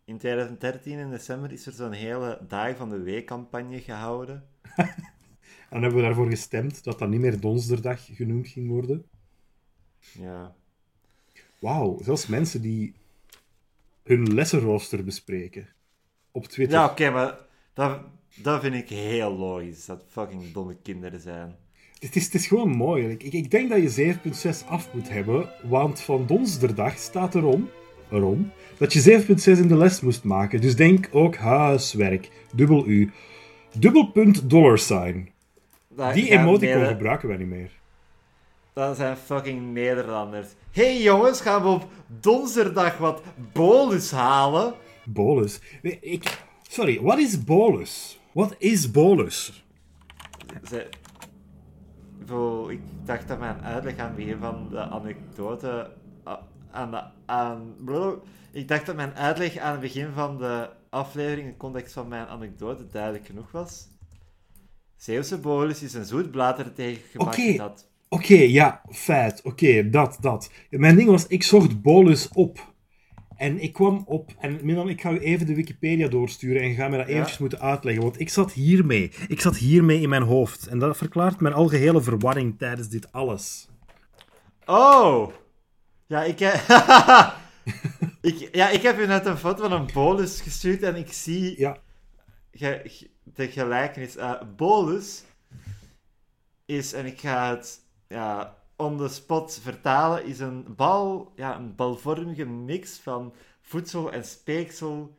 in 0.05 0.18
2013 0.18 0.98
in 0.98 1.11
december 1.11 1.53
is 1.53 1.66
er 1.66 1.72
zo'n 1.72 1.92
hele 1.92 2.40
Dagen 2.48 2.76
van 2.76 2.88
de 2.88 3.00
Week 3.03 3.26
campagne 3.26 3.80
gehouden. 3.80 4.44
En 5.72 5.80
dan 5.80 5.82
hebben 5.82 6.00
we 6.00 6.07
daarvoor 6.07 6.30
gestemd 6.30 6.84
dat 6.84 6.98
dat 6.98 7.09
niet 7.09 7.20
meer 7.20 7.40
Donsderdag 7.40 8.05
genoemd 8.14 8.48
ging 8.48 8.68
worden. 8.68 9.05
Ja. 10.12 10.55
Wauw, 11.59 11.98
zelfs 12.03 12.26
mensen 12.26 12.62
die 12.62 12.94
hun 14.03 14.34
lessenrooster 14.34 15.05
bespreken. 15.05 15.68
Op 16.30 16.46
Twitter. 16.46 16.78
Ja, 16.78 16.84
oké, 16.84 17.11
maar 17.11 17.38
dat, 17.72 18.00
dat 18.34 18.61
vind 18.61 18.74
ik 18.74 18.88
heel 18.88 19.36
logisch, 19.36 19.86
dat 19.86 20.05
fucking 20.09 20.53
domme 20.53 20.76
kinderen 20.82 21.20
zijn. 21.20 21.57
Het, 22.03 22.16
is, 22.16 22.24
het 22.24 22.34
is 22.34 22.46
gewoon 22.46 22.70
mooi. 22.76 23.09
Ik, 23.09 23.22
ik, 23.22 23.50
denk 23.50 23.70
dat 23.70 23.94
je 23.94 24.14
7.6 24.62 24.68
af 24.68 24.88
moet 24.92 25.09
hebben, 25.09 25.48
want 25.62 26.00
van 26.00 26.26
Donsderdag 26.26 26.96
staat 26.98 27.34
erom, 27.34 27.70
erom 28.11 28.53
dat 28.78 28.92
je 28.92 29.24
7.6 29.26 29.44
in 29.61 29.68
de 29.68 29.76
les 29.76 30.00
moest 30.00 30.24
maken. 30.24 30.61
Dus 30.61 30.76
denk 30.76 31.09
ook 31.12 31.36
huiswerk. 31.36 32.30
Dubbel 32.55 32.86
U. 32.86 33.12
Dubbelpunt 33.78 34.50
dollar 34.50 34.78
sign. 34.78 35.30
Dat 35.88 36.14
Die 36.14 36.30
emoticon 36.30 36.68
Neder- 36.78 36.86
gebruiken 36.86 37.28
wij 37.28 37.36
niet 37.36 37.48
meer. 37.48 37.70
Dat 38.72 38.96
zijn 38.96 39.16
fucking 39.16 39.72
Nederlanders. 39.72 40.48
hey, 40.70 41.03
jongens, 41.03 41.40
gaan 41.40 41.62
we 41.62 41.68
op 41.68 41.86
donderdag 42.20 42.98
wat 42.98 43.22
bolus 43.53 44.11
halen? 44.11 44.74
Bolus. 45.05 45.61
Nee, 45.82 45.98
Ik, 46.00 46.42
sorry, 46.68 47.00
wat 47.00 47.18
is 47.18 47.44
bolus? 47.44 48.20
Wat 48.32 48.55
is 48.59 48.90
bolus? 48.90 49.64
Ze, 50.68 50.88
Zo, 52.32 52.68
ik 52.68 52.80
dacht 53.04 53.28
dat 53.28 53.38
mijn 53.38 53.60
uitleg 53.62 53.98
aan 53.98 54.06
het 54.06 54.16
begin 54.16 54.38
van 54.38 54.66
de 54.70 54.78
anekdote... 54.78 55.90
a- 56.28 56.46
Aan 56.70 56.90
de, 56.90 57.02
aan, 57.26 57.74
ik 58.52 58.68
dacht 58.68 58.86
dat 58.86 58.96
mijn 58.96 59.14
uitleg 59.14 59.56
aan 59.58 59.72
het 59.72 59.80
begin 59.80 60.08
van 60.14 60.38
de 60.38 60.68
aflevering, 60.90 61.40
in 61.46 61.52
de 61.52 61.56
context 61.56 61.92
van 61.92 62.08
mijn 62.08 62.26
anekdote, 62.26 62.86
duidelijk 62.92 63.26
genoeg 63.26 63.50
was. 63.50 63.88
Zeeuwse 64.96 65.38
bolus 65.38 65.82
is 65.82 65.94
een 65.94 66.04
zoet 66.04 66.30
blader 66.30 66.72
tegen 66.72 67.02
gebakken 67.10 67.44
Oké. 67.48 67.56
dat... 67.56 67.88
Oké, 68.08 68.34
ja, 68.34 68.82
feit. 68.90 69.42
Oké, 69.42 69.90
dat, 69.90 70.16
dat. 70.20 70.50
Mijn 70.70 70.96
ding 70.96 71.08
was, 71.08 71.26
ik 71.26 71.42
zocht 71.42 71.82
bolus 71.82 72.28
op. 72.28 72.71
En 73.43 73.59
ik 73.62 73.72
kwam 73.72 74.03
op... 74.07 74.30
En 74.40 74.59
Milan, 74.62 74.88
ik 74.88 75.01
ga 75.01 75.11
u 75.11 75.18
even 75.18 75.47
de 75.47 75.55
Wikipedia 75.55 76.09
doorsturen 76.09 76.62
en 76.62 76.68
je 76.68 76.74
gaat 76.74 76.90
me 76.90 76.97
dat 76.97 77.07
Ja. 77.07 77.12
eventjes 77.12 77.38
moeten 77.38 77.61
uitleggen. 77.61 78.03
Want 78.03 78.20
ik 78.20 78.28
zat 78.28 78.53
hiermee. 78.53 79.11
Ik 79.28 79.40
zat 79.40 79.57
hiermee 79.57 80.01
in 80.01 80.09
mijn 80.09 80.22
hoofd. 80.22 80.66
En 80.66 80.78
dat 80.78 80.97
verklaart 80.97 81.40
mijn 81.40 81.55
algehele 81.55 82.03
verwarring 82.03 82.59
tijdens 82.59 82.88
dit 82.88 83.12
alles. 83.12 83.68
Oh! 84.64 85.32
Ja, 86.07 86.22
ik 86.24 86.38
heb... 86.38 86.55
ik, 88.32 88.49
ja, 88.53 88.68
ik 88.68 88.82
heb 88.82 88.99
u 88.99 89.07
net 89.07 89.26
een 89.26 89.36
foto 89.38 89.62
van 89.68 89.72
een 89.72 89.88
bolus 89.93 90.40
gestuurd 90.40 90.82
en 90.82 90.97
ik 90.97 91.12
zie 91.12 91.59
Ja, 91.61 91.78
ge- 92.53 92.80
ge- 92.84 93.11
de 93.24 93.49
gelijkenis. 93.49 94.16
Eh, 94.16 94.43
bolus 94.57 95.24
is, 96.66 96.93
en 96.93 97.07
ik 97.07 97.20
ga 97.20 97.51
het 97.57 97.80
ja, 98.09 98.57
on 98.82 98.98
the 98.98 99.08
spot 99.08 99.60
vertalen, 99.62 100.24
is 100.24 100.38
een 100.38 100.74
bal, 100.76 101.32
ja, 101.36 101.56
een 101.56 101.74
balvormige 101.74 102.44
mix 102.44 102.98
van 102.98 103.34
voedsel 103.60 104.12
en 104.12 104.24
speeksel 104.24 105.16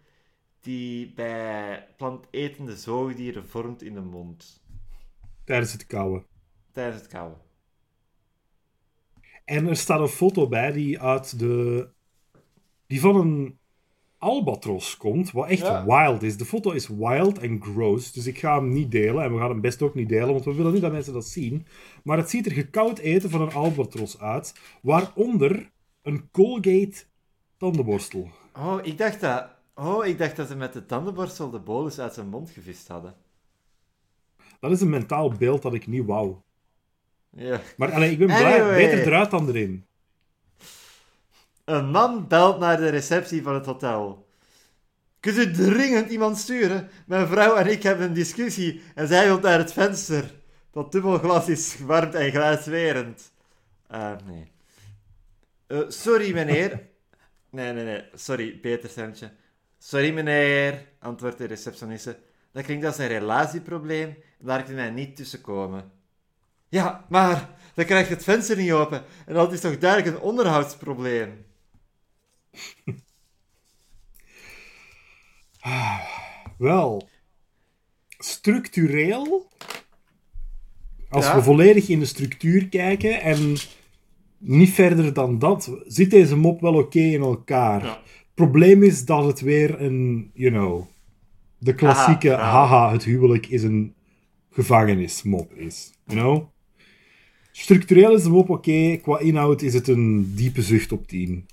die 0.62 1.14
bij 1.14 1.88
plantetende 1.98 2.78
zoogdieren 2.78 3.48
vormt 3.48 3.82
in 3.82 3.94
de 3.94 4.02
mond 4.02 4.64
tijdens 5.44 5.72
het 5.72 5.88
kouwen. 5.88 6.26
tijdens 6.72 7.02
het 7.02 7.12
kauwen. 7.12 7.38
En 9.46 9.68
er 9.68 9.76
staat 9.76 10.00
een 10.00 10.08
foto 10.08 10.48
bij 10.48 10.72
die 10.72 11.00
uit 11.00 11.40
de... 11.40 11.90
Die 12.88 13.00
van 13.00 13.16
een 13.16 13.60
albatros 14.24 14.98
komt, 14.98 15.32
wat 15.32 15.48
echt 15.48 15.62
Ja. 15.62 15.86
wild 15.86 16.24
is. 16.24 16.38
De 16.38 16.46
foto 16.46 16.72
is 16.72 16.88
wild 16.88 17.40
en 17.40 17.62
gross, 17.62 18.12
dus 18.12 18.28
ik 18.28 18.40
ga 18.40 18.56
hem 18.56 18.74
niet 18.74 18.92
delen. 18.92 19.24
En 19.24 19.34
we 19.34 19.40
gaan 19.40 19.50
hem 19.50 19.62
best 19.62 19.82
ook 19.82 19.96
niet 19.96 20.10
delen, 20.10 20.32
want 20.32 20.46
we 20.46 20.54
willen 20.54 20.74
niet 20.74 20.82
dat 20.82 20.92
mensen 20.92 21.14
dat 21.14 21.26
zien. 21.26 21.66
Maar 22.04 22.18
het 22.18 22.30
ziet 22.30 22.46
er 22.46 22.52
gekoud 22.52 23.00
eten 23.00 23.30
van 23.30 23.42
een 23.42 23.54
albatros 23.54 24.20
uit, 24.20 24.54
waaronder 24.82 25.72
een 26.02 26.30
Colgate 26.32 27.04
tandenborstel. 27.58 28.30
Oh, 28.58 28.80
ik 28.82 28.98
dacht 28.98 29.22
dat... 29.22 29.48
Oh, 29.76 30.06
ik 30.06 30.18
dacht 30.18 30.36
dat 30.36 30.48
ze 30.48 30.56
met 30.56 30.74
de 30.74 30.86
tandenborstel 30.86 31.50
de 31.50 31.60
bolus 31.60 32.00
uit 32.00 32.14
zijn 32.14 32.28
mond 32.28 32.50
gevist 32.50 32.88
hadden. 32.88 33.14
Dat 34.60 34.72
is 34.72 34.82
een 34.82 34.90
mentaal 34.90 35.32
beeld 35.32 35.62
dat 35.62 35.74
ik 35.74 35.88
niet 35.88 36.06
wou. 36.06 36.36
Ja. 37.30 37.62
Maar 37.78 37.92
allee, 37.92 38.12
ik 38.12 38.18
ben 38.18 38.28
blij. 38.28 38.62
Anyway. 38.62 38.76
Beter 38.76 39.08
eruit 39.08 39.32
dan 39.32 39.48
erin. 39.48 39.86
Een 41.66 41.86
man 41.90 42.28
belt 42.28 42.60
naar 42.60 42.78
de 42.78 42.90
receptie 42.90 43.44
van 43.44 43.54
het 43.54 43.66
hotel. 43.66 44.28
Kunt 45.20 45.38
u 45.38 45.52
dringend 45.52 46.10
iemand 46.10 46.38
sturen? 46.38 46.90
Mijn 47.06 47.28
vrouw 47.28 47.56
en 47.56 47.68
ik 47.68 47.84
hebben 47.84 48.06
een 48.08 48.14
discussie 48.14 48.82
en 48.96 49.08
zij 49.08 49.26
wil 49.26 49.40
naar 49.40 49.58
het 49.58 49.74
venster. 49.74 50.34
Dat 50.72 50.92
dubbelglas 50.92 51.48
is 51.48 51.80
warm 51.80 52.12
en 52.12 52.32
glaaswerend. 52.32 53.32
Eh, 53.88 54.12
nee. 54.26 54.52
Eh, 55.68 55.80
sorry, 55.88 56.34
meneer. 56.34 56.88
Nee, 57.50 57.74
nee, 57.74 57.84
nee. 57.84 58.04
Sorry, 58.14 58.60
beter 58.62 58.90
centje. 58.90 59.32
Sorry, 59.78 60.14
meneer, 60.14 60.86
antwoordt 61.00 61.38
de 61.38 61.46
receptioniste. 61.46 62.18
Dat 62.52 62.64
klinkt 62.64 62.86
als 62.86 62.98
een 62.98 63.08
relatieprobleem. 63.08 64.18
Daar 64.40 64.64
kunt 64.64 64.76
mij 64.76 64.90
niet 64.90 65.16
tussenkomen. 65.16 65.92
Ja, 66.70 67.06
maar 67.10 67.50
dan 67.74 67.86
krijgt 67.86 68.10
het 68.10 68.24
venster 68.24 68.58
niet 68.58 68.72
open. 68.72 69.04
En 69.26 69.34
dat 69.34 69.54
is 69.54 69.60
toch 69.60 69.78
duidelijk 69.78 70.16
een 70.16 70.24
onderhoudsprobleem. 70.24 71.46
Wel, 76.58 77.08
structureel, 78.18 79.48
als 81.10 81.26
Ja. 81.26 81.36
we 81.36 81.44
volledig 81.44 81.90
in 81.90 82.00
de 82.00 82.06
structuur 82.06 82.68
kijken 82.70 83.22
en 83.22 83.56
niet 84.38 84.70
verder 84.70 85.14
dan 85.14 85.40
dat, 85.40 85.78
zit 85.86 86.10
deze 86.12 86.36
mop 86.36 86.62
wel 86.62 86.74
oké 86.74 87.00
in 87.00 87.22
elkaar. 87.22 87.84
Ja. 87.84 88.02
Probleem 88.34 88.84
is 88.84 89.06
dat 89.06 89.26
het 89.26 89.42
weer 89.42 89.82
een, 89.82 90.32
you 90.34 90.52
know, 90.52 90.86
de 91.58 91.76
klassieke 91.76 92.30
Haha, 92.30 92.66
haha, 92.68 92.92
het 92.92 93.04
huwelijk 93.04 93.48
is 93.48 93.64
een 93.64 93.94
gevangenismop 94.52 95.54
is. 95.54 95.92
You 96.06 96.20
know? 96.20 96.48
Structureel 97.52 98.16
is 98.16 98.24
de 98.24 98.30
mop 98.30 98.50
oké, 98.50 98.98
qua 99.02 99.20
inhoud 99.20 99.62
is 99.62 99.74
het 99.74 99.88
een 99.88 100.36
diepe 100.36 100.62
zucht 100.62 100.92
op 100.92 101.08
10. 101.08 101.46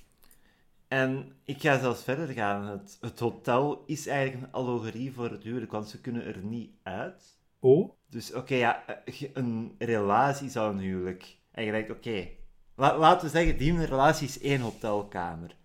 En 0.91 1.31
ik 1.43 1.61
ga 1.61 1.79
zelfs 1.79 2.03
verder 2.03 2.27
gaan. 2.27 2.65
Het, 2.65 2.97
het 3.01 3.19
hotel 3.19 3.83
is 3.85 4.07
eigenlijk 4.07 4.43
een 4.45 4.51
allegorie 4.51 5.13
voor 5.13 5.29
het 5.29 5.43
huwelijk, 5.43 5.71
want 5.71 5.87
ze 5.89 6.01
kunnen 6.01 6.25
er 6.25 6.37
niet 6.37 6.71
uit. 6.83 7.39
Oh? 7.59 7.91
Dus 8.09 8.33
oké, 8.33 8.55
ja, 8.55 8.85
eh, 9.05 9.29
een 9.33 9.75
relatie 9.77 10.49
zou 10.49 10.73
een 10.73 10.79
huwelijk. 10.79 11.37
En 11.51 11.63
je 11.63 11.71
denkt, 11.71 11.91
oké, 11.91 12.27
la- 12.75 12.97
laten 12.97 13.25
we 13.25 13.37
zeggen, 13.37 13.57
die 13.57 13.85
relatie 13.85 14.27
is 14.27 14.39
één 14.39 14.61
hotelkamer. 14.61 15.55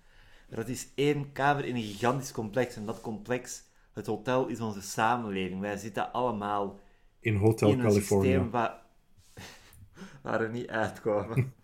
Dat 0.48 0.68
is 0.68 0.88
één 0.94 1.32
kamer 1.32 1.64
in 1.64 1.76
een 1.76 1.82
gigantisch 1.82 2.32
complex. 2.32 2.76
En 2.76 2.86
dat 2.86 3.00
complex, 3.00 3.62
het 3.92 4.06
hotel, 4.06 4.46
is 4.46 4.60
onze 4.60 4.82
samenleving. 4.82 5.60
Wij 5.60 5.76
zitten 5.76 6.12
allemaal 6.12 6.78
In 7.20 7.36
Hotel 7.36 7.68
in 7.70 7.80
California. 7.80 8.48
waar 10.22 10.40
we 10.40 10.48
niet 10.48 10.68
uitkomen. 10.68 11.54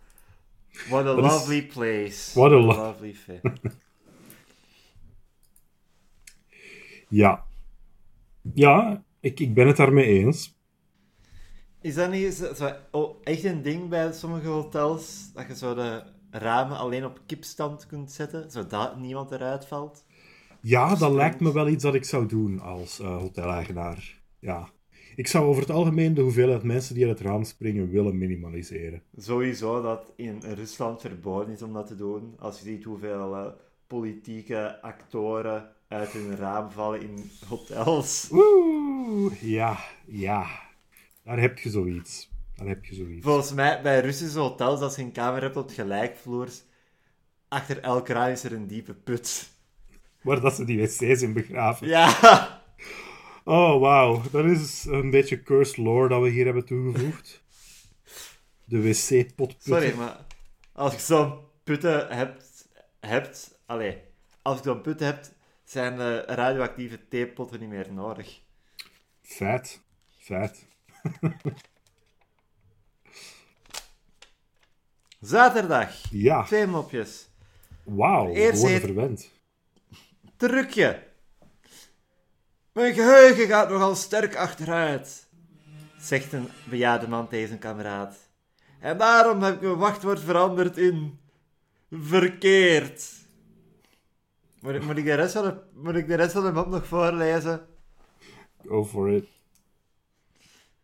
What 0.88 1.06
a 1.06 1.10
is- 1.16 1.20
lovely 1.32 1.66
place. 1.66 2.38
What 2.38 2.52
a 2.52 2.54
lo- 2.54 2.66
lovely 2.74 3.14
fa- 3.24 3.40
Ja. 7.08 7.44
Ja, 8.54 9.04
ik, 9.20 9.40
ik 9.40 9.54
ben 9.54 9.66
het 9.66 9.76
daarmee 9.76 10.06
eens. 10.06 10.60
Is 11.80 11.94
dat 11.94 12.10
niet 12.10 12.34
zo, 12.56 12.70
oh, 12.90 13.16
echt 13.22 13.44
een 13.44 13.62
ding 13.62 13.88
bij 13.88 14.12
sommige 14.12 14.48
hotels? 14.48 15.30
Dat 15.34 15.46
je 15.46 15.56
zo 15.56 15.74
de 15.74 16.02
ramen 16.30 16.78
alleen 16.78 17.04
op 17.04 17.20
kipstand 17.26 17.86
kunt 17.86 18.12
zetten, 18.12 18.50
zodat 18.50 18.98
niemand 18.98 19.30
eruit 19.30 19.66
valt? 19.66 20.04
Ja, 20.60 20.94
dat 20.94 21.12
lijkt 21.12 21.40
me 21.40 21.52
wel 21.52 21.68
iets 21.68 21.82
dat 21.82 21.94
ik 21.94 22.04
zou 22.04 22.26
doen 22.26 22.60
als 22.60 22.98
eh 23.00 23.16
hoteleigenaar. 23.16 24.20
Ja. 24.38 24.68
Ik 25.16 25.26
zou 25.26 25.46
over 25.46 25.62
het 25.62 25.70
algemeen 25.70 26.14
de 26.14 26.20
hoeveelheid 26.20 26.62
mensen 26.62 26.94
die 26.94 27.06
uit 27.06 27.18
het 27.18 27.28
raam 27.28 27.44
springen 27.44 27.90
willen 27.90 28.18
minimaliseren. 28.18 29.02
Sowieso 29.16 29.82
dat 29.82 30.12
in 30.16 30.40
Rusland 30.54 31.00
verboden 31.00 31.54
is 31.54 31.62
om 31.62 31.72
dat 31.72 31.86
te 31.86 31.96
doen. 31.96 32.34
Als 32.38 32.58
je 32.58 32.64
ziet 32.64 32.84
hoeveel 32.84 33.36
eh, 33.36 33.46
politieke 33.86 34.82
actoren 34.82 35.68
uit 35.88 36.12
hun 36.12 36.36
raam 36.36 36.70
vallen 36.70 37.00
in 37.00 37.30
hotels. 37.48 38.28
Oeh, 38.30 39.42
ja, 39.42 39.78
ja. 40.06 40.46
Daar 41.24 41.40
heb 41.40 41.58
je 41.58 41.70
zoiets. 41.70 42.30
Daar 42.56 42.66
heb 42.66 42.84
je 42.84 42.94
zoiets. 42.94 43.26
Volgens 43.26 43.52
mij, 43.52 43.82
bij 43.82 44.00
Russische 44.00 44.38
hotels, 44.38 44.80
als 44.80 44.96
je 44.96 45.02
een 45.02 45.12
kamer 45.12 45.42
hebt 45.42 45.56
op 45.56 45.70
gelijkvloers, 45.70 46.62
achter 47.48 47.80
elk 47.80 48.08
raam 48.08 48.30
is 48.30 48.44
er 48.44 48.52
een 48.52 48.66
diepe 48.66 48.94
put. 48.94 49.50
Waar 50.22 50.40
dat 50.40 50.54
ze 50.54 50.64
die 50.64 50.80
wc's 50.80 51.22
in 51.22 51.32
begraven. 51.32 51.86
Ja! 51.88 52.60
Oh, 53.44 53.80
wauw. 53.80 54.22
Dat 54.30 54.44
is 54.44 54.84
een 54.84 55.10
beetje 55.10 55.42
cursed 55.42 55.76
lore 55.76 56.08
dat 56.08 56.22
we 56.22 56.28
hier 56.28 56.44
hebben 56.44 56.64
toegevoegd. 56.64 57.42
De 58.64 58.82
wc-potputten. 58.82 59.56
Sorry, 59.72 59.94
maar 59.94 60.26
als 60.72 60.92
je 60.94 61.00
zo'n 61.00 61.38
putten 61.64 62.08
hebt, 62.16 62.68
hebt 63.00 63.58
allee, 63.66 63.98
als 64.42 64.56
je 64.58 64.64
zo'n 64.64 64.80
putten 64.80 65.06
hebt, 65.06 65.32
zijn 65.64 65.96
de 65.96 66.20
radioactieve 66.20 67.08
theepotten 67.08 67.60
niet 67.60 67.68
meer 67.68 67.92
nodig. 67.92 68.40
Feit. 69.22 69.80
Feit. 70.18 70.66
Zaterdag, 75.20 76.10
Ja. 76.10 76.44
twee 76.44 76.66
mopjes. 76.66 77.28
Wauw. 77.84 78.32
Eerst 78.32 78.60
worden 78.60 78.80
verwend. 78.80 79.30
Trucje. 80.36 81.10
Mijn 82.72 82.94
geheugen 82.94 83.46
gaat 83.46 83.70
nogal 83.70 83.94
sterk 83.94 84.36
achteruit, 84.36 85.28
zegt 85.98 86.32
een 86.32 86.48
bejaarde 86.64 87.08
man 87.08 87.28
tegen 87.28 87.48
zijn 87.48 87.60
kameraad. 87.60 88.16
En 88.80 88.98
daarom 88.98 89.42
heb 89.42 89.54
ik 89.54 89.60
mijn 89.60 89.76
wachtwoord 89.76 90.20
veranderd 90.20 90.76
in 90.76 91.18
verkeerd. 91.90 93.10
Moet 94.60 94.74
ik, 94.74 94.82
moet 94.82 94.96
ik, 94.96 95.04
de, 95.04 95.14
rest 95.14 95.32
van 95.32 95.42
de, 95.42 95.56
moet 95.74 95.94
ik 95.94 96.06
de 96.06 96.14
rest 96.14 96.32
van 96.32 96.44
de 96.44 96.52
mop 96.52 96.66
nog 96.66 96.86
voorlezen? 96.86 97.66
Go 98.66 98.84
for 98.84 99.10
it. 99.10 99.28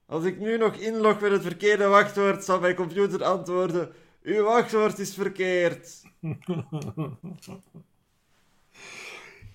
Als 0.06 0.24
ik 0.24 0.38
nu 0.38 0.56
nog 0.56 0.74
inlog 0.74 1.20
met 1.20 1.30
het 1.30 1.42
verkeerde 1.42 1.86
wachtwoord, 1.86 2.44
zal 2.44 2.60
mijn 2.60 2.74
computer 2.74 3.24
antwoorden: 3.24 3.92
Uw 4.22 4.42
wachtwoord 4.42 4.98
is 4.98 5.14
verkeerd. 5.14 6.02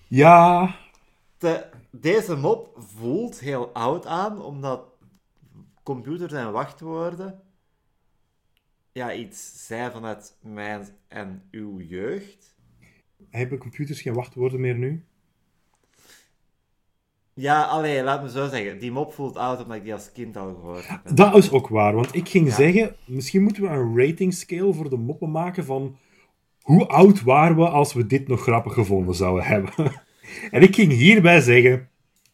Ja. 0.08 0.76
De, 1.44 1.66
deze 1.90 2.36
mop 2.36 2.74
voelt 2.76 3.40
heel 3.40 3.68
oud 3.72 4.06
aan, 4.06 4.42
omdat 4.42 4.84
computers 5.82 6.32
en 6.32 6.52
wachtwoorden 6.52 7.40
ja, 8.92 9.12
iets 9.12 9.66
zijn 9.66 9.92
vanuit 9.92 10.36
mijn 10.42 10.86
en 11.08 11.42
uw 11.50 11.80
jeugd. 11.80 12.54
Hebben 13.30 13.58
computers 13.58 14.00
geen 14.02 14.14
wachtwoorden 14.14 14.60
meer 14.60 14.74
nu? 14.74 15.04
Ja, 17.34 17.64
allee, 17.64 18.02
laat 18.02 18.22
me 18.22 18.30
zo 18.30 18.48
zeggen. 18.48 18.78
Die 18.78 18.92
mop 18.92 19.12
voelt 19.12 19.36
oud 19.36 19.62
omdat 19.62 19.76
ik 19.76 19.82
die 19.82 19.92
als 19.92 20.12
kind 20.12 20.36
al 20.36 20.54
gehoord 20.54 20.88
heb. 20.88 21.16
Dat 21.16 21.34
is 21.36 21.50
ook 21.50 21.68
waar, 21.68 21.94
want 21.94 22.14
ik 22.14 22.28
ging 22.28 22.46
Ja. 22.48 22.54
zeggen, 22.54 22.96
misschien 23.06 23.42
moeten 23.42 23.62
we 23.62 23.68
een 23.68 23.98
rating 24.06 24.34
scale 24.34 24.74
voor 24.74 24.90
de 24.90 24.96
moppen 24.96 25.30
maken 25.30 25.64
van 25.64 25.96
hoe 26.60 26.86
oud 26.86 27.22
waren 27.22 27.56
we 27.56 27.68
als 27.68 27.92
we 27.92 28.06
dit 28.06 28.28
nog 28.28 28.40
grappig 28.42 28.72
gevonden 28.74 29.14
zouden 29.14 29.44
hebben. 29.44 29.72
en 30.50 30.62
ik 30.62 30.74
ging 30.74 30.92
hierbij 30.92 31.40
zeggen 31.40 31.88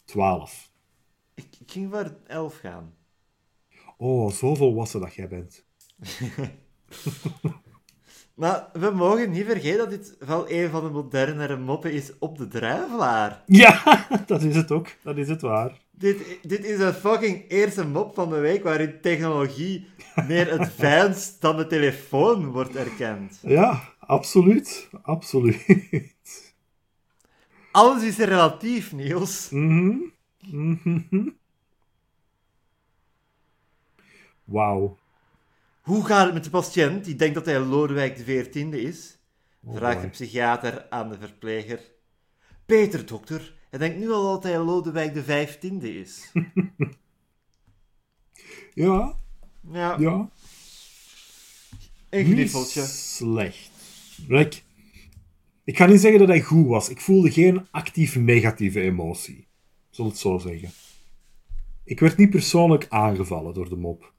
12. 0.05 0.71
Ik, 1.35 1.47
ik 1.61 1.71
ging 1.71 1.91
voor 1.91 2.17
11 2.27 2.57
gaan. 2.57 2.95
Oh, 3.97 4.31
zo 4.31 4.55
volwassen 4.55 5.01
dat 5.01 5.15
jij 5.15 5.29
bent. 5.29 5.65
Maar 8.41 8.69
we 8.73 8.91
mogen 8.91 9.31
niet 9.31 9.45
vergeten 9.45 9.79
dat 9.79 9.91
dit 9.91 10.17
wel 10.19 10.51
een 10.51 10.71
van 10.71 10.85
de 10.85 10.91
modernere 10.91 11.57
moppen 11.57 11.93
is 11.93 12.13
op 12.19 12.39
de 12.39 12.49
druivelaar. 12.49 13.43
Ja, 13.47 13.83
dat 14.27 14.43
is 14.43 14.57
het 14.57 14.71
ook. 14.71 14.89
Dat 15.03 15.17
is 15.17 15.29
het 15.29 15.41
waar. 15.41 15.79
Dit, 15.91 16.39
dit 16.43 16.65
is 16.65 16.79
een 16.79 16.93
fucking 16.93 17.45
eerste 17.49 17.87
mop 17.87 18.15
van 18.15 18.31
de 18.31 18.39
week 18.39 18.63
waarin 18.63 19.01
technologie 19.01 19.87
meer 20.29 20.59
advanced 20.59 21.37
dan 21.41 21.57
de 21.57 21.67
telefoon 21.67 22.47
wordt 22.47 22.77
erkend. 22.77 23.39
Ja, 23.43 23.83
absoluut. 23.99 24.89
Absoluut. 25.03 25.65
Alles 27.73 28.03
is 28.03 28.17
relatief, 28.17 28.93
Niels. 28.93 29.49
Mhm. 29.51 29.97
Mhm. 30.51 31.29
Wauw. 34.45 34.99
Hoe 35.81 36.05
gaat 36.05 36.25
het 36.25 36.35
met 36.35 36.45
de 36.45 36.51
patiënt 36.51 37.05
die 37.05 37.17
denkt 37.17 37.35
dat 37.35 37.47
hij 37.47 37.61
Lodewijk 37.61 38.17
de 38.17 38.25
veertiende 38.25 38.83
is? 38.83 39.19
Vraagt 39.73 40.03
de 40.03 40.09
psychiater 40.09 40.87
aan 40.91 41.09
de 41.09 41.19
verpleger. 41.19 41.81
Peter, 42.67 43.07
dokter. 43.07 43.55
Hij 43.71 43.79
denkt 43.79 43.99
nu 43.99 44.11
al 44.11 44.23
dat 44.23 44.43
hij 44.43 44.59
Lodewijk 44.59 45.15
de 45.15 45.23
vijftiende 45.23 45.99
is. 45.99 46.33
Ja, 48.75 49.15
Ja, 49.73 49.97
ja. 49.99 50.31
een 52.11 52.35
Niet 52.35 52.51
slecht. 52.51 53.71
Ik 55.65 55.77
ga 55.77 55.87
niet 55.87 56.01
zeggen 56.01 56.19
dat 56.19 56.29
hij 56.29 56.41
goed 56.41 56.67
was. 56.67 56.89
Ik 56.89 57.01
voelde 57.01 57.31
geen 57.31 57.67
actief 57.71 58.17
negatieve 58.17 58.81
emotie. 58.81 59.47
Zal 59.91 60.07
het 60.07 60.19
zo 60.19 60.39
zeggen. 60.39 60.71
Ik 61.85 62.01
werd 62.01 62.17
niet 62.17 62.31
persoonlijk 62.31 62.87
aangevallen 62.89 63.55
door 63.55 63.69
de 63.69 63.77
mop. 63.77 64.13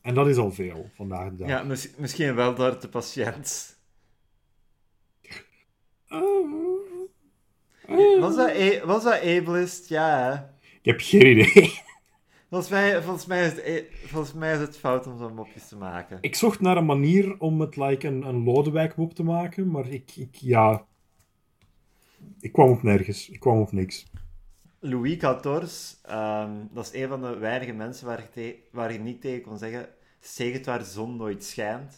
En 0.00 0.14
dat 0.14 0.28
is 0.28 0.36
al 0.36 0.52
veel 0.52 0.90
vandaag 0.94 1.30
de 1.30 1.36
dag. 1.36 1.48
Ja, 1.48 1.62
mis- 1.62 1.90
misschien 1.96 2.34
wel 2.34 2.54
door 2.54 2.80
de 2.80 2.88
patiënt. 2.88 3.78
Oh. 6.08 6.50
Was 8.20 8.36
dat, 8.36 8.48
a- 8.50 8.86
was 8.86 9.04
dat 9.04 9.20
ableist? 9.22 9.88
Ja, 9.88 10.18
hè. 10.30 10.32
Ik 10.78 10.84
heb 10.84 11.00
geen 11.00 11.38
idee. 11.38 11.72
Volgens 12.54 12.72
mij, 12.72 13.02
volgens, 13.02 13.26
mij 13.26 13.46
is 13.46 13.52
het, 13.52 13.66
a- 13.66 14.06
volgens 14.06 14.32
mij 14.32 14.52
is 14.52 14.58
het 14.58 14.76
fout 14.76 15.06
om 15.06 15.18
zo'n 15.18 15.34
mopjes 15.34 15.68
te 15.68 15.76
maken. 15.76 16.18
Ik 16.20 16.34
zocht 16.34 16.60
naar 16.60 16.76
een 16.76 16.84
manier 16.86 17.38
om 17.38 17.60
het 17.60 17.76
like 17.76 18.06
een, 18.08 18.22
een 18.22 18.44
Lodewijk-mop 18.44 19.14
te 19.14 19.22
maken, 19.22 19.70
maar 19.70 19.88
ik, 19.88 20.16
ik, 20.16 20.34
ja... 20.34 20.84
Ik 22.40 22.52
kwam 22.52 22.70
op 22.70 22.82
nergens. 22.82 23.28
Ik 23.30 23.40
kwam 23.40 23.60
op 23.60 23.72
niks. 23.72 24.06
Louis 24.78 25.16
XIV, 25.16 25.94
ehm, 26.02 26.50
dat 26.72 26.84
is 26.92 27.02
een 27.02 27.08
van 27.08 27.20
de 27.20 27.36
weinige 27.38 27.72
mensen 27.72 28.06
waar 28.06 28.20
je, 28.20 28.28
te- 28.30 28.56
waar 28.72 28.92
je 28.92 28.98
niet 28.98 29.20
tegen 29.20 29.42
kon 29.42 29.58
zeggen, 29.58 29.88
zeg 30.20 30.52
het 30.52 30.66
waar 30.66 30.78
de 30.78 30.84
zon 30.84 31.16
nooit 31.16 31.44
schijnt. 31.44 31.90
Dat 31.90 31.96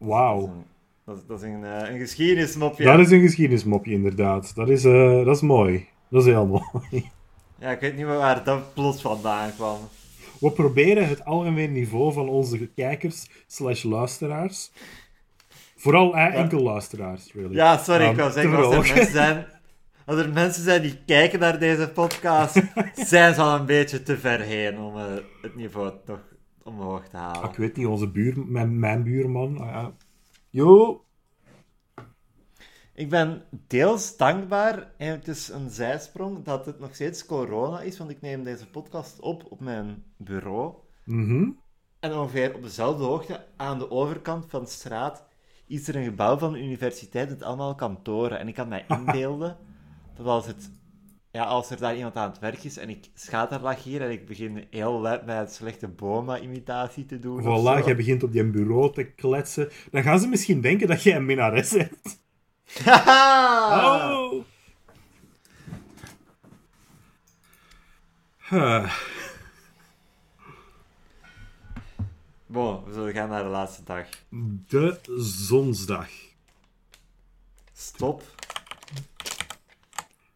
is 0.00 0.14
Wauw. 0.14 0.46
een, 0.46 0.64
dat 1.04 1.16
is, 1.16 1.22
dat 1.26 1.42
is 1.42 1.48
een, 1.48 1.64
eh, 1.64 1.90
een 1.92 1.98
geschiedenismopje. 1.98 2.84
Dat 2.84 2.98
is 2.98 3.10
een 3.10 3.20
geschiedenismopje, 3.20 3.92
inderdaad. 3.92 4.54
Dat 4.54 4.68
is, 4.68 4.84
eh, 4.84 5.24
dat 5.24 5.36
is 5.36 5.42
mooi. 5.42 5.88
Dat 6.08 6.20
is 6.22 6.28
heel 6.28 6.46
mooi. 6.90 7.10
Ja, 7.62 7.70
ik 7.70 7.80
weet 7.80 7.96
niet 7.96 8.06
meer 8.06 8.16
waar 8.16 8.44
dat 8.44 8.74
plots 8.74 9.00
vandaan 9.00 9.54
kwam. 9.54 9.78
We 10.40 10.50
proberen 10.52 11.08
het 11.08 11.24
algemeen 11.24 11.72
niveau 11.72 12.12
van 12.12 12.28
onze 12.28 12.66
kijkers 12.66 13.28
slash 13.46 13.82
luisteraars. 13.82 14.70
Vooral 15.76 16.16
eh, 16.16 16.34
enkel 16.34 16.62
luisteraars, 16.62 17.32
really. 17.32 17.54
Ja, 17.54 17.76
sorry, 17.76 18.04
ik 18.08 18.16
wou 18.16 18.32
zeggen, 18.32 18.56
als 18.56 18.74
er, 18.74 18.94
mensen 18.94 19.12
zijn, 19.12 19.46
als 20.06 20.16
er 20.20 20.32
mensen 20.32 20.62
zijn 20.62 20.82
die 20.82 20.98
kijken 21.06 21.38
naar 21.40 21.58
deze 21.58 21.90
podcast, 21.94 22.60
zijn 22.94 23.34
ze 23.34 23.40
al 23.40 23.58
een 23.58 23.66
beetje 23.66 24.02
te 24.02 24.18
ver 24.18 24.40
heen 24.40 24.78
om 24.78 24.96
eh, 24.98 25.04
het 25.42 25.54
niveau 25.56 25.92
nog 26.06 26.20
omhoog 26.62 27.08
te 27.08 27.16
halen. 27.16 27.42
Ah, 27.42 27.50
Ik 27.50 27.56
weet 27.56 27.76
niet, 27.76 27.86
onze 27.86 28.08
buur, 28.08 28.34
mijn, 28.46 28.78
mijn 28.78 29.02
buurman. 29.02 29.58
ah, 29.60 29.66
ja. 29.66 29.92
Yo! 30.50 31.04
Ik 33.02 33.08
ben 33.08 33.42
deels 33.66 34.16
dankbaar, 34.16 34.92
en 34.96 35.10
het 35.10 35.28
is 35.28 35.48
een 35.48 35.70
zijsprong, 35.70 36.44
dat 36.44 36.66
het 36.66 36.78
nog 36.78 36.94
steeds 36.94 37.26
corona 37.26 37.80
is, 37.80 37.98
want 37.98 38.10
ik 38.10 38.20
neem 38.20 38.44
deze 38.44 38.70
podcast 38.70 39.20
op 39.20 39.46
op 39.50 39.60
mijn 39.60 40.02
bureau. 40.16 40.74
Mhm. 41.04 41.50
En 42.00 42.14
ongeveer 42.14 42.54
op 42.54 42.62
dezelfde 42.62 43.04
hoogte, 43.04 43.44
aan 43.56 43.78
de 43.78 43.90
overkant 43.90 44.44
van 44.48 44.62
de 44.62 44.68
straat, 44.68 45.24
is 45.66 45.88
er 45.88 45.96
een 45.96 46.04
gebouw 46.04 46.38
van 46.38 46.52
de 46.52 46.62
universiteit 46.62 47.28
met 47.28 47.42
allemaal 47.42 47.74
kantoren. 47.74 48.38
En 48.38 48.48
ik 48.48 48.54
kan 48.54 48.68
mij 48.68 48.84
inbeelden 48.98 49.56
dat 50.16 50.26
als, 50.26 50.46
het, 50.46 50.70
ja, 51.30 51.44
als 51.44 51.70
er 51.70 51.78
daar 51.78 51.96
iemand 51.96 52.16
aan 52.16 52.30
het 52.30 52.38
werk 52.38 52.64
is 52.64 52.76
en 52.76 52.88
ik 52.88 53.10
schaterlach 53.14 53.82
hier 53.82 54.02
en 54.02 54.10
ik 54.10 54.26
begin 54.26 54.64
heel 54.70 55.00
luid 55.00 55.26
met 55.26 55.36
een 55.36 55.48
slechte 55.48 55.88
Boma-imitatie 55.88 57.06
te 57.06 57.18
doen. 57.18 57.42
Voilà, 57.42 57.84
jij 57.84 57.96
begint 57.96 58.22
op 58.22 58.32
die 58.32 58.50
bureau 58.50 58.92
te 58.92 59.04
kletsen. 59.04 59.68
Dan 59.90 60.02
gaan 60.02 60.20
ze 60.20 60.28
misschien 60.28 60.60
denken 60.60 60.88
dat 60.88 61.02
jij 61.02 61.16
een 61.16 61.24
minnares 61.24 61.70
hebt. 61.70 62.20
oh. 62.86 64.44
huh. 68.38 68.92
Bon, 72.46 72.84
we 72.84 72.92
zullen 72.92 73.12
gaan 73.12 73.28
naar 73.28 73.42
de 73.42 73.48
laatste 73.48 73.82
dag. 73.84 74.06
De 74.68 75.00
zonsdag. 75.46 76.08
Stop. 77.72 78.22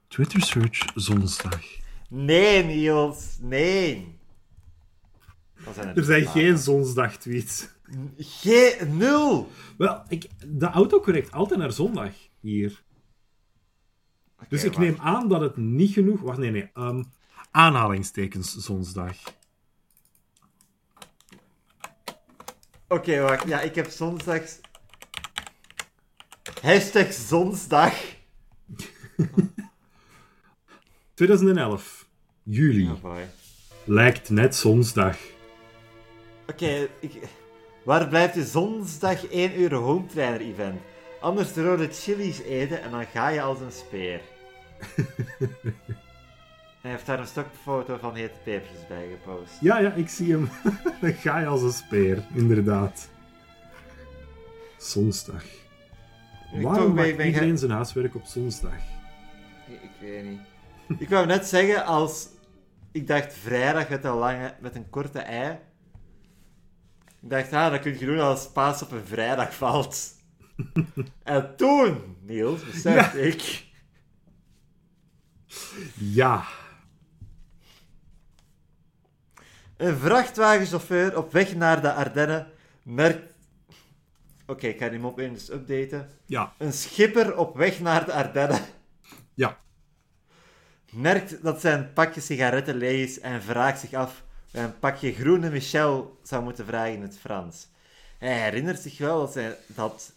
Twitter 0.09 0.43
search 0.43 0.82
zonsdag. 0.95 1.62
Nee, 2.09 2.64
Niels, 2.64 3.37
nee. 3.41 4.18
Er 5.66 5.74
zijn 5.74 5.89
er, 5.89 5.97
er 5.97 6.05
zijn 6.05 6.26
geen 6.26 6.59
zonsdag 6.59 7.16
tweets. 7.16 7.68
G0! 8.20 9.47
Wel, 9.76 10.03
ik, 10.09 10.28
de 10.47 10.66
auto 10.66 11.01
correct 11.01 11.32
altijd 11.32 11.61
naar 11.61 11.72
zondag 11.72 12.12
hier. 12.41 12.84
Dus 14.49 14.64
ik 14.64 14.78
neem 14.78 14.97
aan 14.99 15.28
dat 15.28 15.41
het 15.41 15.57
niet 15.57 15.93
genoeg... 15.93 16.20
Wacht, 16.20 16.39
nee, 16.39 16.51
nee. 16.51 16.70
Um, 16.74 17.12
aanhalingstekens 17.51 18.57
zondag. 18.57 19.16
Oké, 22.89 23.20
wacht. 23.20 23.49
Ja, 23.49 23.61
ik 23.61 23.74
heb 23.74 23.91
zondags... 23.91 24.61
Hashtag 26.62 27.12
zondag. 27.12 27.95
2011. 31.14 32.09
Juli. 32.43 32.91
Lijkt 33.84 34.30
net 34.30 34.57
zondag. 34.57 35.18
Oké, 36.47 36.89
ik 37.01 37.12
waar 37.87 38.09
blijft 38.09 38.34
de 38.34 38.45
zonsdag 38.45 39.26
1 39.26 39.55
euro 39.55 39.80
home 39.80 40.07
trainer 40.07 40.41
event? 40.41 40.80
Anders 41.20 41.53
de 41.53 41.64
rode 41.64 41.89
chilies 41.89 42.43
eten 42.43 42.82
en 42.82 42.91
dan 42.91 43.07
ga 43.07 43.28
je 43.28 43.43
als 43.43 43.61
een 43.61 43.72
speer. 43.72 44.20
Hij 46.80 46.91
heeft 46.91 47.07
daar 47.07 47.18
een 47.18 47.26
stokfoto 47.26 47.97
van 47.97 48.14
hete 48.14 48.39
pepers 48.45 48.87
bij 48.89 49.09
gepost. 49.11 49.53
Ja, 49.61 49.78
ja, 49.78 49.93
ik 49.93 50.09
zie 50.09 50.32
hem. 50.32 50.49
Dan 51.01 51.12
ga 51.12 51.39
je 51.39 51.47
als 51.47 51.62
een 51.62 51.72
speer, 51.72 52.24
inderdaad. 52.34 53.09
Zonsdag. 54.76 55.45
Ik 56.53 56.62
Waarom 56.62 56.95
maakt 56.95 57.09
iedereen 57.09 57.59
zijn 57.59 57.70
huiswerk 57.70 58.14
op 58.14 58.24
zonsdag? 58.24 58.76
Ik, 59.68 59.82
ik 59.82 59.91
weet 60.01 60.24
niet. 60.24 60.41
Ik 61.01 61.09
wou 61.09 61.26
net 61.26 61.47
zeggen, 61.47 61.84
als... 61.84 62.28
Ik 62.93 63.07
dacht 63.07 63.34
vrijdag 63.34 63.89
met 63.89 64.05
een, 64.05 64.14
lange, 64.14 64.55
met 64.61 64.74
een 64.74 64.91
korte 64.91 65.18
ei. 65.18 65.59
Ik 67.26 67.32
dacht, 67.32 67.52
ah, 67.52 67.70
dat 67.70 67.80
kun 67.80 67.98
je 67.98 68.06
doen 68.06 68.18
als 68.18 68.52
paas 68.52 68.82
op 68.82 68.90
een 68.90 69.06
vrijdag 69.06 69.54
valt. 69.54 70.14
en 71.22 71.56
toen, 71.56 72.16
Niels, 72.20 72.64
besefte 72.64 73.20
ik... 73.20 73.64
Ja. 75.94 76.44
Een 79.76 79.96
vrachtwagenchauffeur 79.96 81.16
op 81.16 81.32
weg 81.32 81.54
naar 81.54 81.82
de 81.82 81.92
Ardennen 81.92 82.46
merkt... 82.82 83.32
Oké, 84.46 84.66
ik 84.66 84.78
ga 84.78 84.88
die 84.88 84.98
mop 84.98 85.18
eens 85.18 85.50
updaten. 85.50 86.10
Ja. 86.26 86.52
Een 86.58 86.72
schipper 86.72 87.36
op 87.36 87.56
weg 87.56 87.80
naar 87.80 88.04
de 88.04 88.12
Ardennen 88.12 88.60
Ja. 89.34 89.58
merkt 90.90 91.42
dat 91.42 91.60
zijn 91.60 91.92
pakje 91.92 92.20
sigaretten 92.20 92.76
leeg 92.76 93.08
is 93.08 93.20
en 93.20 93.42
vraagt 93.42 93.80
zich 93.80 93.92
af 93.92 94.24
een 94.53 94.78
pakje 94.78 95.12
groene 95.12 95.51
Michel 95.51 96.18
zou 96.22 96.42
moeten 96.42 96.66
vragen 96.66 96.92
in 96.92 97.03
het 97.03 97.18
Frans. 97.18 97.68
Hij 98.18 98.40
herinnert 98.42 98.80
zich 98.80 98.99
wel 98.99 99.18
dat, 99.20 99.34
hij, 99.34 99.57
dat 99.66 100.12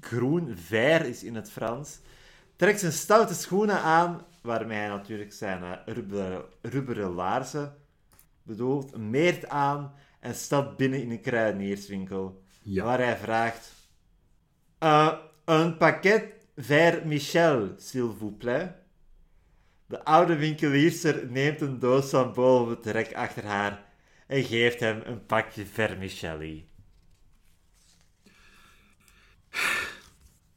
groen 0.00 0.56
ver 0.56 1.04
is 1.06 1.22
in 1.22 1.34
het 1.34 1.50
Frans, 1.50 1.98
trekt 2.56 2.80
zijn 2.80 2.92
stoute 2.92 3.34
schoenen 3.34 3.80
aan, 3.80 4.24
waarmee 4.42 4.78
hij 4.78 4.88
natuurlijk 4.88 5.32
zijn 5.32 5.62
eh, 5.62 5.70
rubberen, 5.94 6.42
rubberen 6.62 7.10
laarzen 7.10 7.74
bedoelt, 8.42 8.96
meert 8.96 9.48
aan 9.48 9.92
en 10.20 10.34
stapt 10.34 10.76
binnen 10.76 11.02
in 11.02 11.10
een 11.10 11.20
kruidenierswinkel, 11.20 12.42
Ja. 12.62 12.84
waar 12.84 12.98
hij 12.98 13.16
vraagt... 13.16 13.72
"Eh, 14.78 15.12
een 15.44 15.76
pakket 15.76 16.24
ver 16.56 17.06
Michel, 17.06 17.68
s'il 17.78 18.14
vous 18.18 18.32
plaît. 18.38 18.72
De 19.90 20.04
oude 20.04 20.36
winkelierster 20.36 21.30
neemt 21.30 21.60
een 21.60 21.78
doos 21.78 22.10
van 22.10 22.32
boven 22.32 22.76
het 22.76 22.86
rek 22.86 23.14
achter 23.14 23.44
haar 23.44 23.84
en 24.26 24.44
geeft 24.44 24.80
hem 24.80 25.00
een 25.04 25.26
pakje 25.26 25.66
vermicelli. 25.66 26.68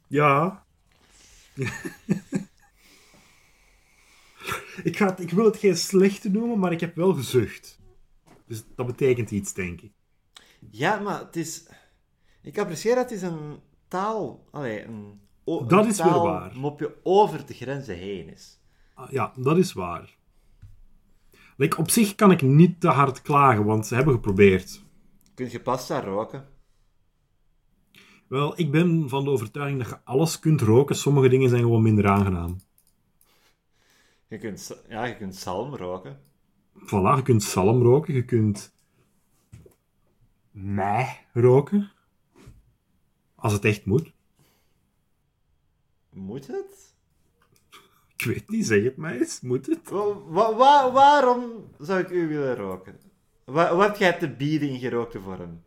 Ja. 0.08 0.64
ik, 4.82 4.96
ga 4.96 5.06
het, 5.06 5.20
ik 5.20 5.30
wil 5.30 5.44
het 5.44 5.56
geen 5.56 5.76
slechte 5.76 6.30
noemen, 6.30 6.58
maar 6.58 6.72
ik 6.72 6.80
heb 6.80 6.94
wel 6.96 7.12
gezucht. 7.14 7.78
Dus 8.46 8.62
dat 8.76 8.86
betekent 8.86 9.30
iets, 9.30 9.54
denk 9.54 9.80
ik. 9.80 9.92
Ja, 10.70 10.98
maar 10.98 11.18
het 11.18 11.36
is... 11.36 11.66
Ik 12.42 12.58
apprecieer 12.58 12.94
dat 12.94 13.10
het 13.10 13.12
is 13.18 13.22
een 13.22 13.60
taal... 13.88 14.48
Allee, 14.50 14.82
een, 14.84 15.20
o- 15.44 15.66
Dat 15.66 15.84
een 15.84 15.90
is 15.90 15.96
weer 15.96 16.06
taal 16.06 16.22
waar. 16.22 16.56
mopje 16.58 16.96
over 17.02 17.46
de 17.46 17.54
grenzen 17.54 17.96
heen 17.96 18.28
is. 18.28 18.62
Ah, 18.94 19.10
Ja, 19.10 19.32
dat 19.36 19.58
is 19.58 19.72
waar. 19.72 20.16
Like, 21.56 21.76
op 21.76 21.90
zich 21.90 22.14
kan 22.14 22.30
ik 22.30 22.42
niet 22.42 22.80
te 22.80 22.88
hard 22.88 23.22
klagen, 23.22 23.64
want 23.64 23.86
ze 23.86 23.94
hebben 23.94 24.14
geprobeerd. 24.14 24.82
Kun 25.34 25.50
je 25.50 25.60
pasta 25.60 26.00
roken? 26.00 26.48
Wel, 28.26 28.58
ik 28.58 28.70
ben 28.70 29.08
van 29.08 29.24
de 29.24 29.30
overtuiging 29.30 29.78
dat 29.82 29.88
je 29.88 29.98
alles 30.04 30.38
kunt 30.38 30.60
roken. 30.60 30.96
Sommige 30.96 31.28
dingen 31.28 31.48
zijn 31.48 31.62
gewoon 31.62 31.82
minder 31.82 32.08
aangenaam. 32.08 32.60
Je 34.28 34.38
kunt, 34.38 34.84
ja, 34.88 35.04
je 35.04 35.16
kunt 35.16 35.36
zalm 35.36 35.74
roken. 35.74 36.20
Voilà, 36.78 37.16
je 37.16 37.22
kunt 37.22 37.42
zalm 37.42 37.82
roken, 37.82 38.14
je 38.14 38.24
kunt 38.24 38.74
mei 40.50 41.06
roken. 41.32 41.90
Als 43.34 43.52
het 43.52 43.64
echt 43.64 43.84
moet. 43.84 44.12
Moet 46.10 46.46
het? 46.46 46.93
Ik 48.16 48.24
weet 48.24 48.48
niet, 48.48 48.66
zeg 48.66 48.82
het 48.82 48.96
mij 48.96 49.18
eens. 49.18 49.40
Moet 49.40 49.66
het? 49.66 49.90
Wa- 49.90 50.22
wa- 50.26 50.54
wa- 50.54 50.92
waarom 50.92 51.42
zou 51.78 52.00
ik 52.00 52.10
u 52.10 52.28
willen 52.28 52.56
roken? 52.56 53.00
Wat, 53.44 53.70
wat 53.70 53.86
heb 53.86 53.96
jij 53.96 54.12
te 54.12 54.28
bieden 54.30 54.68
in 54.68 54.78
gerookte 54.78 55.20
vorm? 55.20 55.62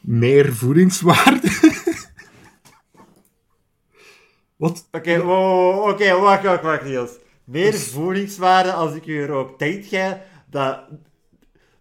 Meer 0.00 0.52
voedingswaarde. 0.54 1.48
Wat? 4.56 4.88
Oké, 4.92 5.22
wow, 5.22 6.22
wacht, 6.22 6.42
wacht, 6.44 6.62
wacht, 6.62 6.84
Niels. 6.84 7.10
Meer 7.44 7.74
voedingswaarde 7.74 8.72
als 8.72 8.94
ik 8.94 9.06
u 9.06 9.24
rook. 9.24 9.58
Denkt 9.58 9.90
jij 9.90 10.22
dat 10.50 10.80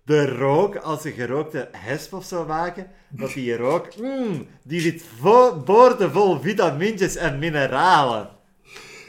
de 0.09 0.25
rook, 0.25 0.75
als 0.75 1.03
je 1.03 1.11
gerookte 1.11 1.69
hesp 1.71 2.13
of 2.13 2.25
zou 2.25 2.47
maken, 2.47 2.87
dat 3.09 3.33
die 3.33 3.55
rook, 3.55 3.97
mm, 3.97 4.47
die 4.63 4.81
zit 4.81 5.03
vo 5.19 5.61
boordevol 5.65 6.41
vitamintjes 6.41 7.15
en 7.15 7.39
mineralen? 7.39 8.29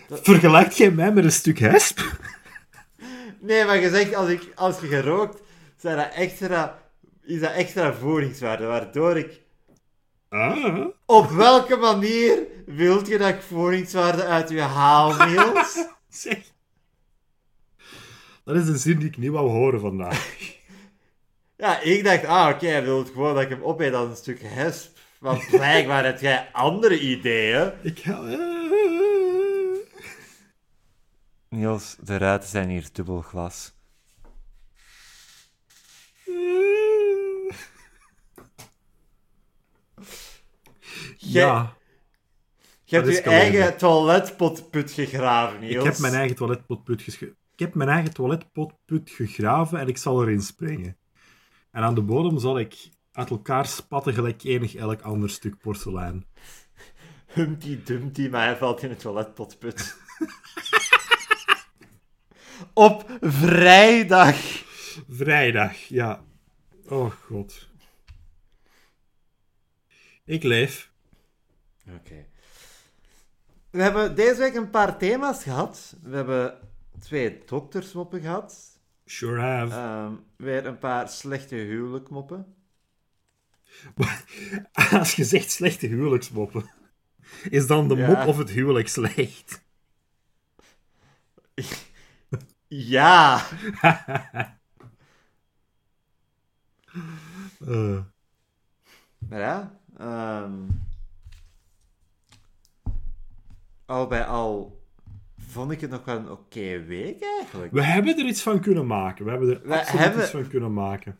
Vergelijkt 0.09 0.77
jij 0.77 0.91
mij 0.91 1.13
met 1.13 1.25
een 1.25 1.33
stuk 1.33 1.59
hesp? 1.59 2.01
Nee, 3.41 3.65
maar 3.65 3.81
je 3.81 3.91
zegt, 3.91 4.15
als, 4.15 4.29
ik, 4.29 4.53
als 4.55 4.81
je 4.81 4.87
gerookt, 4.87 5.43
zijn 5.77 5.97
dat 5.97 6.15
extra, 6.15 6.79
is 7.23 7.41
dat 7.41 7.53
extra 7.53 7.93
voedingswaarde, 7.93 8.67
waardoor 8.67 9.17
ik... 9.17 9.41
Ah. 10.29 10.87
Op 11.07 11.31
welke 11.31 11.77
manier 11.77 12.39
wilt 12.67 13.07
je 13.07 13.19
dat 13.19 13.29
ik 13.29 13.43
voedingswaarde 13.43 14.25
uit 14.25 14.49
je 14.49 14.61
haal, 14.61 15.27
Niels? 15.27 15.85
Zeg. 16.09 16.39
Dat 18.45 18.57
is 18.57 18.69
een 18.69 18.79
zin 18.79 18.99
die 18.99 19.09
ik 19.09 19.17
niet 19.17 19.31
wou 19.31 19.49
horen 19.49 19.81
vandaag. 19.81 20.29
Ja, 21.61 21.81
ik 21.81 22.05
dacht, 22.05 22.25
ah, 22.25 22.49
oké, 22.55 22.67
hij 22.67 22.85
wil 22.85 23.05
gewoon 23.05 23.35
dat 23.35 23.43
ik 23.43 23.49
hem 23.49 23.63
opeet 23.63 23.95
als 23.95 24.09
een 24.09 24.17
stuk 24.17 24.41
hesp. 24.43 24.99
Want 25.19 25.47
blijkbaar 25.51 26.05
heb 26.05 26.21
jij 26.21 26.49
andere 26.53 27.01
ideeën. 27.01 27.73
Ik 27.83 27.99
ga... 27.99 28.21
Niels, 31.49 31.97
de 32.01 32.17
ruiten 32.17 32.49
zijn 32.49 32.69
hier 32.69 32.89
dubbel 32.93 33.21
glas. 33.21 33.73
Ja, 41.17 41.77
Je 42.85 42.97
hebt 42.97 43.15
je 43.15 43.21
eigen 43.23 43.77
toiletpotput 43.77 44.91
gegraven, 44.93 45.61
Niels. 45.61 45.75
ik 45.75 45.83
heb 45.83 45.99
mijn 45.99 46.15
eigen 46.15 46.37
toiletpotput 46.37 47.03
gesche- 47.03 47.37
Ik 47.53 47.59
heb 47.59 47.75
mijn 47.75 47.89
eigen 47.89 48.13
toiletpotput 48.15 49.11
gegraven 49.11 49.79
en 49.79 49.89
ik 49.89 49.97
zal 49.99 50.23
erin 50.23 50.41
springen. 50.43 50.97
En 51.71 51.83
aan 51.83 51.95
de 51.95 52.03
bodem 52.03 52.39
zal 52.39 52.59
ik 52.59 52.91
uit 53.13 53.31
elkaar 53.31 53.67
spatten 53.67 54.15
gelijk 54.15 54.43
enig 54.43 54.75
elk 54.75 55.01
ander 55.01 55.31
stuk 55.31 55.59
porselein. 55.59 56.27
Humpty 57.27 57.83
Dumpty, 57.83 58.29
maar 58.29 58.45
hij 58.45 58.57
valt 58.57 58.83
in 58.83 58.91
het 58.91 58.99
toiletpotput. 58.99 59.97
Op 62.75 63.19
vrijdag. 63.21 64.37
Vrijdag, 65.09 65.77
ja. 65.77 66.25
Oh 66.89 67.11
god. 67.11 67.69
Ik 70.25 70.43
leef. 70.43 70.91
Oké. 71.97 72.27
We 73.71 73.83
hebben 73.83 74.15
deze 74.15 74.39
week 74.39 74.55
een 74.55 74.71
paar 74.71 74.99
thema's 74.99 75.43
gehad. 75.43 75.97
We 76.03 76.17
hebben 76.17 76.59
twee 76.99 77.43
doktersmoppen 77.47 78.21
gehad. 78.21 78.80
Sure 79.11 79.41
have. 79.41 79.75
Ehm, 79.75 80.15
weer 80.37 80.67
een 80.67 80.79
paar 80.79 81.09
slechte 81.09 81.55
huwelijkmoppen. 81.55 82.55
Als 84.93 85.15
je 85.15 85.25
zegt 85.25 85.51
slechte 85.51 85.87
huwelijksmoppen, 85.87 86.71
is 87.51 87.67
dan 87.67 87.89
de 87.89 87.95
Ja. 87.95 88.07
mop 88.07 88.27
of 88.27 88.39
het 88.39 88.51
huwelijk 88.51 88.89
slecht? 88.89 89.63
Ja! 92.69 93.43
Eh, 97.67 98.05
Maar 99.19 99.39
ja, 99.39 99.81
ehm, 99.97 100.69
al 103.87 104.07
bij 104.07 104.25
al 104.25 104.80
vond 105.51 105.71
ik 105.71 105.81
het 105.81 105.91
nog 105.91 106.05
wel 106.05 106.17
een 106.17 106.31
oké 106.31 106.85
week 106.85 107.23
eigenlijk. 107.23 107.73
we 107.73 107.83
hebben 107.83 108.19
er 108.19 108.27
iets 108.27 108.43
van 108.43 108.61
kunnen 108.61 108.87
maken. 108.87 109.25
We 109.25 109.31
hebben 109.31 109.49
er 109.49 109.63
We 109.69 109.79
absoluut 109.79 110.01
hebben- 110.01 110.23
iets 110.23 110.31
van 110.31 110.49
kunnen 110.49 110.73
maken. 110.73 111.19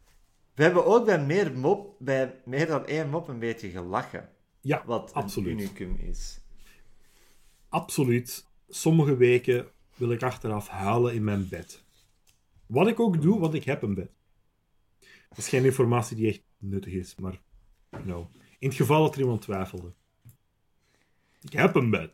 We 0.55 0.63
hebben 0.63 0.87
ook 0.87 1.05
bij 1.05 1.25
meer, 1.27 1.53
mop, 1.59 1.95
bij 1.99 2.41
meer 2.45 2.67
dan 2.67 2.87
één 2.87 3.11
mop 3.11 3.29
een 3.29 3.39
beetje 3.39 3.71
gelachen. 3.71 4.29
Ja, 4.61 4.83
Wat 4.87 5.13
absoluut. 5.15 5.53
een 5.53 5.59
unicum 5.59 5.97
is. 5.97 6.41
Absoluut. 7.69 8.47
Sommige 8.69 9.17
weken 9.17 9.67
wil 9.97 10.11
ik 10.11 10.23
achteraf 10.23 10.69
huilen 10.69 11.15
in 11.15 11.25
mijn 11.25 11.49
bed. 11.49 11.85
Wat 12.67 12.87
ik 12.89 13.01
ook 13.01 13.23
doe, 13.23 13.39
want 13.41 13.55
ik 13.55 13.65
heb 13.65 13.83
een 13.83 13.95
bed. 13.95 14.11
Dat 15.29 15.39
is 15.39 15.49
geen 15.49 15.65
informatie 15.65 16.17
die 16.17 16.29
echt 16.29 16.43
nuttig 16.59 16.93
is, 16.93 17.15
maar 17.15 17.41
you 17.91 18.03
know. 18.03 18.27
in 18.59 18.69
het 18.69 18.77
geval 18.77 19.03
dat 19.03 19.15
er 19.15 19.21
iemand 19.21 19.41
twijfelde. 19.43 19.93
Ik 21.41 21.53
heb 21.53 21.75
een 21.75 21.91
bed. 21.91 22.13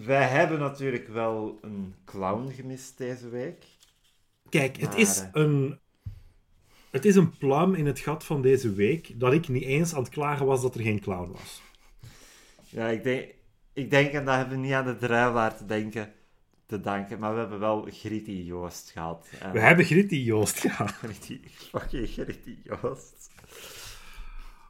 Wij 0.00 0.28
hebben 0.28 0.58
natuurlijk 0.58 1.08
wel 1.08 1.58
een 1.62 1.94
clown 2.04 2.52
gemist 2.52 2.98
deze 2.98 3.28
week. 3.28 3.64
Kijk, 4.48 4.76
het 4.76 4.94
is 4.94 5.20
eh, 5.20 5.28
een. 5.32 5.80
Het 6.90 7.04
is 7.04 7.16
een 7.16 7.36
pluim 7.36 7.74
in 7.74 7.86
het 7.86 7.98
gat 7.98 8.24
van 8.24 8.42
deze 8.42 8.72
week 8.72 9.20
dat 9.20 9.32
ik 9.32 9.48
niet 9.48 9.62
eens 9.62 9.94
aan 9.94 10.02
het 10.02 10.12
klagen 10.12 10.46
was 10.46 10.62
dat 10.62 10.74
er 10.74 10.80
geen 10.80 11.00
clown 11.00 11.32
was. 11.32 11.62
Ja, 12.68 12.88
ik 12.88 13.02
denk, 13.02 13.34
ik 13.72 13.90
denk, 13.90 14.12
en 14.12 14.24
dat 14.24 14.34
hebben 14.34 14.60
we 14.60 14.64
niet 14.64 14.72
aan 14.72 14.84
de 14.84 14.96
druilaar 14.96 15.56
te 15.56 15.66
denken, 15.66 16.12
te 16.66 16.80
danken, 16.80 17.18
maar 17.18 17.32
we 17.32 17.38
hebben 17.38 17.58
wel 17.58 17.88
Gritty 17.90 18.30
Joost 18.30 18.90
gehad. 18.90 19.28
En 19.40 19.52
We 19.52 19.60
hebben 19.60 19.84
Gritty 19.84 20.16
Joost 20.16 20.58
gehad. 20.58 20.92
Gritty, 21.02 21.40
fucking 21.48 22.08
Gritty 22.08 22.58
Joost. 22.64 23.30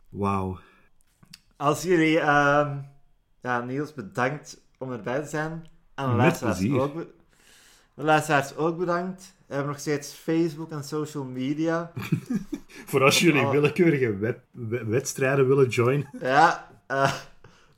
Wauw. 0.09 0.59
Als 1.57 1.83
jullie, 1.83 2.21
ehm, 2.21 2.79
ja, 3.43 3.61
Niels, 3.61 3.95
bedankt 3.95 4.61
om 4.83 4.93
erbij 4.93 5.21
te 5.23 5.29
zijn. 5.29 5.67
En 5.95 6.11
de 6.11 6.17
luisteraars 6.17 6.71
ook, 6.71 6.95
be- 6.95 7.07
de 7.95 8.03
luisteraars 8.05 8.57
ook 8.57 8.79
bedankt. 8.79 9.35
We 9.47 9.55
hebben 9.55 9.73
nog 9.73 9.81
steeds 9.81 10.13
Facebook 10.15 10.71
en 10.71 10.85
social 10.85 11.25
media. 11.25 11.93
Voor 12.91 13.03
als 13.03 13.21
jullie 13.21 13.47
willekeurige 13.47 14.17
wed- 14.17 14.41
we- 14.51 14.85
wedstrijden 14.85 15.49
willen 15.49 15.69
joinen. 15.69 16.09
Ja, 16.21 16.71
eh, 16.87 17.13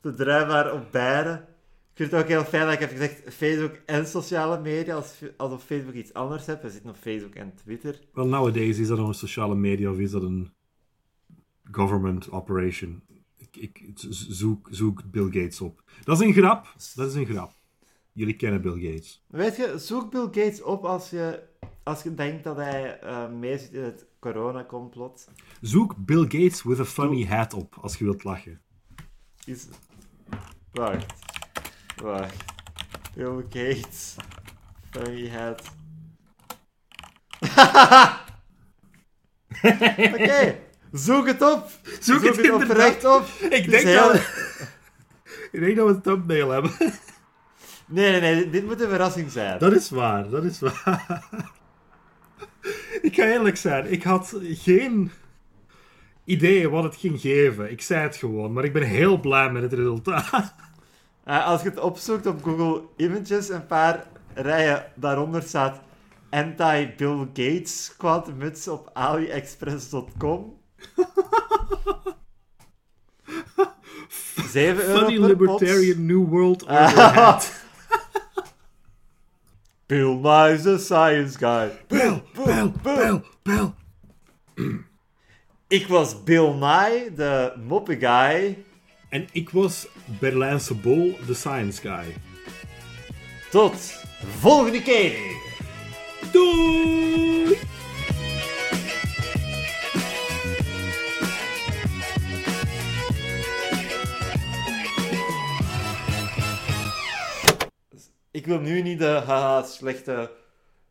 de 0.01 0.13
druivaar 0.13 0.73
op 0.73 0.91
beide. 0.91 1.31
Ik 1.91 2.01
vind 2.01 2.11
het 2.11 2.21
ook 2.21 2.27
heel 2.27 2.43
fijn 2.43 2.63
dat 2.65 2.73
ik 2.73 2.79
heb 2.79 2.89
gezegd 2.89 3.33
Facebook 3.33 3.75
en 3.85 4.07
sociale 4.07 4.59
media, 4.61 4.95
als, 4.95 5.21
alsof 5.37 5.63
Facebook 5.63 5.93
iets 5.93 6.13
anders 6.13 6.45
hebt. 6.45 6.61
We 6.61 6.69
zitten 6.69 6.89
op 6.89 6.97
Facebook 6.97 7.35
en 7.35 7.53
Twitter. 7.63 7.99
Wel, 8.13 8.25
nowadays 8.27 8.77
is 8.77 8.87
dat 8.87 8.97
nog 8.97 9.07
een 9.07 9.13
sociale 9.13 9.55
media 9.55 9.89
of 9.91 9.97
is 9.97 10.11
dat 10.11 10.21
een 10.23 10.53
government 11.71 12.31
operation? 12.31 13.01
Ik, 13.55 13.91
zoek, 14.09 14.67
zoek 14.71 15.11
Bill 15.11 15.25
Gates 15.25 15.61
op. 15.61 15.83
Dat 16.03 16.19
is 16.19 16.27
een 16.27 16.33
grap. 16.33 16.75
Dat 16.95 17.07
is 17.07 17.15
een 17.15 17.25
grap. 17.25 17.53
Jullie 18.11 18.35
kennen 18.35 18.61
Bill 18.61 18.91
Gates. 18.91 19.23
Weet 19.27 19.55
je, 19.55 19.73
zoek 19.77 20.11
Bill 20.11 20.25
Gates 20.25 20.61
op 20.61 20.85
als 20.85 21.09
je, 21.09 21.43
als 21.83 22.03
je 22.03 22.13
denkt 22.13 22.43
dat 22.43 22.55
hij 22.55 22.99
eh 22.99 23.29
meezit 23.29 23.73
in 23.73 23.83
het 23.83 24.05
coronacomplot. 24.19 25.27
Zoek 25.61 25.95
Bill 25.97 26.23
Gates 26.23 26.63
with 26.63 26.79
a 26.79 26.85
funny 26.85 27.25
hat 27.25 27.53
op 27.53 27.77
als 27.81 27.97
je 27.97 28.03
wilt 28.03 28.23
lachen. 28.23 28.61
Is... 29.45 29.67
Wacht. 30.71 31.13
Wacht. 32.01 32.43
Bill 33.15 33.45
Gates. 33.49 34.15
Funny 34.91 35.29
hat. 35.29 35.73
Oké, 40.13 40.59
zoek 40.97 41.27
het 41.27 41.41
op. 41.41 41.69
Zoek 41.99 42.23
het 42.23 42.35
het 42.35 42.51
oprecht 42.51 43.05
op. 43.05 43.23
Ik 43.49 43.51
Het 43.61 43.71
denk, 43.71 43.83
heel- 43.85 44.07
dat, 44.07 44.15
ik 45.51 45.59
denk 45.59 45.75
dat 45.75 45.87
we 45.87 45.93
een 45.93 46.01
thumbnail 46.01 46.49
hebben. 46.49 46.71
Nee, 47.87 48.11
nee, 48.11 48.21
nee, 48.35 48.49
dit 48.49 48.65
moet 48.65 48.81
een 48.81 48.89
verrassing 48.89 49.31
zijn. 49.31 49.59
Dat 49.59 49.73
is 49.73 49.89
waar, 49.89 50.29
dat 50.29 50.43
is 50.43 50.59
waar. 50.59 51.23
Ik 53.01 53.15
ga 53.15 53.23
eerlijk 53.25 53.57
zijn, 53.57 53.91
ik 53.91 54.03
had 54.03 54.33
geen 54.43 55.11
idee 56.23 56.69
wat 56.69 56.83
het 56.83 56.95
ging 56.95 57.21
geven. 57.21 57.71
Ik 57.71 57.81
zei 57.81 58.01
het 58.01 58.15
gewoon, 58.15 58.53
maar 58.53 58.63
ik 58.63 58.73
ben 58.73 58.83
heel 58.83 59.19
blij 59.19 59.51
met 59.51 59.61
het 59.61 59.73
resultaat. 59.73 60.53
Eh, 61.23 61.45
als 61.47 61.61
je 61.61 61.69
het 61.69 61.79
opzoekt 61.79 62.25
op 62.25 62.43
Google 62.43 62.81
Images, 62.97 63.49
een 63.49 63.65
paar 63.65 64.03
rijen 64.33 64.85
daaronder 64.95 65.41
staat 65.43 65.79
anti-Bill 66.29 67.17
Gates 67.33 67.93
quantummuts 67.97 68.67
op 68.67 68.89
aliexpress.com. 68.93 70.57
7 74.55 74.81
euro 74.81 74.99
Funny 74.99 75.19
per 75.19 75.27
Libertarian 75.27 76.05
New 76.05 76.23
World 76.23 76.63
Order. 76.69 77.39
Bill 79.87 80.15
Nye's 80.15 80.63
the 80.63 80.77
science 80.79 81.37
guy. 81.37 81.71
Bill, 81.87 82.21
Bill, 82.33 82.71
Bill, 82.83 83.21
Bill. 83.43 83.73
Ik 85.67 85.87
was 85.87 86.23
Bill 86.23 86.53
Nye, 86.53 87.11
de 87.15 87.53
moppe 87.67 87.97
guy. 87.99 88.57
En 89.09 89.27
ik 89.31 89.49
was 89.49 89.87
Berlijnse 90.19 90.73
Bol, 90.73 91.17
de 91.25 91.33
science 91.33 91.81
guy. 91.81 92.15
Tot 93.51 93.75
volgende 94.39 94.81
keer. 94.81 95.17
Doei! 96.31 97.57
Ik 108.35 108.45
wil 108.45 108.59
nu 108.59 108.81
niet 108.81 108.99
de 108.99 109.05
haha 109.05 109.63
slechte 109.63 110.31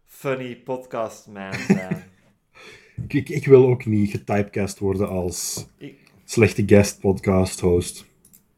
funny 0.05 0.57
podcast 0.57 1.27
man 1.27 1.53
zijn. 1.53 2.05
Ik, 3.09 3.29
ik, 3.29 3.47
wil 3.47 3.67
ook 3.67 3.85
niet 3.85 4.11
getypecast 4.11 4.79
worden 4.79 5.09
als 5.09 5.67
ik, 5.79 5.99
slechte 6.25 6.63
guest 6.67 7.01
podcast 7.01 7.61
host. 7.61 8.07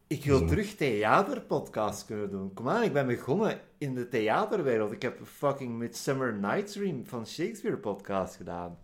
ik 0.07 0.25
wil 0.25 0.39
Zo. 0.39 0.45
terug 0.45 0.75
theaterpodcast 0.75 2.05
kunnen 2.05 2.31
doen. 2.31 2.55
Kom 2.55 2.69
aan, 2.69 2.83
ik 2.83 2.93
ben 2.93 3.07
begonnen 3.07 3.61
in 3.79 3.95
de 3.95 4.09
theaterwereld. 4.09 4.93
Ik 4.93 5.03
heb 5.03 5.21
een 5.21 5.27
fucking 5.27 5.79
Midsummer 5.79 6.35
Night's 6.35 6.73
Dream 6.73 7.07
van 7.07 7.27
Shakespeare 7.27 7.77
podcast 7.77 8.37
gedaan. 8.37 8.79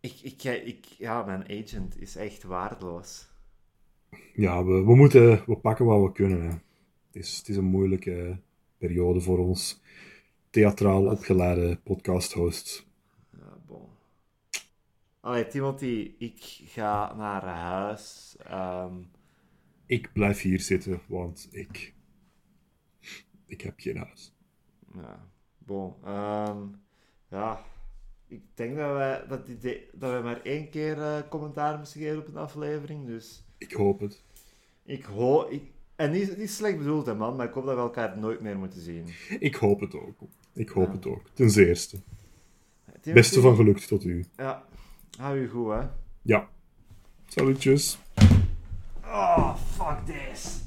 Ik, 0.00 0.14
ik, 0.22 0.44
ik, 0.44 0.84
ja, 0.84 1.22
mijn 1.22 1.42
agent 1.42 2.00
is 2.00 2.16
echt 2.16 2.42
waardeloos. 2.42 3.28
Ja, 4.32 4.64
we, 4.64 4.84
we 4.84 4.94
moeten... 4.96 5.42
We 5.46 5.56
pakken 5.56 5.84
wat 5.84 6.02
we 6.02 6.12
kunnen, 6.12 6.50
hè. 6.50 6.56
Het 7.14 7.22
is, 7.22 7.36
het 7.38 7.48
is 7.48 7.56
een 7.56 7.64
moeilijke 7.64 8.38
periode 8.78 9.20
voor 9.20 9.38
ons 9.38 9.80
theatraal 10.50 11.04
opgeleide 11.06 11.76
podcast 11.84 12.32
hosts. 12.32 12.86
Ja, 13.30 13.58
bon. 13.66 13.88
Allee, 15.20 15.46
Timothy, 15.46 16.14
ik 16.18 16.42
ga 16.66 17.14
naar 17.14 17.42
huis. 17.42 18.36
Ehm, 18.46 18.94
Ik 19.86 20.12
blijf 20.12 20.40
hier 20.40 20.60
zitten, 20.60 21.00
want 21.06 21.48
ik... 21.50 21.94
Ik 23.46 23.60
heb 23.60 23.74
geen 23.76 23.96
huis. 23.96 24.32
ja, 24.94 25.28
bon. 25.58 25.94
Ehm, 26.04 26.58
ja, 27.30 27.64
ik 28.26 28.42
denk 28.54 28.76
dat 28.76 28.92
wij, 28.92 29.26
dat, 29.26 29.46
die 29.46 29.58
de- 29.58 29.88
dat 29.92 30.10
wij 30.10 30.22
maar 30.22 30.42
één 30.42 30.70
keer 30.70 31.02
eh, 31.02 31.28
commentaar 31.28 31.78
moesten 31.78 32.00
geven 32.00 32.18
op 32.18 32.26
een 32.26 32.36
aflevering. 32.36 33.06
Dus 33.06 33.44
Ik 33.58 33.72
hoop 33.72 34.00
het. 34.00 34.22
ik 34.82 35.04
hoop... 35.04 35.50
Ik, 35.50 35.72
en 35.96 36.10
niet, 36.10 36.36
niet 36.38 36.50
slecht 36.50 36.78
bedoeld, 36.78 37.06
hè, 37.06 37.14
man, 37.14 37.36
maar 37.36 37.46
ik 37.46 37.52
hoop 37.52 37.64
dat 37.64 37.74
we 37.74 37.80
elkaar 37.80 38.18
nooit 38.18 38.40
meer 38.40 38.58
moeten 38.58 38.80
zien. 38.80 39.06
Ik 39.38 39.54
hoop 39.54 39.80
het 39.80 39.94
ook. 39.94 40.18
Ik 40.52 40.68
hoop 40.68 40.86
Ja. 40.86 40.92
het 40.92 41.06
ook. 41.06 41.22
Ten 41.34 41.50
zeerste. 41.50 41.96
Timothy, 42.84 43.12
Beste 43.12 43.40
van 43.40 43.56
geluk 43.56 43.78
tot 43.78 44.04
u. 44.04 44.24
Ja, 44.36 44.64
hou 45.18 45.40
je 45.40 45.48
goed, 45.48 45.72
hè. 45.72 45.80
Ja. 46.22 46.48
Salutjes. 47.26 47.98
Oh, 49.04 49.56
fuck 49.56 49.98
this. 50.06 50.62